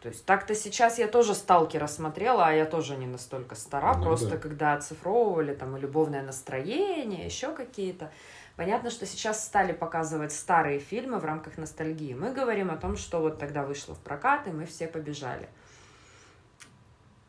То 0.03 0.09
есть 0.09 0.25
так-то 0.25 0.55
сейчас 0.55 0.99
я 0.99 1.09
тоже 1.09 1.35
«Сталкера» 1.35 1.87
смотрела, 1.87 2.47
а 2.47 2.53
я 2.53 2.67
тоже 2.67 2.97
не 2.97 3.07
настолько 3.07 3.55
стара. 3.55 3.97
Ну 3.97 4.03
просто 4.03 4.31
да. 4.31 4.37
когда 4.39 4.75
оцифровывали 4.75 5.55
там 5.55 5.77
и 5.77 5.81
«Любовное 5.81 6.23
настроение», 6.23 7.25
еще 7.25 7.55
какие-то. 7.55 8.11
Понятно, 8.57 8.91
что 8.91 9.07
сейчас 9.07 9.45
стали 9.45 9.73
показывать 9.73 10.33
старые 10.33 10.79
фильмы 10.79 11.19
в 11.19 11.25
рамках 11.25 11.57
ностальгии. 11.57 12.13
Мы 12.13 12.33
говорим 12.33 12.71
о 12.71 12.77
том, 12.77 12.97
что 12.97 13.21
вот 13.21 13.39
тогда 13.39 13.65
вышло 13.65 13.95
в 13.95 13.99
прокат, 13.99 14.47
и 14.47 14.51
мы 14.51 14.67
все 14.67 14.89
побежали. 14.89 15.49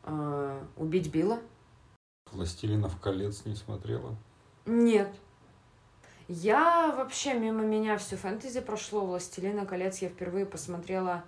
Э, 0.04 0.62
«Убить 0.76 1.10
Билла»? 1.10 1.38
«Властелинов 2.30 2.98
колец» 3.00 3.44
не 3.46 3.54
смотрела? 3.54 4.16
Нет. 4.66 5.08
Я 6.28 6.94
вообще 6.96 7.34
мимо 7.34 7.62
меня 7.62 7.98
все 7.98 8.16
фэнтези 8.16 8.60
прошло. 8.60 9.04
«Властелина 9.06 9.66
колец» 9.66 9.98
я 9.98 10.08
впервые 10.08 10.46
посмотрела 10.46 11.24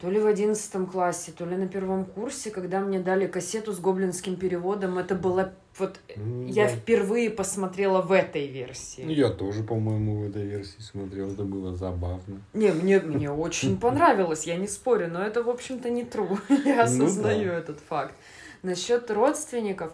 то 0.00 0.08
ли 0.10 0.20
в 0.20 0.26
одиннадцатом 0.26 0.86
классе, 0.86 1.32
то 1.36 1.44
ли 1.44 1.56
на 1.56 1.66
первом 1.66 2.04
курсе, 2.04 2.52
когда 2.52 2.78
мне 2.80 3.00
дали 3.00 3.26
кассету 3.26 3.72
с 3.72 3.80
гоблинским 3.80 4.36
переводом. 4.36 4.96
Это 4.96 5.16
было 5.16 5.52
вот... 5.76 5.98
Ну, 6.14 6.46
Я 6.46 6.66
да. 6.66 6.70
впервые 6.70 7.30
посмотрела 7.30 8.00
в 8.00 8.12
этой 8.12 8.46
Ну, 8.46 8.52
версии. 8.52 9.10
Я 9.12 9.28
тоже, 9.30 9.64
по-моему, 9.64 10.20
в 10.20 10.28
этой 10.30 10.46
версии 10.46 10.80
смотрел, 10.80 11.32
это 11.32 11.42
было 11.42 11.74
забавно. 11.74 12.40
Не, 12.54 12.70
мне, 12.72 13.00
мне 13.00 13.28
очень 13.30 13.76
понравилось, 13.80 14.44
я 14.44 14.56
не 14.56 14.68
спорю, 14.68 15.08
но 15.08 15.20
это, 15.20 15.42
в 15.42 15.50
общем-то, 15.50 15.90
не 15.90 16.02
true. 16.04 16.38
Я 16.64 16.76
Ну 16.76 16.82
осознаю 16.82 17.48
да. 17.48 17.58
этот 17.58 17.80
факт. 17.80 18.14
Насчет 18.62 19.10
родственников, 19.10 19.92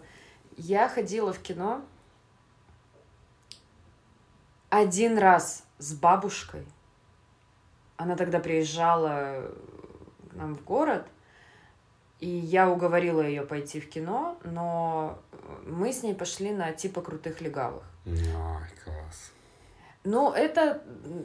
я 0.59 0.89
ходила 0.89 1.32
в 1.32 1.39
кино 1.39 1.82
один 4.75 5.18
раз 5.18 5.64
с 5.79 5.95
бабушкой. 5.95 6.66
Она 7.97 8.16
тогда 8.16 8.41
приезжала 8.41 9.53
к 10.31 10.35
нам 10.35 10.57
в 10.57 10.64
город, 10.64 11.07
и 12.18 12.29
я 12.29 12.68
уговорила 12.68 13.20
ее 13.20 13.43
пойти 13.43 13.79
в 13.81 13.89
кино, 13.89 14.37
но 14.43 15.18
мы 15.64 15.93
с 15.93 16.03
ней 16.03 16.14
пошли 16.14 16.51
на 16.53 16.72
типа 16.72 17.03
крутых 17.03 17.41
легавых. 17.41 17.85
Ай, 18.07 18.70
класс. 18.83 19.31
Ну, 20.03 20.33
это, 20.33 20.83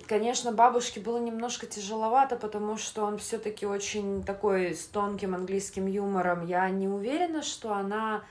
конечно, 0.07 0.51
бабушке 0.51 0.99
было 0.99 1.17
немножко 1.17 1.65
тяжеловато, 1.65 2.35
потому 2.35 2.77
что 2.77 3.03
он 3.03 3.17
все-таки 3.17 3.65
очень 3.65 4.23
такой 4.23 4.75
с 4.75 4.85
тонким 4.85 5.33
английским 5.33 5.87
юмором. 5.87 6.45
Я 6.45 6.69
не 6.69 6.87
уверена, 6.87 7.41
что 7.41 7.73
она 7.73 8.23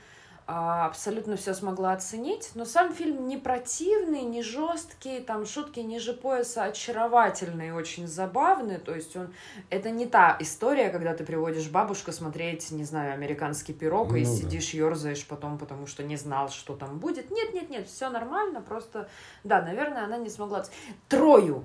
абсолютно 0.49 1.37
все 1.37 1.53
смогла 1.53 1.93
оценить. 1.93 2.51
Но 2.55 2.65
сам 2.65 2.91
фильм 2.91 3.27
не 3.27 3.37
противный, 3.37 4.21
не 4.23 4.41
жесткий, 4.41 5.19
там 5.19 5.45
шутки 5.45 5.79
ниже 5.79 6.13
пояса 6.13 6.63
очаровательные, 6.63 7.73
очень 7.73 8.07
забавные. 8.07 8.79
То 8.79 8.95
есть 8.95 9.15
он 9.15 9.31
это 9.69 9.91
не 9.91 10.07
та 10.07 10.35
история, 10.39 10.89
когда 10.89 11.13
ты 11.13 11.23
приводишь 11.23 11.69
бабушку 11.69 12.11
смотреть, 12.11 12.71
не 12.71 12.83
знаю, 12.83 13.13
американский 13.13 13.73
пирог 13.73 14.15
и 14.15 14.21
Ну 14.21 14.25
да. 14.25 14.31
сидишь, 14.35 14.73
ерзаешь 14.73 15.27
потом, 15.27 15.59
потому 15.59 15.85
что 15.85 16.03
не 16.03 16.15
знал, 16.15 16.49
что 16.49 16.75
там 16.75 16.97
будет. 16.97 17.29
Нет, 17.29 17.53
нет, 17.53 17.69
нет, 17.69 17.87
все 17.87 18.09
нормально, 18.09 18.61
просто 18.61 19.07
да, 19.43 19.61
наверное, 19.61 20.05
она 20.05 20.17
не 20.17 20.29
смогла. 20.29 20.65
Трою. 21.07 21.63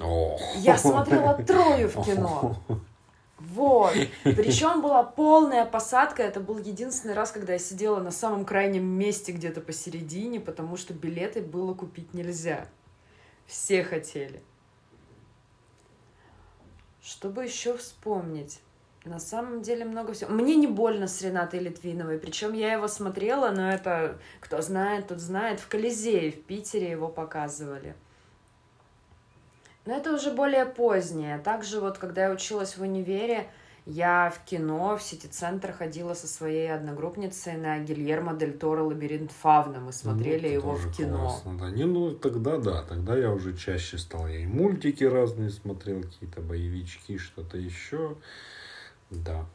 О. 0.00 0.38
Я 0.56 0.78
смотрела 0.78 1.34
Трою 1.46 1.88
в 1.88 2.04
кино. 2.04 2.56
Вот. 3.38 3.94
Причем 4.24 4.80
была 4.80 5.02
полная 5.02 5.64
посадка. 5.66 6.22
Это 6.22 6.40
был 6.40 6.58
единственный 6.58 7.14
раз, 7.14 7.32
когда 7.32 7.54
я 7.54 7.58
сидела 7.58 8.00
на 8.00 8.10
самом 8.10 8.44
крайнем 8.44 8.84
месте 8.84 9.32
где-то 9.32 9.60
посередине, 9.60 10.40
потому 10.40 10.76
что 10.76 10.94
билеты 10.94 11.40
было 11.42 11.74
купить 11.74 12.14
нельзя. 12.14 12.66
Все 13.46 13.84
хотели. 13.84 14.42
Чтобы 17.02 17.44
еще 17.44 17.76
вспомнить. 17.76 18.60
На 19.04 19.20
самом 19.20 19.62
деле 19.62 19.84
много 19.84 20.14
всего. 20.14 20.32
Мне 20.32 20.56
не 20.56 20.66
больно 20.66 21.06
с 21.06 21.22
Ренатой 21.22 21.60
Литвиновой. 21.60 22.18
Причем 22.18 22.54
я 22.54 22.72
его 22.72 22.88
смотрела, 22.88 23.50
но 23.50 23.70
это, 23.70 24.18
кто 24.40 24.60
знает, 24.60 25.06
тот 25.06 25.20
знает, 25.20 25.60
в 25.60 25.68
Колизее 25.68 26.32
в 26.32 26.42
Питере 26.42 26.90
его 26.90 27.06
показывали. 27.06 27.94
Но 29.86 29.94
это 29.96 30.12
уже 30.12 30.32
более 30.32 30.66
позднее. 30.66 31.38
Также 31.38 31.80
вот, 31.80 31.98
когда 31.98 32.24
я 32.24 32.32
училась 32.32 32.76
в 32.76 32.82
универе, 32.82 33.48
я 33.86 34.30
в 34.34 34.44
кино, 34.44 34.96
в 34.96 35.02
сити-центр 35.02 35.72
ходила 35.72 36.14
со 36.14 36.26
своей 36.26 36.72
одногруппницей 36.72 37.56
на 37.56 37.78
Гильермо 37.78 38.34
Дель 38.34 38.58
Торо 38.58 38.82
«Лабиринт 38.82 39.30
Фавна». 39.30 39.78
Мы 39.78 39.92
смотрели 39.92 40.48
Ну, 40.48 40.54
его 40.54 40.72
в 40.72 40.92
кино. 40.92 41.18
классно, 41.18 41.56
да. 41.56 41.70
Не, 41.70 41.84
ну 41.84 42.10
тогда 42.10 42.58
да, 42.58 42.82
тогда 42.82 43.16
я 43.16 43.30
уже 43.30 43.56
чаще 43.56 43.96
стал. 43.96 44.26
Я 44.26 44.40
и 44.40 44.46
мультики 44.46 45.04
разные 45.04 45.50
смотрел, 45.50 46.02
какие-то 46.02 46.40
боевички, 46.40 47.16
что-то 47.16 47.58
еще. 47.58 48.16
Да. 49.10 49.46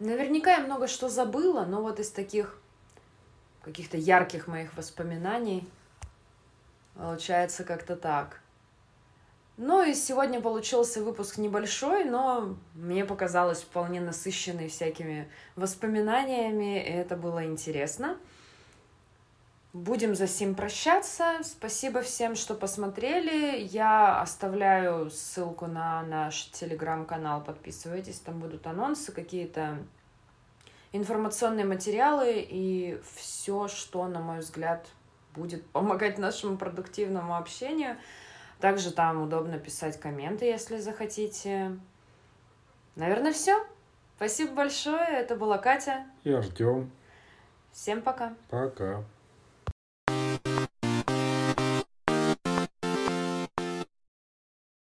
Наверняка 0.00 0.56
я 0.58 0.66
много 0.66 0.86
что 0.86 1.08
забыла, 1.08 1.64
но 1.64 1.80
вот 1.80 2.00
из 2.00 2.10
таких 2.10 2.58
каких-то 3.62 3.96
ярких 3.96 4.48
моих 4.48 4.76
воспоминаний 4.76 5.66
получается 6.94 7.64
как-то 7.64 7.96
так. 7.96 8.42
Ну 9.56 9.84
и 9.84 9.94
сегодня 9.94 10.40
получился 10.40 11.02
выпуск 11.02 11.38
небольшой, 11.38 12.04
но 12.04 12.56
мне 12.74 13.04
показалось 13.04 13.62
вполне 13.62 14.00
насыщенный 14.00 14.68
всякими 14.68 15.30
воспоминаниями, 15.54 16.82
и 16.82 16.90
это 16.90 17.16
было 17.16 17.44
интересно. 17.44 18.18
Будем 19.72 20.16
за 20.16 20.26
сим 20.26 20.56
прощаться. 20.56 21.38
Спасибо 21.42 22.00
всем, 22.00 22.34
что 22.34 22.54
посмотрели. 22.54 23.60
Я 23.60 24.20
оставляю 24.20 25.10
ссылку 25.10 25.66
на 25.66 26.02
наш 26.02 26.50
телеграм-канал. 26.50 27.42
Подписывайтесь, 27.42 28.18
там 28.18 28.40
будут 28.40 28.66
анонсы, 28.66 29.12
какие-то 29.12 29.78
информационные 30.92 31.64
материалы 31.64 32.34
и 32.48 33.00
все, 33.16 33.66
что, 33.68 34.06
на 34.06 34.20
мой 34.20 34.40
взгляд, 34.40 34.86
будет 35.34 35.64
помогать 35.66 36.18
нашему 36.18 36.56
продуктивному 36.56 37.36
общению. 37.36 37.96
Также 38.64 38.92
там 38.92 39.20
удобно 39.20 39.58
писать 39.58 40.00
комменты, 40.00 40.46
если 40.46 40.78
захотите. 40.78 41.76
Наверное, 42.96 43.30
все. 43.30 43.62
Спасибо 44.16 44.54
большое. 44.54 45.06
Это 45.06 45.36
была 45.36 45.58
Катя. 45.58 46.06
И 46.22 46.32
Артем. 46.32 46.90
Всем 47.72 48.00
пока. 48.00 48.32
Пока. 48.48 49.04